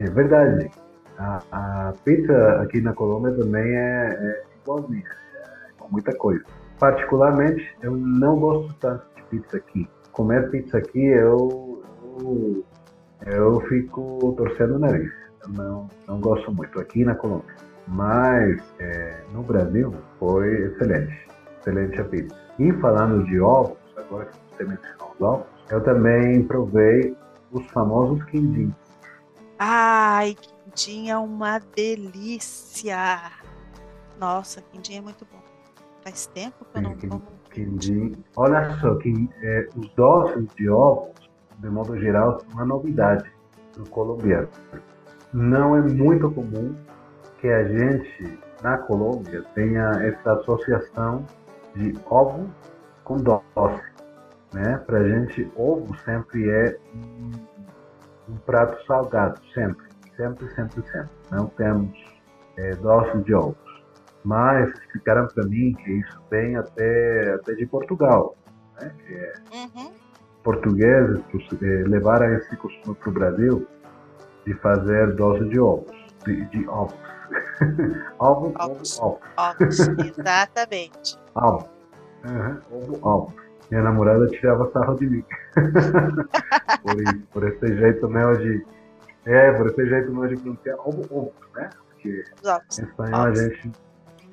É 0.01 0.11
verdade. 0.11 0.73
A, 1.17 1.41
a 1.53 1.93
pizza 2.05 2.61
aqui 2.63 2.81
na 2.81 2.93
Colômbia 2.93 3.33
também 3.33 3.63
é, 3.77 4.09
é 4.13 4.50
igualzinha, 4.63 5.05
é 5.45 5.89
muita 5.91 6.15
coisa. 6.17 6.45
Particularmente, 6.79 7.77
eu 7.83 7.93
não 7.93 8.39
gosto 8.39 8.73
tanto 8.75 9.05
de 9.17 9.23
pizza 9.25 9.57
aqui. 9.57 9.89
Comer 10.13 10.51
pizza 10.51 10.79
aqui, 10.79 11.05
eu, 11.05 11.83
eu, 12.21 12.65
eu 13.27 13.61
fico 13.63 14.35
torcendo 14.37 14.77
o 14.77 14.79
nariz. 14.79 15.13
Eu 15.43 15.49
não, 15.51 15.89
não 16.07 16.21
gosto 16.21 16.53
muito 16.53 16.81
aqui 16.81 17.05
na 17.05 17.15
Colômbia. 17.15 17.55
Mas 17.87 18.63
é, 18.79 19.23
no 19.33 19.43
Brasil 19.43 19.93
foi 20.19 20.67
excelente. 20.67 21.29
Excelente 21.61 22.01
a 22.01 22.05
pizza. 22.05 22.37
E 22.59 22.73
falando 22.75 23.25
de 23.25 23.41
ovos, 23.41 23.77
agora 23.97 24.27
que 24.27 24.37
você 24.57 24.65
mencionou 24.65 25.15
os 25.15 25.21
ovos, 25.21 25.47
eu 25.71 25.83
também 25.83 26.43
provei 26.45 27.17
os 27.53 27.67
famosos 27.67 28.23
quindins. 28.25 28.73
Ai, 29.59 30.35
quindim 30.35 31.11
é 31.11 31.19
uma 31.19 31.59
delícia. 31.59 33.40
Nossa, 34.21 34.61
quindim 34.61 34.99
é 34.99 35.01
muito 35.01 35.27
bom. 35.33 35.41
Faz 36.05 36.27
tempo 36.27 36.67
que 36.67 36.79
eu 36.79 36.83
não 36.83 36.95
como. 36.95 37.23
Quindim. 37.51 38.23
Olha 38.37 38.79
só, 38.79 38.95
que 38.97 39.31
é, 39.43 39.67
os 39.75 39.89
doces 39.95 40.47
de 40.57 40.69
ovos, 40.69 41.31
de 41.59 41.71
modo 41.71 41.99
geral, 41.99 42.39
são 42.39 42.51
uma 42.51 42.67
novidade 42.67 43.33
do 43.75 43.89
colombiano. 43.89 44.49
não 45.33 45.75
é 45.75 45.81
muito 45.81 46.31
comum 46.31 46.77
que 47.41 47.49
a 47.49 47.65
gente, 47.67 48.39
na 48.63 48.77
Colômbia, 48.77 49.43
tenha 49.55 49.91
essa 50.03 50.35
associação 50.35 51.25
de 51.75 51.99
ovo 52.11 52.51
com 53.05 53.17
doce. 53.17 53.83
Né? 54.53 54.77
Para 54.87 54.99
a 54.99 55.09
gente, 55.09 55.51
ovo 55.57 55.97
sempre 56.05 56.51
é 56.51 56.79
um, 56.95 57.31
um, 58.29 58.37
prato 58.45 58.85
salgado, 58.85 59.41
sempre, 59.55 59.87
sempre, 60.15 60.47
sempre, 60.55 60.83
sempre. 60.83 61.11
Não 61.31 61.47
temos 61.47 61.99
é, 62.59 62.75
doce 62.77 63.17
de 63.23 63.33
ovos. 63.33 63.70
Mas 64.25 64.71
explicaram 64.71 65.27
para 65.29 65.45
mim 65.45 65.73
que 65.73 65.93
isso 65.93 66.21
vem 66.31 66.57
até, 66.57 67.35
até 67.35 67.55
de 67.55 67.67
Portugal. 67.67 68.37
Né? 68.81 68.93
Que 69.07 69.15
é, 69.15 69.35
uhum. 69.53 69.93
Portugueses 70.43 71.23
é, 71.63 71.67
levaram 71.87 72.35
esse 72.35 72.57
costume 72.57 72.97
para 72.97 73.09
o 73.09 73.13
Brasil 73.13 73.67
de 74.47 74.55
fazer 74.55 75.15
doce 75.15 75.45
de 75.49 75.61
ovos, 75.61 75.97
de, 76.25 76.45
de 76.47 76.69
ovos. 76.69 76.95
ovo, 78.19 78.55
ovos. 78.59 78.99
Ovo, 78.99 79.21
ovos. 79.37 79.79
Exatamente. 80.19 81.19
Ovo. 81.35 81.69
Uhum. 82.25 82.61
Ovo, 82.71 82.99
ovo. 83.03 83.35
Minha 83.71 83.85
namorada 83.85 84.27
tirava 84.27 84.69
sarro 84.73 84.97
de 84.97 85.07
mim. 85.09 85.25
por, 86.83 86.97
por 87.33 87.49
esse 87.49 87.77
jeito 87.77 88.09
meu 88.09 88.37
de. 88.37 88.67
É, 89.25 89.53
por 89.53 89.69
esse 89.69 89.87
jeito 89.87 90.13
meu 90.13 90.27
de 90.27 90.37
pronunciar 90.37 90.77
ovo, 90.81 91.07
ovo, 91.09 91.33
né? 91.55 91.71
Porque 91.91 92.25
em 92.79 92.85
espanhol 92.85 93.27
a 93.27 93.35
gente 93.35 93.71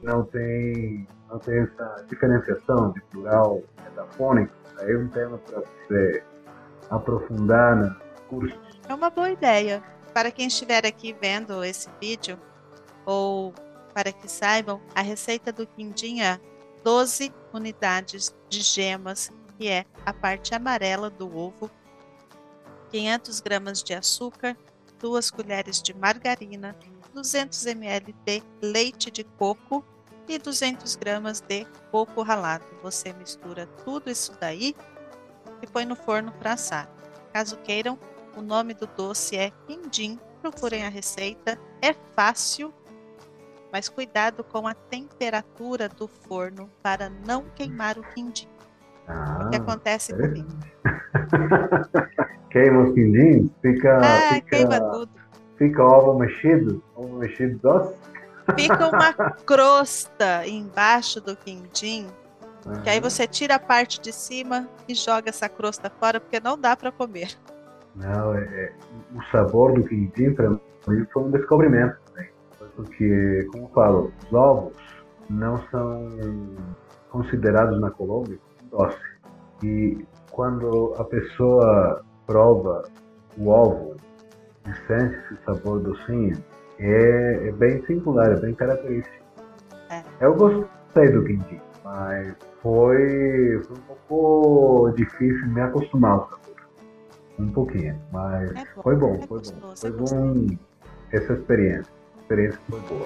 não 0.02 0.24
tem, 0.24 1.08
não 1.30 1.39
tem 1.39 1.60
essa 1.60 2.06
diferenciação 2.10 2.91
de 2.91 3.02
plural 3.04 3.64
metafônico. 3.84 4.54
Aí 4.80 4.91
é 4.91 4.98
um 4.98 5.08
tema 5.10 5.38
para 5.39 5.62
você 5.62 6.24
aprofundar 6.89 7.76
nos 7.76 7.98
cursos. 8.30 8.60
É 8.88 8.93
uma 8.93 9.10
boa 9.10 9.32
ideia. 9.32 9.84
Para 10.14 10.32
quem 10.32 10.48
estiver 10.48 10.86
aqui 10.86 11.16
vendo 11.20 11.64
esse 11.64 11.89
vídeo, 12.00 12.39
ou 13.06 13.54
para 13.93 14.12
que 14.12 14.30
saibam, 14.30 14.82
a 14.95 15.02
receita 15.02 15.52
do 15.52 15.66
quindinha 15.66 16.39
12 16.84 17.34
unidades 17.54 18.36
de 18.48 18.62
gemas, 18.62 19.32
que 19.58 19.68
é 19.68 19.86
a 20.06 20.14
parte 20.14 20.54
amarela 20.54 21.10
do 21.10 21.36
ovo, 21.36 21.70
500 22.91 23.39
gramas 23.41 23.84
de 23.84 23.93
açúcar, 23.93 24.56
2 25.00 25.32
colheres 25.32 25.82
de 25.82 25.93
margarina, 25.93 26.76
200 27.18 27.65
ml 27.65 28.13
de 28.26 28.43
leite 28.61 29.09
de 29.09 29.24
coco 29.24 29.84
e 30.28 30.38
200 30.38 30.95
gramas 30.97 31.41
de 31.41 31.65
coco 31.91 32.22
ralado. 32.22 32.63
Você 32.84 33.11
mistura 33.13 33.65
tudo 33.84 34.07
isso 34.11 34.38
daí 34.39 34.76
e 35.59 35.65
põe 35.65 35.84
no 35.84 35.95
forno 35.95 36.32
para 36.34 36.53
assar. 36.53 36.88
Caso 37.34 37.57
queiram, 37.57 37.97
o 38.36 38.41
nome 38.41 38.76
do 38.76 38.86
doce 38.86 39.36
é 39.36 39.51
quindim. 39.65 40.20
Procurem 40.43 40.86
a 40.86 40.89
receita. 40.89 41.59
É 41.82 41.91
fácil 42.15 42.72
mas 43.72 43.89
cuidado 43.89 44.45
com 44.45 44.65
a 44.65 44.74
temperatura 44.74 45.89
do 45.89 46.07
forno 46.07 46.70
para 46.82 47.09
não 47.09 47.43
queimar 47.53 47.97
o 47.97 48.03
quindim. 48.13 48.47
Ah, 49.07 49.43
o 49.45 49.49
que 49.49 49.57
acontece 49.57 50.13
é? 50.13 50.15
comigo? 50.15 50.47
Queima 52.49 52.84
os 52.84 52.93
quindins? 52.93 53.51
Fica, 53.61 53.97
ah, 53.97 54.36
fica, 54.36 54.49
queima 54.49 54.80
tudo. 54.80 55.11
Fica 55.57 55.84
ovo 55.84 56.18
mexido? 56.18 56.82
Ovo 56.98 57.18
mexido 57.18 57.58
doce? 57.60 57.93
Fica 58.56 58.89
uma 58.89 59.14
crosta 59.45 60.48
embaixo 60.48 61.22
do 61.22 61.36
quindim, 61.36 62.08
uhum. 62.66 62.82
que 62.82 62.89
aí 62.89 63.00
você 63.00 63.28
tira 63.28 63.56
a 63.56 63.60
parte 63.60 64.02
de 64.02 64.12
cima 64.12 64.68
e 64.88 64.95
joga 64.95 65.30
essa 65.30 65.48
crosta 65.48 65.89
fora, 65.89 66.20
porque 66.20 66.39
não 66.39 66.58
dá 66.58 66.76
para 66.76 66.91
comer. 66.91 67.38
Não, 67.95 68.34
é, 68.34 68.41
é, 68.41 68.74
o 69.14 69.22
sabor 69.32 69.74
do 69.74 69.84
quindim 69.84 70.34
para 70.34 70.50
mim 70.50 70.60
foi 71.12 71.24
um 71.24 71.32
descobrimento 71.32 71.98
porque, 72.78 73.48
como 73.52 73.66
eu 73.66 73.70
falo, 73.70 74.14
os 74.24 74.34
ovos 74.34 74.74
não 75.30 75.58
são 75.70 76.08
considerados 77.10 77.82
na 77.82 77.89
Colômbia 77.89 78.38
doce. 78.70 78.98
E 79.64 80.06
quando 80.32 80.93
a 80.98 81.04
pessoa 81.04 82.06
prova 82.28 82.84
o 83.36 83.50
ovo 83.50 83.98
e 84.68 84.88
sente 84.88 85.16
esse 85.16 85.43
sabor 85.43 85.80
docinho, 85.80 86.38
é, 86.80 87.48
é 87.48 87.52
bem 87.52 87.86
singular, 87.86 88.32
é 88.32 88.40
bem 88.40 88.54
característico. 88.54 89.16
É. 89.90 90.04
Eu 90.22 90.36
gostei 90.36 91.12
do 91.12 91.24
quindim, 91.24 91.62
mas 91.84 92.36
foi, 92.62 93.62
foi 93.64 93.78
um 93.78 93.82
pouco 94.08 94.92
difícil 94.96 95.48
me 95.48 95.62
acostumar. 95.62 96.28
Um 97.40 97.52
pouquinho, 97.52 98.00
mas 98.12 98.52
é 98.52 98.64
bom, 98.76 98.82
foi 98.82 98.96
bom, 98.96 99.14
é 99.14 99.28
foi 99.28 99.42
bom. 99.42 99.76
Foi 99.76 99.92
bom 99.92 100.58
essa 101.12 101.34
experiência 101.34 101.98
experiência 102.28 102.60
foi 102.70 102.80
boa. 102.82 103.06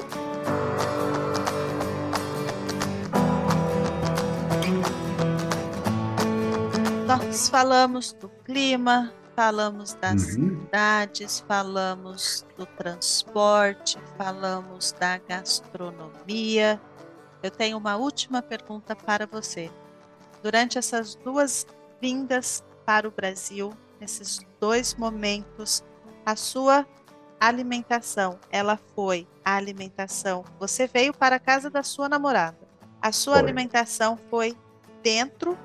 Nós 7.08 7.50
falamos 7.50 8.14
do 8.14 8.30
clima, 8.44 9.14
falamos 9.36 9.94
das 9.94 10.36
uhum. 10.36 10.62
cidades, 10.64 11.44
falamos 11.48 12.46
do 12.58 12.66
transporte, 12.66 13.98
falamos 14.18 14.94
da 15.00 15.18
gastronomia. 15.18 16.82
Eu 17.42 17.52
tenho 17.52 17.78
uma 17.78 17.96
última 17.96 18.42
pergunta 18.42 18.96
para 18.96 19.26
você. 19.26 19.72
Durante 20.44 20.78
essas 20.78 21.16
duas 21.16 21.66
vindas 22.02 22.64
para 22.86 23.08
o 23.08 23.12
Brasil, 23.12 23.74
nesses 24.00 24.40
dois 24.60 24.96
momentos, 24.96 25.84
a 26.26 26.36
sua 26.36 26.86
alimentação, 27.40 28.40
ela 28.52 28.80
foi 28.96 29.28
a 29.44 29.56
alimentação. 29.56 30.44
Você 30.60 30.88
veio 30.88 31.14
para 31.14 31.38
a 31.38 31.40
casa 31.40 31.70
da 31.70 31.84
sua 31.84 32.08
namorada. 32.08 32.58
A 33.02 33.12
sua 33.12 33.34
foi. 33.34 33.44
alimentação 33.44 34.18
foi 34.30 34.56
dentro 35.02 35.58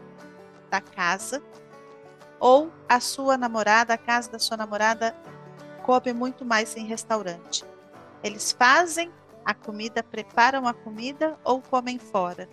da 0.71 0.81
casa 0.81 1.43
ou 2.47 2.71
a 2.89 3.01
sua 3.01 3.37
namorada, 3.37 3.95
a 3.95 3.99
casa 3.99 4.31
da 4.31 4.39
sua 4.39 4.57
namorada 4.57 5.13
come 5.83 6.13
muito 6.13 6.45
mais 6.45 6.77
em 6.77 6.87
restaurante. 6.87 7.65
Eles 8.23 8.53
fazem 8.53 9.11
a 9.45 9.53
comida, 9.53 10.01
preparam 10.01 10.69
a 10.69 10.73
comida 10.73 11.35
ou 11.43 11.61
comem 11.61 11.99
fora? 11.99 12.47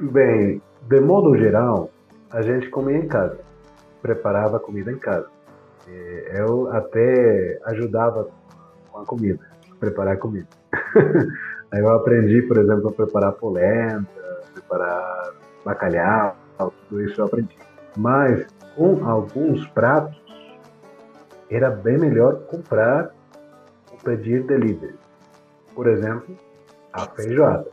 Bem, 0.00 0.62
de 0.88 1.00
modo 1.00 1.36
geral, 1.36 1.90
a 2.30 2.40
gente 2.40 2.70
comia 2.70 2.96
em 2.96 3.06
casa, 3.06 3.38
preparava 4.00 4.56
a 4.56 4.60
comida 4.60 4.90
em 4.90 4.98
casa. 4.98 5.28
Eu 6.32 6.72
até 6.72 7.60
ajudava 7.66 8.30
com 8.90 9.00
a 9.00 9.04
comida, 9.04 9.46
preparar 9.78 10.14
a 10.14 10.16
comida. 10.16 10.48
Aí 11.70 11.80
eu 11.80 11.90
aprendi, 11.90 12.40
por 12.40 12.56
exemplo, 12.56 12.88
a 12.88 12.92
preparar 12.92 13.32
polenta, 13.32 14.08
preparar 14.54 15.34
bacalhau, 15.62 16.36
tudo 16.88 17.02
isso 17.02 17.20
eu 17.20 17.26
aprendi. 17.26 17.54
Mas 17.98 18.46
com 18.76 19.04
alguns 19.04 19.66
pratos 19.68 20.20
era 21.50 21.70
bem 21.70 21.98
melhor 21.98 22.40
comprar 22.46 23.10
ou 23.90 23.98
pedir 23.98 24.44
delivery. 24.44 24.94
Por 25.74 25.86
exemplo, 25.86 26.36
a 26.92 27.06
feijoada. 27.06 27.68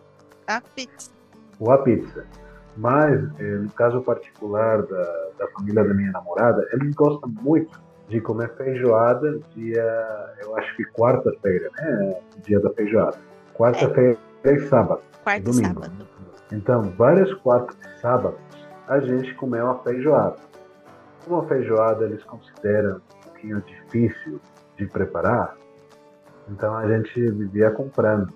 A 0.47 0.61
pizza. 0.61 1.11
Ou 1.59 1.71
a 1.71 1.77
pizza. 1.79 2.25
Mas, 2.75 3.19
eh, 3.39 3.43
no 3.43 3.71
caso 3.71 4.01
particular 4.01 4.83
da, 4.83 5.29
da 5.39 5.47
família 5.47 5.83
da 5.83 5.93
minha 5.93 6.11
namorada, 6.11 6.67
eles 6.73 6.93
gostam 6.95 7.29
muito 7.41 7.79
de 8.07 8.21
comer 8.21 8.55
feijoada 8.55 9.39
dia, 9.55 10.33
eu 10.41 10.55
acho 10.57 10.75
que 10.75 10.85
quarta-feira, 10.85 11.69
né? 11.77 12.15
Dia 12.43 12.59
da 12.59 12.69
feijoada. 12.71 13.17
Quarta-feira 13.53 14.17
é. 14.43 14.53
e 14.53 14.59
sábado. 14.67 15.01
Quarta 15.23 15.43
domingo. 15.43 15.81
sábado. 15.81 16.07
Então, 16.51 16.83
várias 16.97 17.33
quartas 17.35 17.75
e 17.75 17.99
sábados, 17.99 18.39
a 18.87 18.99
gente 18.99 19.33
comeu 19.35 19.65
uma 19.65 19.79
feijoada. 19.79 20.37
Como 21.27 21.41
a 21.41 21.47
feijoada 21.47 22.05
eles 22.05 22.23
consideram 22.23 22.97
um 22.97 23.23
pouquinho 23.25 23.61
difícil 23.61 24.39
de 24.77 24.85
preparar, 24.85 25.57
então 26.49 26.73
a 26.73 26.87
gente 26.87 27.19
vivia 27.31 27.69
comprando 27.71 28.33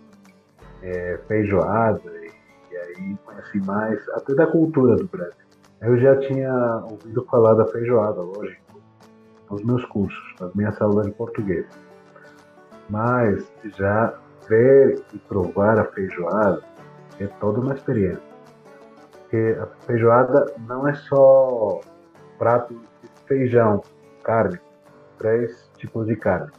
é, 0.83 1.17
feijoada 1.25 2.01
e, 2.05 2.31
e 2.69 2.77
aí 2.77 3.17
conheci 3.23 3.59
mais 3.65 4.09
até 4.09 4.35
da 4.35 4.45
cultura 4.45 4.97
do 4.97 5.07
Brasil. 5.07 5.45
Eu 5.79 5.97
já 5.99 6.17
tinha 6.17 6.83
ouvido 6.83 7.25
falar 7.31 7.53
da 7.53 7.65
feijoada, 7.67 8.19
lógico 8.19 8.81
nos 9.49 9.63
meus 9.63 9.85
cursos, 9.85 10.35
nas 10.41 10.53
minhas 10.53 10.81
aulas 10.81 11.05
de 11.05 11.13
português. 11.13 11.65
Mas 12.89 13.49
já 13.77 14.13
ver 14.49 15.01
e 15.13 15.17
provar 15.17 15.79
a 15.79 15.85
feijoada 15.85 16.61
é 17.21 17.27
toda 17.39 17.61
uma 17.61 17.73
experiência. 17.73 18.31
Porque 19.11 19.57
a 19.61 19.65
feijoada 19.85 20.53
não 20.67 20.85
é 20.85 20.93
só 20.93 21.79
prato 22.41 22.73
de 22.73 23.09
feijão, 23.27 23.83
carne, 24.23 24.59
três 25.19 25.69
tipos 25.77 26.07
de 26.07 26.15
carne. 26.15 26.49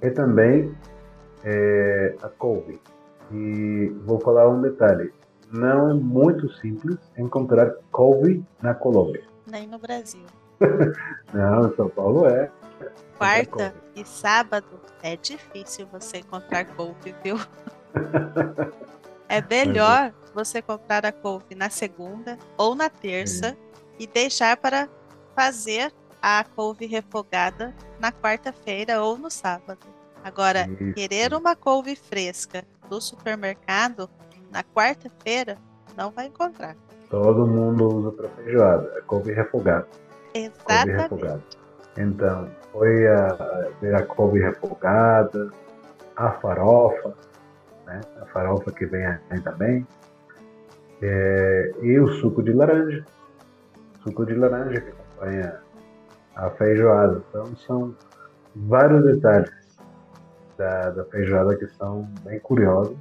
É 0.00 0.08
também 0.08 0.74
é, 1.44 2.16
a 2.22 2.28
couve. 2.30 2.80
E 3.30 3.92
vou 4.06 4.18
falar 4.18 4.48
um 4.48 4.62
detalhe: 4.62 5.12
não 5.52 5.90
é 5.90 5.92
muito 5.92 6.50
simples 6.54 6.96
encontrar 7.18 7.74
couve 7.92 8.42
na 8.62 8.72
Colômbia. 8.72 9.24
Nem 9.46 9.66
no 9.66 9.78
Brasil. 9.78 10.24
Não, 11.34 11.74
São 11.76 11.90
Paulo 11.90 12.26
é. 12.26 12.50
quarta 13.18 13.74
e 13.94 14.06
sábado 14.06 14.80
é 15.02 15.16
difícil 15.16 15.86
você 15.92 16.18
encontrar 16.18 16.64
couve, 16.64 17.14
viu? 17.22 17.36
é 19.28 19.42
melhor 19.42 20.14
você 20.34 20.62
comprar 20.62 21.04
a 21.04 21.12
couve 21.12 21.54
na 21.54 21.68
segunda 21.68 22.38
ou 22.56 22.74
na 22.74 22.88
terça 22.88 23.50
Sim. 23.50 23.56
e 23.98 24.06
deixar 24.06 24.56
para 24.56 24.88
fazer 25.36 25.92
a 26.22 26.42
couve 26.42 26.86
refogada 26.86 27.74
na 28.00 28.10
quarta-feira 28.10 29.02
ou 29.02 29.18
no 29.18 29.30
sábado. 29.30 29.78
Agora, 30.24 30.66
Isso. 30.80 30.94
querer 30.94 31.34
uma 31.34 31.54
couve 31.54 31.94
fresca 31.94 32.64
do 32.88 33.00
supermercado 33.00 34.10
na 34.50 34.64
quarta-feira 34.64 35.58
não 35.96 36.10
vai 36.10 36.26
encontrar. 36.26 36.74
Todo 37.10 37.46
mundo 37.46 37.86
usa 37.86 38.12
para 38.12 38.28
feijoada, 38.30 38.92
é 38.96 39.00
couve 39.02 39.32
refogada. 39.32 39.86
Exatamente. 40.34 41.08
Couve 41.08 41.22
refogada. 41.22 41.42
Então, 41.98 42.50
foi 42.72 43.06
a, 43.06 43.68
ver 43.80 43.94
a 43.94 44.02
couve 44.04 44.40
refogada, 44.40 45.52
a 46.16 46.32
farofa, 46.32 47.14
né? 47.86 48.00
a 48.20 48.26
farofa 48.26 48.72
que 48.72 48.86
vem 48.86 49.06
aí 49.06 49.40
também, 49.42 49.86
é, 51.00 51.72
e 51.82 52.00
o 52.00 52.08
suco 52.14 52.42
de 52.42 52.52
laranja. 52.52 53.04
Suco 54.02 54.26
de 54.26 54.34
laranja 54.34 54.80
que 54.80 54.92
acompanha 55.16 55.60
a 56.36 56.50
feijoada. 56.50 57.22
Então, 57.28 57.56
são 57.56 57.94
vários 58.54 59.04
detalhes 59.04 59.50
da, 60.56 60.90
da 60.90 61.04
feijoada 61.06 61.56
que 61.56 61.66
são 61.68 62.08
bem 62.22 62.38
curiosos. 62.40 62.96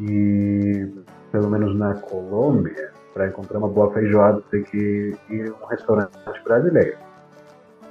E, 0.00 0.88
pelo 1.30 1.48
menos 1.50 1.76
na 1.76 1.94
Colômbia, 1.94 2.92
para 3.12 3.28
encontrar 3.28 3.58
uma 3.58 3.68
boa 3.68 3.92
feijoada, 3.92 4.42
tem 4.50 4.64
que 4.64 5.16
ir 5.30 5.52
a 5.52 5.64
um 5.64 5.68
restaurante 5.68 6.10
brasileiro. 6.42 6.98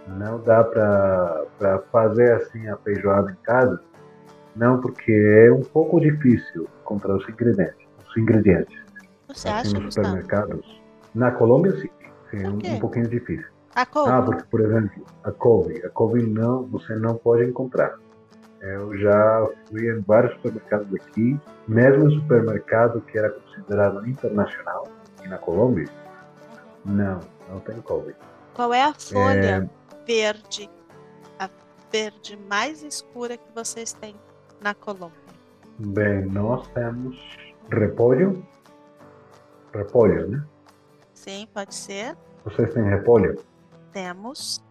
Não 0.08 0.40
dá 0.42 0.64
para 0.64 1.80
fazer 1.92 2.34
assim 2.34 2.68
a 2.68 2.76
feijoada 2.78 3.32
em 3.32 3.44
casa, 3.44 3.82
não, 4.54 4.82
porque 4.82 5.12
é 5.12 5.52
um 5.52 5.62
pouco 5.62 6.00
difícil 6.00 6.68
encontrar 6.82 7.16
os 7.16 7.28
ingredientes. 7.30 7.88
Os 8.08 8.18
ingredientes. 8.18 8.78
Você 9.30 9.48
assim, 9.48 9.70
acha, 9.70 9.80
nos 9.80 9.96
supermercados. 9.96 10.82
Na 11.16 11.32
Colômbia, 11.32 11.72
sim. 11.80 11.90
Sim 12.34 12.48
um, 12.48 12.76
um 12.76 12.80
pouquinho 12.80 13.08
difícil. 13.08 13.46
A 13.76 13.86
couve? 13.86 14.12
Ah, 14.12 14.22
porque, 14.22 14.44
por 14.50 14.62
exemplo, 14.62 15.06
a 15.24 15.32
couve. 15.32 15.86
A 15.86 15.90
couve 15.90 16.24
não, 16.24 16.64
você 16.68 16.96
não 16.96 17.16
pode 17.16 17.44
encontrar. 17.44 17.98
Eu 18.62 18.98
já 18.98 19.50
fui 19.68 19.90
em 19.90 20.00
vários 20.02 20.34
supermercados 20.36 20.94
aqui, 20.96 21.40
mesmo 21.68 22.10
em 22.10 22.22
supermercado 22.22 23.02
que 23.02 23.18
era 23.18 23.30
considerado 23.30 24.08
internacional, 24.08 24.88
na 25.28 25.38
Colômbia, 25.38 25.88
não, 26.86 27.20
não 27.50 27.60
tem 27.60 27.82
couve. 27.82 28.16
Qual 28.54 28.74
é 28.74 28.84
a 28.84 28.94
folha 28.94 29.70
é... 29.70 30.06
verde, 30.06 30.70
a 31.40 31.50
verde 31.92 32.38
mais 32.50 32.84
escura 32.84 33.38
que 33.38 33.52
vocês 33.54 33.94
têm 33.94 34.16
na 34.62 34.74
Colômbia? 34.74 35.20
Bem, 35.80 36.26
nós 36.28 36.68
temos 36.70 37.18
repolho, 37.70 38.46
repolho, 39.74 40.30
né? 40.30 40.44
Sim, 41.24 41.48
pode 41.54 41.74
ser. 41.74 42.18
Vocês 42.44 42.74
têm 42.74 42.84
repolho? 42.84 43.42
Temos. 43.94 44.62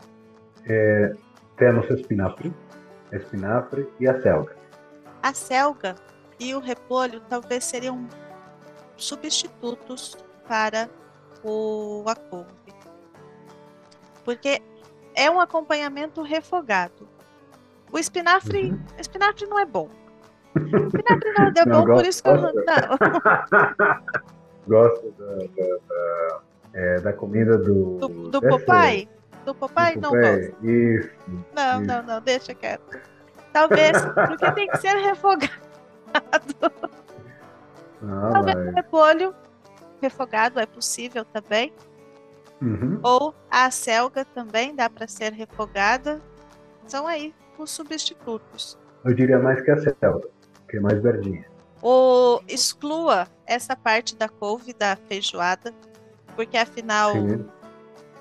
É, 0.66 1.14
temos 1.57 1.88
espinafre, 1.88 2.53
espinafre 3.11 3.88
e 3.98 4.07
a 4.07 4.20
selga. 4.20 4.55
A 5.22 5.32
selga 5.32 5.94
e 6.38 6.55
o 6.55 6.61
repolho 6.61 7.22
talvez 7.22 7.64
seriam 7.64 8.07
substitutos 8.98 10.14
para 10.46 10.90
o 11.42 12.05
a 12.07 12.14
couve. 12.14 12.50
Porque 14.22 14.61
é 15.14 15.30
um 15.30 15.40
acompanhamento 15.40 16.20
refogado. 16.20 17.09
O 17.90 17.98
espinafre, 17.98 18.72
uhum. 18.72 18.84
espinafre 18.98 19.46
não 19.46 19.59
é 19.59 19.64
bom. 19.64 19.88
O 20.55 20.61
espinafre 20.61 21.32
não 21.32 21.46
é 21.46 21.64
bom, 21.64 21.84
por 21.86 22.05
isso 22.05 22.22
que 22.22 22.28
eu 22.28 22.36
não. 22.36 22.53
gosto 24.66 25.12
da, 25.18 25.36
da, 25.36 25.76
da, 25.88 26.40
é, 26.74 27.00
da 27.00 27.12
comida 27.12 27.58
do. 27.58 27.98
Do, 27.98 28.08
do 28.30 28.40
Popeye? 28.40 29.08
Do 29.44 29.54
Popeye? 29.54 29.96
Não 29.96 30.10
gosto. 30.10 30.66
Isso. 30.66 31.10
Não, 31.54 31.80
isso. 31.80 31.86
não, 31.86 32.02
não, 32.02 32.20
deixa 32.20 32.54
quieto. 32.54 32.98
Talvez, 33.52 33.98
porque 34.26 34.50
tem 34.52 34.68
que 34.68 34.78
ser 34.78 34.96
refogado. 35.02 35.52
Não, 38.00 38.32
Talvez 38.32 38.56
o 38.56 38.70
repolho 38.72 39.34
refogado 40.00 40.58
é 40.58 40.66
possível 40.66 41.24
também. 41.24 41.72
Uhum. 42.60 43.00
Ou 43.02 43.34
a 43.50 43.70
selga 43.70 44.24
também 44.24 44.74
dá 44.74 44.88
para 44.88 45.06
ser 45.06 45.32
refogada. 45.32 46.20
São 46.86 47.06
aí 47.06 47.34
os 47.58 47.70
substitutos. 47.70 48.78
Eu 49.04 49.14
diria 49.14 49.38
mais 49.38 49.60
que 49.60 49.70
a 49.70 49.76
selga, 49.78 50.28
que 50.68 50.76
é 50.76 50.80
mais 50.80 51.00
verdinha. 51.00 51.51
Ou 51.82 52.42
exclua 52.46 53.26
essa 53.44 53.74
parte 53.74 54.14
da 54.14 54.28
couve 54.28 54.72
da 54.72 54.96
feijoada, 55.08 55.74
porque 56.36 56.56
afinal. 56.56 57.12
Sim. 57.12 57.44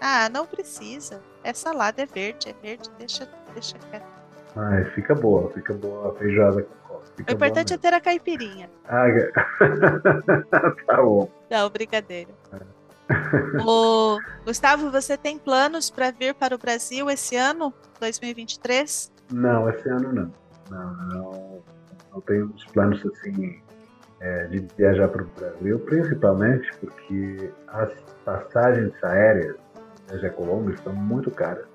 Ah, 0.01 0.27
não 0.29 0.47
precisa. 0.47 1.21
É 1.43 1.53
salada, 1.53 2.01
é 2.01 2.05
verde, 2.07 2.49
é 2.49 2.53
verde, 2.53 2.89
deixa, 2.97 3.29
deixa 3.53 3.77
quieto. 3.77 4.03
Ai, 4.55 4.83
fica 4.95 5.13
boa, 5.13 5.51
fica 5.51 5.73
boa 5.75 6.11
a 6.11 6.15
feijoada 6.17 6.63
com 6.63 6.87
couve. 6.87 7.05
o 7.29 7.31
importante 7.31 7.73
é 7.73 7.77
ter 7.77 7.93
a 7.93 8.01
caipirinha. 8.01 8.67
Ah, 8.85 9.05
tá 10.87 10.97
bom. 10.97 11.29
Não, 11.49 11.69
brincadeira. 11.69 12.31
É. 12.51 12.81
Ô, 13.63 14.19
Gustavo, 14.43 14.89
você 14.89 15.15
tem 15.15 15.37
planos 15.37 15.91
para 15.91 16.09
vir 16.09 16.33
para 16.33 16.55
o 16.55 16.57
Brasil 16.57 17.09
esse 17.09 17.35
ano, 17.35 17.71
2023? 17.99 19.11
Não, 19.31 19.69
esse 19.69 19.87
ano 19.87 20.11
não. 20.11 20.33
Não, 20.69 20.93
não 21.07 21.63
não 22.11 22.21
tenho 22.21 22.47
os 22.47 22.65
planos 22.65 23.05
assim 23.05 23.61
é, 24.19 24.45
de 24.47 24.67
viajar 24.77 25.07
para 25.07 25.23
o 25.23 25.27
Brasil, 25.37 25.79
principalmente 25.79 26.71
porque 26.77 27.51
as 27.67 27.93
passagens 28.23 28.93
aéreas 29.03 29.55
desde 30.07 30.27
a 30.27 30.29
Colômbia 30.29 30.75
estão 30.75 30.93
muito 30.93 31.31
caras, 31.31 31.65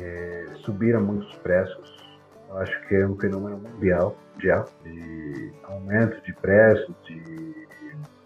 é, 0.00 0.46
subiram 0.56 1.02
muitos 1.02 1.34
preços. 1.36 2.06
Eu 2.48 2.58
acho 2.58 2.80
que 2.86 2.94
é 2.94 3.06
um 3.06 3.16
fenômeno 3.16 3.58
mundial, 3.58 4.16
mundial 4.34 4.68
de 4.84 5.52
aumento 5.64 6.22
de 6.22 6.32
preços, 6.34 6.94
de, 7.04 7.66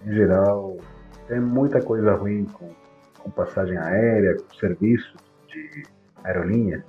em 0.04 0.12
geral, 0.12 0.76
tem 1.28 1.40
muita 1.40 1.80
coisa 1.80 2.14
ruim 2.14 2.44
com, 2.46 2.70
com 3.20 3.30
passagem 3.30 3.78
aérea, 3.78 4.36
com 4.36 4.54
serviços 4.56 5.14
de 5.48 5.84
aerolinha. 6.24 6.84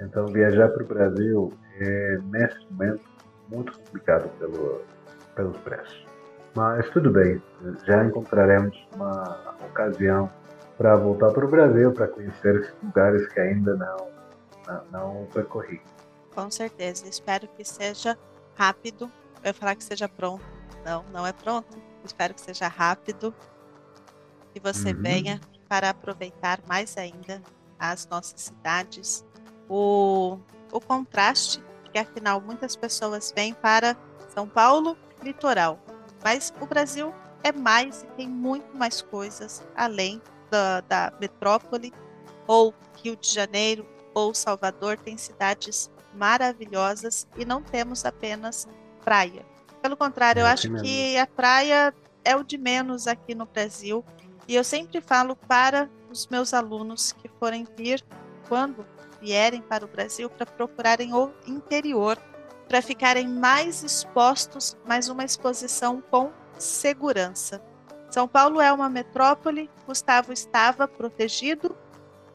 Então, 0.00 0.26
viajar 0.26 0.68
para 0.68 0.82
o 0.82 0.86
Brasil 0.86 1.52
é, 1.78 2.18
nesse 2.30 2.58
momento, 2.70 3.02
muito 3.52 3.78
complicado 3.78 4.28
pelo, 4.38 4.82
pelos 5.36 5.56
preços. 5.58 6.06
Mas 6.54 6.88
tudo 6.90 7.10
bem, 7.10 7.40
já 7.86 8.04
encontraremos 8.04 8.76
uma 8.94 9.54
ocasião 9.70 10.30
para 10.76 10.96
voltar 10.96 11.30
para 11.30 11.44
o 11.44 11.48
Brasil, 11.48 11.92
para 11.92 12.08
conhecer 12.08 12.56
esses 12.56 12.74
lugares 12.82 13.26
que 13.28 13.40
ainda 13.40 13.74
não, 13.74 14.08
não, 14.66 14.84
não 14.90 15.26
percorri. 15.32 15.80
Com 16.34 16.50
certeza, 16.50 17.06
espero 17.06 17.46
que 17.48 17.64
seja 17.64 18.18
rápido. 18.54 19.10
Eu 19.42 19.48
ia 19.48 19.54
falar 19.54 19.76
que 19.76 19.84
seja 19.84 20.08
pronto. 20.08 20.44
Não, 20.84 21.04
não 21.12 21.26
é 21.26 21.32
pronto. 21.32 21.78
Espero 22.04 22.34
que 22.34 22.40
seja 22.40 22.68
rápido. 22.68 23.34
Que 24.52 24.60
você 24.60 24.92
uhum. 24.92 25.02
venha 25.02 25.40
para 25.68 25.90
aproveitar 25.90 26.60
mais 26.66 26.96
ainda 26.96 27.40
as 27.78 28.06
nossas 28.08 28.40
cidades. 28.40 29.24
O, 29.68 30.38
o 30.70 30.80
contraste 30.80 31.62
porque 31.92 31.98
afinal 31.98 32.40
muitas 32.40 32.74
pessoas 32.74 33.30
vêm 33.36 33.52
para 33.52 33.94
São 34.34 34.48
Paulo, 34.48 34.96
litoral. 35.22 35.78
Mas 36.24 36.52
o 36.58 36.64
Brasil 36.64 37.14
é 37.44 37.52
mais 37.52 38.02
e 38.02 38.06
tem 38.16 38.26
muito 38.26 38.74
mais 38.74 39.02
coisas 39.02 39.62
além 39.76 40.20
da, 40.50 40.80
da 40.80 41.12
metrópole, 41.20 41.92
ou 42.46 42.74
Rio 43.02 43.14
de 43.14 43.30
Janeiro, 43.30 43.86
ou 44.14 44.32
Salvador, 44.32 44.96
tem 44.96 45.18
cidades 45.18 45.90
maravilhosas 46.14 47.26
e 47.36 47.44
não 47.44 47.62
temos 47.62 48.06
apenas 48.06 48.66
praia. 49.04 49.44
Pelo 49.82 49.96
contrário, 49.96 50.40
é 50.40 50.42
eu 50.42 50.46
acho 50.46 50.70
mesmo. 50.70 50.86
que 50.86 51.18
a 51.18 51.26
praia 51.26 51.94
é 52.24 52.34
o 52.34 52.42
de 52.42 52.56
menos 52.56 53.06
aqui 53.06 53.34
no 53.34 53.44
Brasil. 53.44 54.02
E 54.48 54.54
eu 54.54 54.64
sempre 54.64 55.00
falo 55.00 55.36
para 55.36 55.90
os 56.10 56.26
meus 56.26 56.54
alunos 56.54 57.12
que 57.12 57.28
forem 57.38 57.66
vir, 57.76 58.02
quando 58.48 58.86
vierem 59.22 59.62
para 59.62 59.84
o 59.84 59.88
Brasil 59.88 60.28
para 60.28 60.44
procurarem 60.44 61.14
o 61.14 61.32
interior, 61.46 62.18
para 62.68 62.82
ficarem 62.82 63.28
mais 63.28 63.84
expostos, 63.84 64.76
mais 64.84 65.08
uma 65.08 65.24
exposição 65.24 66.02
com 66.10 66.32
segurança. 66.58 67.62
São 68.10 68.26
Paulo 68.26 68.60
é 68.60 68.72
uma 68.72 68.90
metrópole, 68.90 69.70
Gustavo 69.86 70.32
estava 70.32 70.88
protegido, 70.88 71.76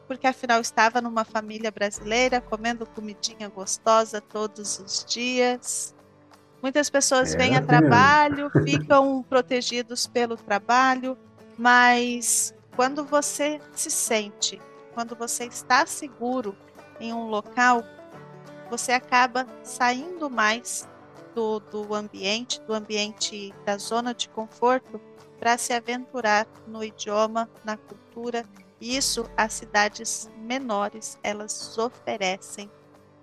porque 0.06 0.26
afinal 0.26 0.60
estava 0.60 1.02
numa 1.02 1.24
família 1.24 1.70
brasileira, 1.70 2.40
comendo 2.40 2.86
comidinha 2.86 3.48
gostosa 3.48 4.20
todos 4.20 4.78
os 4.78 5.04
dias. 5.04 5.94
Muitas 6.62 6.88
pessoas 6.88 7.34
é, 7.34 7.36
vêm 7.36 7.54
a 7.54 7.62
trabalho, 7.62 8.50
ficam 8.64 9.22
protegidos 9.22 10.06
pelo 10.06 10.36
trabalho, 10.36 11.18
mas 11.58 12.54
quando 12.74 13.04
você 13.04 13.60
se 13.72 13.90
sente, 13.90 14.60
quando 14.94 15.14
você 15.14 15.44
está 15.44 15.84
seguro 15.86 16.56
em 17.00 17.12
um 17.12 17.28
local, 17.28 17.82
você 18.70 18.92
acaba 18.92 19.46
saindo 19.62 20.28
mais 20.28 20.88
do, 21.34 21.60
do 21.60 21.94
ambiente, 21.94 22.60
do 22.62 22.74
ambiente 22.74 23.54
da 23.64 23.78
zona 23.78 24.14
de 24.14 24.28
conforto, 24.28 25.00
para 25.38 25.56
se 25.56 25.72
aventurar 25.72 26.46
no 26.66 26.82
idioma, 26.82 27.48
na 27.64 27.76
cultura. 27.76 28.44
Isso 28.80 29.24
as 29.36 29.52
cidades 29.52 30.28
menores 30.36 31.18
elas 31.22 31.78
oferecem 31.78 32.70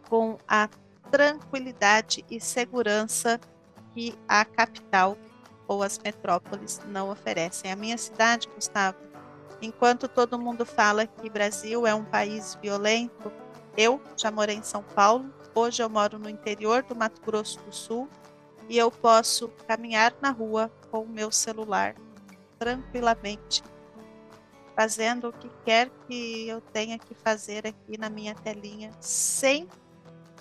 com 0.09 0.37
a 0.47 0.69
tranquilidade 1.11 2.23
e 2.29 2.39
segurança 2.39 3.39
que 3.93 4.17
a 4.27 4.45
capital 4.45 5.17
ou 5.67 5.83
as 5.83 5.99
metrópoles 5.99 6.81
não 6.87 7.09
oferecem. 7.09 7.71
A 7.71 7.75
minha 7.75 7.97
cidade, 7.97 8.49
Gustavo, 8.53 8.97
enquanto 9.61 10.07
todo 10.07 10.39
mundo 10.39 10.65
fala 10.65 11.07
que 11.07 11.29
Brasil 11.29 11.85
é 11.87 11.93
um 11.93 12.03
país 12.03 12.57
violento, 12.61 13.31
eu 13.77 14.01
já 14.17 14.31
morei 14.31 14.55
em 14.55 14.63
São 14.63 14.83
Paulo, 14.83 15.33
hoje 15.53 15.81
eu 15.81 15.89
moro 15.89 16.17
no 16.17 16.29
interior 16.29 16.83
do 16.83 16.95
Mato 16.95 17.21
Grosso 17.21 17.59
do 17.63 17.73
Sul 17.73 18.09
e 18.69 18.77
eu 18.77 18.89
posso 18.89 19.49
caminhar 19.67 20.13
na 20.21 20.31
rua 20.31 20.71
com 20.89 21.01
o 21.01 21.07
meu 21.07 21.31
celular 21.31 21.95
tranquilamente, 22.57 23.63
fazendo 24.75 25.29
o 25.29 25.33
que 25.33 25.49
quer 25.63 25.89
que 26.07 26.47
eu 26.47 26.61
tenha 26.61 26.97
que 26.97 27.13
fazer 27.13 27.67
aqui 27.67 27.97
na 27.97 28.09
minha 28.09 28.33
telinha, 28.33 28.91
sem 28.99 29.67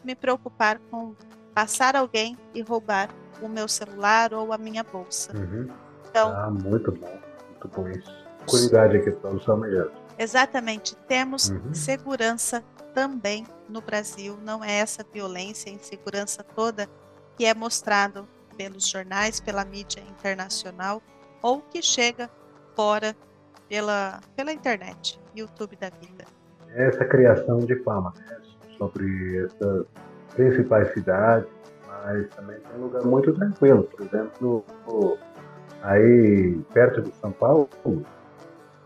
me 0.02 0.14
preocupar 0.14 0.78
com 0.90 1.14
passar 1.54 1.96
alguém 1.96 2.36
e 2.52 2.62
roubar 2.62 3.08
o 3.40 3.48
meu 3.48 3.68
celular 3.68 4.32
ou 4.32 4.52
a 4.52 4.58
minha 4.58 4.82
bolsa. 4.82 5.36
Uhum. 5.36 5.68
Então, 6.08 6.30
ah, 6.30 6.50
muito 6.50 6.92
bom, 6.92 7.18
muito 7.48 7.68
bom 7.68 7.88
isso. 7.88 8.24
Cuidado 8.46 8.96
aqui 8.96 9.10
para 9.10 9.30
os 9.30 9.46
melhor. 9.46 9.90
Exatamente, 10.18 10.94
temos 11.08 11.50
uhum. 11.50 11.74
segurança 11.74 12.62
também 12.94 13.44
no 13.68 13.80
Brasil, 13.80 14.38
não 14.42 14.64
é 14.64 14.78
essa 14.78 15.04
violência 15.12 15.68
insegurança 15.68 16.42
toda 16.42 16.88
que 17.36 17.44
é 17.44 17.52
mostrado 17.52 18.26
pelos 18.56 18.88
jornais, 18.88 19.40
pela 19.40 19.64
mídia 19.64 20.02
internacional 20.08 21.02
ou 21.42 21.60
que 21.60 21.82
chega 21.82 22.30
fora 22.76 23.14
pela, 23.68 24.20
pela 24.36 24.52
internet, 24.52 25.20
YouTube 25.34 25.76
da 25.76 25.90
vida. 25.90 26.24
Essa 26.68 27.04
criação 27.04 27.58
de 27.58 27.76
fama 27.82 28.14
né, 28.16 28.38
sobre 28.78 29.44
essas 29.44 29.86
principais 30.34 30.92
cidades, 30.92 31.48
mas 31.88 32.28
também 32.34 32.58
tem 32.60 32.80
um 32.80 32.84
lugar 32.84 33.04
muito 33.04 33.32
tranquilo. 33.32 33.84
Por 33.84 34.06
exemplo, 34.06 34.64
aí 35.82 36.58
perto 36.72 37.02
de 37.02 37.14
São 37.16 37.32
Paulo, 37.32 37.68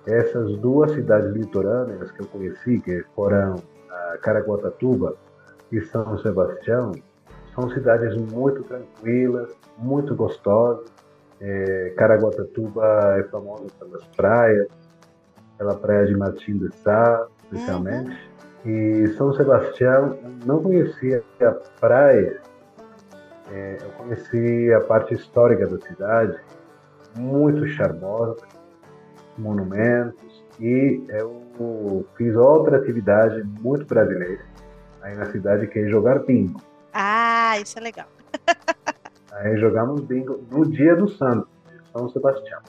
essas 0.06 0.56
duas 0.58 0.92
cidades 0.92 1.32
litorâneas 1.34 2.10
que 2.12 2.20
eu 2.22 2.26
conheci, 2.26 2.80
que 2.80 3.04
foram 3.14 3.56
Caraguatatuba 4.22 5.16
e 5.70 5.80
São 5.82 6.18
Sebastião, 6.18 6.92
são 7.54 7.70
cidades 7.70 8.16
muito 8.32 8.62
tranquilas, 8.62 9.50
muito 9.76 10.14
gostosas. 10.14 10.86
É, 11.40 11.92
Caraguatatuba 11.96 13.18
é 13.18 13.22
famosa 13.24 13.66
pelas 13.78 14.04
praias, 14.16 14.68
pela 15.56 15.74
praia 15.74 16.06
de 16.06 16.16
Martim 16.16 16.58
de 16.58 16.74
Sá, 16.76 17.26
especialmente. 17.44 18.10
Uhum. 18.64 18.70
E 18.70 19.08
São 19.16 19.32
Sebastião, 19.32 20.18
não 20.44 20.62
conhecia 20.62 21.22
a 21.40 21.52
praia, 21.80 22.40
é, 23.50 23.78
eu 23.80 23.90
conheci 23.92 24.72
a 24.72 24.80
parte 24.80 25.14
histórica 25.14 25.66
da 25.66 25.78
cidade, 25.80 26.38
muito 27.16 27.66
charmosa, 27.68 28.36
monumentos, 29.36 30.37
e 30.60 31.02
eu 31.08 32.06
fiz 32.16 32.34
outra 32.34 32.78
atividade 32.78 33.42
muito 33.60 33.84
brasileira 33.86 34.42
aí 35.02 35.14
na 35.16 35.26
cidade, 35.26 35.66
que 35.66 35.78
é 35.78 35.88
jogar 35.88 36.20
bingo. 36.20 36.60
Ah, 36.92 37.58
isso 37.60 37.78
é 37.78 37.82
legal. 37.82 38.08
aí 39.32 39.56
jogamos 39.58 40.00
bingo 40.02 40.44
no 40.50 40.68
dia 40.68 40.96
do 40.96 41.08
santo, 41.08 41.48
São 41.92 42.08
Sebastião. 42.10 42.60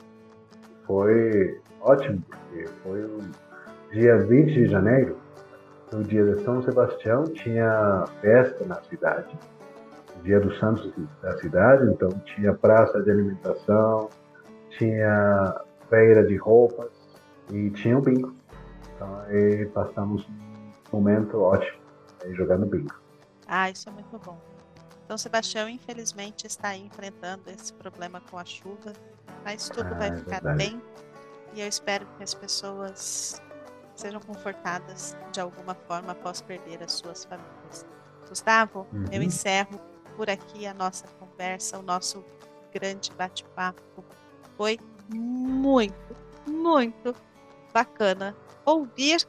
Foi 0.86 1.60
ótimo, 1.82 2.22
porque 2.30 2.66
foi 2.84 3.02
o 3.04 3.20
dia 3.92 4.18
20 4.18 4.54
de 4.54 4.68
janeiro, 4.68 5.18
no 5.92 6.04
dia 6.04 6.24
de 6.24 6.44
São 6.44 6.62
Sebastião, 6.62 7.24
tinha 7.26 8.06
festa 8.22 8.66
na 8.66 8.82
cidade 8.84 9.38
Dia 10.24 10.40
dos 10.40 10.60
Santos 10.60 10.92
da 11.22 11.38
cidade, 11.38 11.90
então 11.92 12.10
tinha 12.26 12.54
praça 12.54 13.02
de 13.02 13.10
alimentação, 13.10 14.10
tinha 14.78 15.62
feira 15.90 16.26
de 16.26 16.36
roupas 16.36 16.90
e 17.52 17.70
tinha 17.72 17.98
o 17.98 18.02
bingo. 18.02 18.36
Então 18.96 19.20
aí 19.22 19.66
passamos 19.68 20.28
um 20.28 20.72
momento 20.92 21.40
ótimo 21.40 21.80
aí 22.24 22.34
jogando 22.34 22.66
bingo. 22.66 22.94
Ah, 23.48 23.70
isso 23.70 23.90
é 23.90 23.92
muito 23.92 24.18
bom. 24.20 24.38
Então 25.06 25.18
Sebastião, 25.18 25.68
infelizmente, 25.68 26.46
está 26.46 26.70
aí 26.70 26.86
enfrentando 26.86 27.50
esse 27.50 27.74
problema 27.74 28.22
com 28.30 28.38
a 28.38 28.46
chuva, 28.46 28.94
mas 29.44 29.70
tudo 29.70 29.94
ah, 29.94 29.98
vai 29.98 30.10
é 30.10 30.16
ficar 30.16 30.46
é 30.46 30.56
bem 30.56 30.82
e 31.54 31.62
eu 31.62 31.68
espero 31.68 32.06
que 32.18 32.24
as 32.24 32.34
pessoas 32.34 33.42
sejam 33.96 34.22
confortadas 34.22 35.18
de 35.32 35.42
alguma 35.42 35.74
forma 35.74 36.12
após 36.12 36.42
perder 36.42 36.84
as 36.84 36.94
suas 36.94 37.26
famílias. 37.26 37.86
Gustavo, 38.28 38.88
uhum. 38.94 39.06
eu 39.12 39.24
encerro 39.24 39.80
por 40.16 40.30
aqui 40.30 40.68
a 40.68 40.74
nossa 40.74 41.08
conversa, 41.20 41.80
o 41.80 41.82
nosso 41.82 42.24
grande 42.72 43.12
bate-papo. 43.18 44.04
Foi 44.56 44.80
muito, 45.14 46.16
muito 46.48 47.16
bacana 47.74 48.36
ouvir 48.66 49.26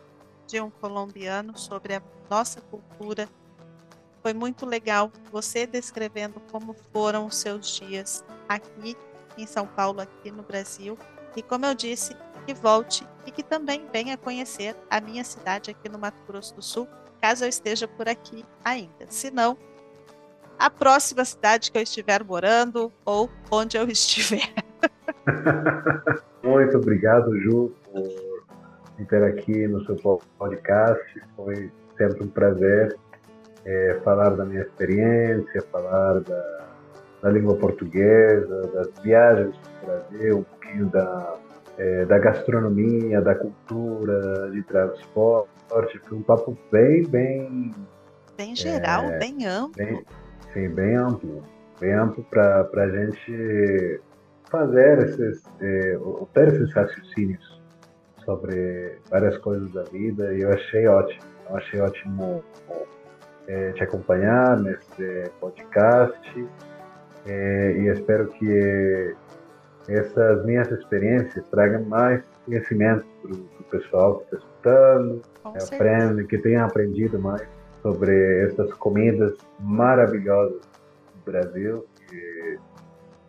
de 0.47 0.61
um 0.61 0.71
colombiano 0.71 1.57
sobre 1.57 1.95
a 1.95 2.03
nossa 2.29 2.61
cultura. 2.61 3.29
Foi 4.23 4.35
muito 4.35 4.67
legal 4.67 5.11
você 5.31 5.67
descrevendo 5.67 6.41
como 6.51 6.75
foram 6.93 7.27
os 7.27 7.37
seus 7.37 7.69
dias 7.79 8.25
aqui 8.49 8.97
em 9.39 9.47
São 9.47 9.67
Paulo, 9.67 10.01
aqui 10.01 10.31
no 10.31 10.43
Brasil. 10.43 10.99
E 11.37 11.43
como 11.43 11.65
eu 11.65 11.75
disse, 11.75 12.15
que 12.47 12.53
volte 12.53 13.07
e 13.27 13.31
que 13.31 13.43
também 13.43 13.87
venha 13.93 14.17
conhecer 14.17 14.77
a 14.91 15.01
minha 15.01 15.25
cidade 15.25 15.71
aqui 15.71 15.89
no 15.89 15.99
Mato 15.99 16.23
Grosso 16.27 16.55
do 16.55 16.63
Sul, 16.63 16.89
caso 17.21 17.45
eu 17.45 17.49
esteja 17.49 17.87
por 17.87 18.09
aqui 18.09 18.45
ainda. 18.65 19.07
Se 19.09 19.31
não, 19.31 19.57
a 20.59 20.69
próxima 20.69 21.25
cidade 21.25 21.71
que 21.71 21.79
eu 21.79 21.83
estiver 21.83 22.25
morando 22.25 22.93
ou 23.05 23.31
onde 23.51 23.77
eu 23.77 23.87
estiver. 23.89 24.53
Muito 26.43 26.77
obrigado, 26.77 27.39
Ju, 27.39 27.73
por 27.93 28.30
estar 29.03 29.23
aqui 29.25 29.67
no 29.67 29.85
seu 29.85 29.97
podcast. 30.39 31.23
Foi 31.37 31.71
sempre 31.97 32.25
um 32.25 32.29
prazer 32.29 32.97
é, 33.65 34.01
falar 34.05 34.31
da 34.31 34.45
minha 34.45 34.63
experiência, 34.63 35.63
falar 35.71 36.21
da, 36.21 36.67
da 37.23 37.31
língua 37.31 37.57
portuguesa, 37.57 38.71
das 38.75 38.89
viagens 39.03 39.57
para 39.57 39.83
o 39.83 39.87
Brasil, 39.87 40.39
um 40.39 40.43
pouquinho 40.43 40.87
da, 40.87 41.37
é, 41.79 42.05
da 42.07 42.19
gastronomia, 42.19 43.21
da 43.21 43.35
cultura, 43.35 44.51
de 44.51 44.63
transporte. 44.63 46.01
Foi 46.07 46.19
um 46.19 46.23
papo 46.23 46.57
bem, 46.73 47.07
bem. 47.07 47.75
Bem 48.37 48.57
geral, 48.57 49.05
é, 49.05 49.19
bem 49.19 49.47
amplo. 49.47 49.73
Bem, 49.77 50.05
Sim, 50.53 50.69
bem 50.71 50.97
amplo. 50.97 51.43
Bem 51.81 51.93
amplo 51.93 52.25
para 52.25 52.69
a 52.75 52.89
gente 52.89 54.01
fazer 54.51 54.99
esses, 55.05 55.43
é, 55.61 55.99
ter 56.35 56.49
esses 56.49 56.73
raciocínios 56.73 57.60
sobre 58.25 58.99
várias 59.11 59.37
coisas 59.39 59.71
da 59.73 59.83
vida 59.85 60.33
e 60.35 60.43
eu 60.43 60.53
achei 60.53 60.87
ótimo. 60.87 61.25
Eu 61.49 61.57
achei 61.57 61.81
ótimo 61.81 62.45
é, 63.49 63.73
te 63.73 63.83
acompanhar 63.83 64.59
nesse 64.61 65.31
podcast 65.41 66.49
é, 67.27 67.73
e 67.73 67.89
espero 67.89 68.29
que 68.29 69.17
essas 69.89 70.45
minhas 70.45 70.71
experiências 70.71 71.49
tragam 71.49 71.85
mais 71.85 72.23
conhecimento 72.45 73.05
para 73.23 73.33
o 73.33 73.65
pessoal 73.71 74.19
que 74.19 74.25
está 74.25 74.37
escutando, 74.37 75.23
que 75.53 75.75
aprende, 75.75 76.25
que 76.25 76.39
tenha 76.39 76.65
aprendido 76.65 77.19
mais 77.19 77.43
sobre 77.83 78.45
essas 78.45 78.73
comidas 78.75 79.37
maravilhosas 79.59 80.61
do 80.61 81.33
Brasil 81.33 81.87
que 82.09 82.59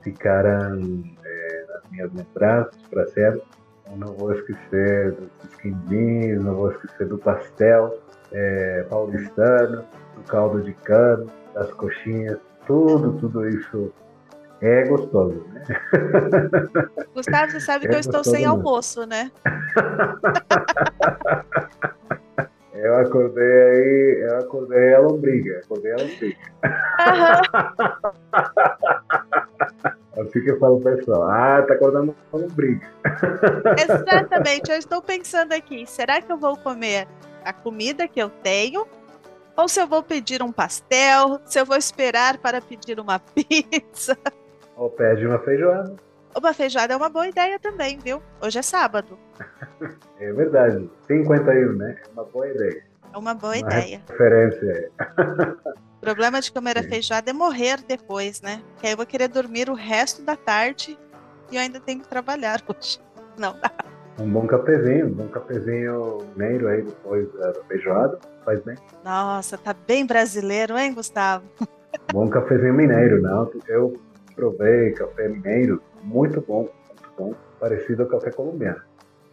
ficaram 0.03 1.03
é, 1.23 1.65
nas 1.67 1.91
minhas 1.91 2.13
lembranças 2.13 2.81
para 2.89 3.07
sempre. 3.07 3.43
Eu 3.91 3.97
não 3.97 4.13
vou 4.13 4.33
esquecer 4.33 5.11
dos 5.11 5.55
quindins, 5.61 6.41
não 6.41 6.55
vou 6.55 6.71
esquecer 6.71 7.07
do 7.07 7.17
pastel 7.17 7.99
é, 8.31 8.85
paulistano, 8.89 9.83
do 10.15 10.23
caldo 10.27 10.61
de 10.61 10.73
cano, 10.73 11.29
das 11.53 11.69
coxinhas, 11.73 12.39
tudo, 12.65 13.19
tudo 13.19 13.49
isso 13.49 13.93
é 14.61 14.87
gostoso, 14.87 15.45
né? 15.51 15.61
Gustavo, 17.13 17.51
você 17.51 17.59
sabe 17.59 17.85
é 17.85 17.89
que 17.89 17.95
eu 17.95 17.99
estou 17.99 18.23
sem 18.23 18.41
mesmo. 18.41 18.51
almoço, 18.51 19.05
né? 19.05 19.29
Eu 22.73 22.97
acordei 22.97 23.43
aí, 23.43 24.25
eu 24.27 24.39
acordei 24.39 24.93
a 24.95 24.99
lombriga, 25.01 25.61
acordei 25.63 25.91
a 25.91 25.97
lombriga. 25.97 26.39
Uhum. 29.83 29.91
assim 30.17 30.41
que 30.41 30.51
eu 30.51 30.59
falo 30.59 30.81
pessoal, 30.81 31.23
ah, 31.29 31.61
tá 31.61 31.73
acordando 31.73 32.15
a 32.33 32.37
lombriga. 32.37 32.87
Exatamente, 33.77 34.71
eu 34.71 34.77
estou 34.77 35.01
pensando 35.01 35.53
aqui, 35.53 35.85
será 35.85 36.21
que 36.21 36.31
eu 36.31 36.37
vou 36.37 36.57
comer 36.57 37.07
a 37.43 37.53
comida 37.53 38.07
que 38.07 38.21
eu 38.21 38.29
tenho 38.29 38.85
ou 39.55 39.67
se 39.67 39.81
eu 39.81 39.87
vou 39.87 40.01
pedir 40.01 40.41
um 40.41 40.51
pastel, 40.51 41.39
se 41.45 41.59
eu 41.59 41.65
vou 41.65 41.77
esperar 41.77 42.37
para 42.37 42.61
pedir 42.61 42.99
uma 42.99 43.19
pizza. 43.35 44.17
Ou 44.75 44.89
pede 44.89 45.25
uma 45.25 45.39
feijoada. 45.39 45.95
Uma 46.35 46.53
feijoada 46.53 46.93
é 46.93 46.97
uma 46.97 47.09
boa 47.09 47.27
ideia 47.27 47.59
também, 47.59 47.99
viu? 47.99 48.21
Hoje 48.41 48.59
é 48.59 48.61
sábado. 48.61 49.17
É 50.19 50.31
verdade. 50.33 50.87
51, 51.07 51.73
né? 51.73 51.97
É 51.99 52.11
uma 52.13 52.23
boa 52.23 52.47
ideia. 52.47 52.83
É 53.13 53.17
uma 53.17 53.33
boa 53.33 53.53
uma 53.55 53.59
ideia. 53.59 54.01
Referência. 54.09 54.91
O 55.97 56.01
problema 56.01 56.41
de 56.41 56.51
comer 56.51 56.77
a 56.77 56.83
feijoada 56.83 57.29
é 57.29 57.33
morrer 57.33 57.81
depois, 57.87 58.41
né? 58.41 58.61
Que 58.79 58.87
aí 58.87 58.93
eu 58.93 58.97
vou 58.97 59.05
querer 59.05 59.27
dormir 59.27 59.69
o 59.69 59.73
resto 59.73 60.21
da 60.23 60.35
tarde 60.35 60.97
e 61.51 61.55
eu 61.55 61.61
ainda 61.61 61.79
tenho 61.79 61.99
que 62.01 62.07
trabalhar 62.07 62.61
hoje. 62.67 62.99
Não 63.37 63.53
dá. 63.59 63.71
Um 64.19 64.29
bom 64.29 64.45
cafezinho, 64.45 65.07
um 65.07 65.13
bom 65.13 65.27
cafezinho 65.27 66.19
mineiro 66.35 66.67
aí 66.67 66.81
depois 66.81 67.31
da 67.33 67.53
feijoada. 67.67 68.19
Faz 68.45 68.61
bem. 68.63 68.75
Nossa, 69.03 69.57
tá 69.57 69.73
bem 69.73 70.05
brasileiro, 70.05 70.77
hein, 70.77 70.93
Gustavo? 70.93 71.45
Bom 72.11 72.29
cafezinho 72.29 72.73
mineiro, 72.73 73.21
não. 73.21 73.51
Eu 73.67 73.93
provei 74.35 74.91
café 74.91 75.27
mineiro, 75.27 75.81
muito 76.03 76.41
bom, 76.41 76.69
muito 76.87 77.11
bom. 77.17 77.33
Parecido 77.59 78.03
ao 78.03 78.09
café 78.09 78.31
colombiano. 78.31 78.81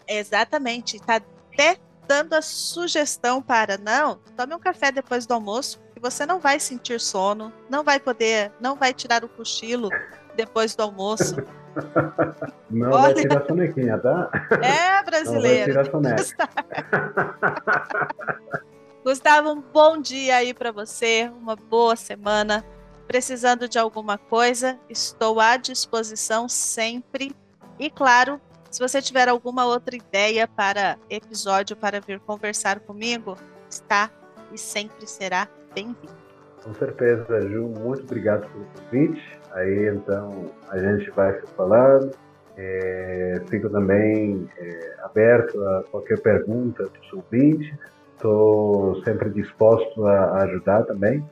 Exatamente. 0.07 1.01
Tá 1.01 1.21
até 1.53 1.77
dando 2.09 2.33
a 2.33 2.43
sugestão 2.43 3.43
para 3.43 3.77
não, 3.77 4.19
tome 4.35 4.55
um 4.55 4.59
café 4.59 4.91
depois 4.91 5.27
do 5.27 5.35
almoço, 5.35 5.79
que 5.93 6.01
você 6.01 6.25
não 6.25 6.41
vai 6.41 6.59
sentir 6.59 6.99
sono, 6.99 7.53
não 7.69 7.85
vai 7.85 8.01
poder, 8.01 8.51
não 8.59 8.75
vai 8.75 8.95
tirar 8.95 9.23
o 9.23 9.29
cochilo 9.29 9.91
depois 10.35 10.75
do 10.75 10.83
almoço. 10.83 11.37
Não 12.69 12.91
Olha. 12.91 13.01
vai 13.01 13.15
tirar 13.15 13.47
sonequinha, 13.47 13.99
tá? 13.99 14.29
É 14.51 14.57
Não 14.59 14.95
vai 14.95 15.05
brasileiro. 15.05 15.71
tirar 15.71 15.89
soneca. 15.89 16.25
Gustavo, 19.05 19.53
um 19.53 19.61
bom 19.61 20.01
dia 20.01 20.37
aí 20.37 20.53
para 20.53 20.73
você, 20.73 21.31
uma 21.41 21.55
boa 21.55 21.95
semana. 21.95 22.65
Precisando 23.07 23.69
de 23.69 23.79
alguma 23.79 24.19
coisa, 24.19 24.77
estou 24.89 25.39
à 25.39 25.57
disposição 25.57 26.49
sempre. 26.49 27.33
E 27.79 27.89
claro, 27.89 28.41
se 28.71 28.81
você 28.81 29.01
tiver 29.01 29.29
alguma 29.29 29.67
outra 29.67 29.97
ideia 29.97 30.47
para 30.47 30.99
episódio 31.09 31.77
para 31.77 32.01
vir 32.01 32.21
conversar 32.21 32.81
comigo, 32.81 33.37
está 33.69 34.11
e 34.53 34.59
sempre 34.59 35.07
será 35.07 35.49
bem-vindo. 35.75 36.17
Com 36.63 36.75
certeza, 36.75 37.41
Ju, 37.49 37.67
muito 37.67 38.03
obrigado 38.03 38.49
pelo 38.49 38.67
convite. 38.67 39.39
Aí 39.53 39.89
então 39.89 40.51
a 40.69 40.79
gente 40.79 41.11
vai 41.11 41.41
se 41.41 41.47
falando. 41.57 42.11
É, 42.57 43.41
fico 43.49 43.71
também 43.71 44.49
é, 44.59 44.97
aberto 45.05 45.63
a 45.65 45.85
qualquer 45.91 46.21
pergunta 46.21 46.85
dos 46.85 47.13
ouvintes. 47.13 47.73
Estou 48.17 49.03
sempre 49.05 49.31
disposto 49.31 50.05
a 50.05 50.43
ajudar 50.43 50.83
também. 50.85 51.25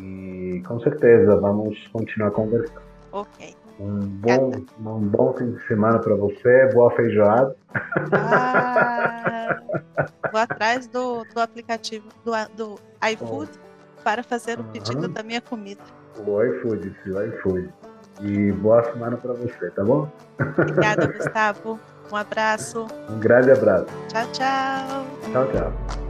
E 0.00 0.62
com 0.66 0.80
certeza 0.80 1.36
vamos 1.36 1.86
continuar 1.88 2.30
conversando. 2.30 2.82
Ok. 3.12 3.54
Um 3.80 4.00
bom, 4.00 4.52
um 4.78 5.08
bom 5.08 5.34
fim 5.38 5.52
de 5.52 5.66
semana 5.66 5.98
para 5.98 6.14
você, 6.14 6.66
boa 6.74 6.90
feijoada. 6.90 7.56
Ah, 8.12 9.58
vou 10.30 10.38
atrás 10.38 10.86
do, 10.86 11.24
do 11.24 11.40
aplicativo 11.40 12.06
do, 12.22 12.32
do 12.54 12.80
iFood 13.12 13.50
para 14.04 14.22
fazer 14.22 14.60
o 14.60 14.64
pedido 14.64 15.06
Aham. 15.06 15.12
da 15.12 15.22
minha 15.22 15.40
comida. 15.40 15.80
O 16.18 16.42
iFood, 16.42 16.94
o 17.06 17.22
iFood. 17.22 17.72
E 18.20 18.52
boa 18.52 18.84
semana 18.84 19.16
para 19.16 19.32
você, 19.32 19.70
tá 19.70 19.82
bom? 19.82 20.06
Obrigada, 20.58 21.06
Gustavo. 21.16 21.80
Um 22.12 22.16
abraço. 22.16 22.86
Um 23.08 23.18
grande 23.18 23.50
abraço. 23.50 23.86
Tchau, 24.08 24.26
tchau. 24.32 25.06
Tchau, 25.32 25.52
tchau. 25.52 26.09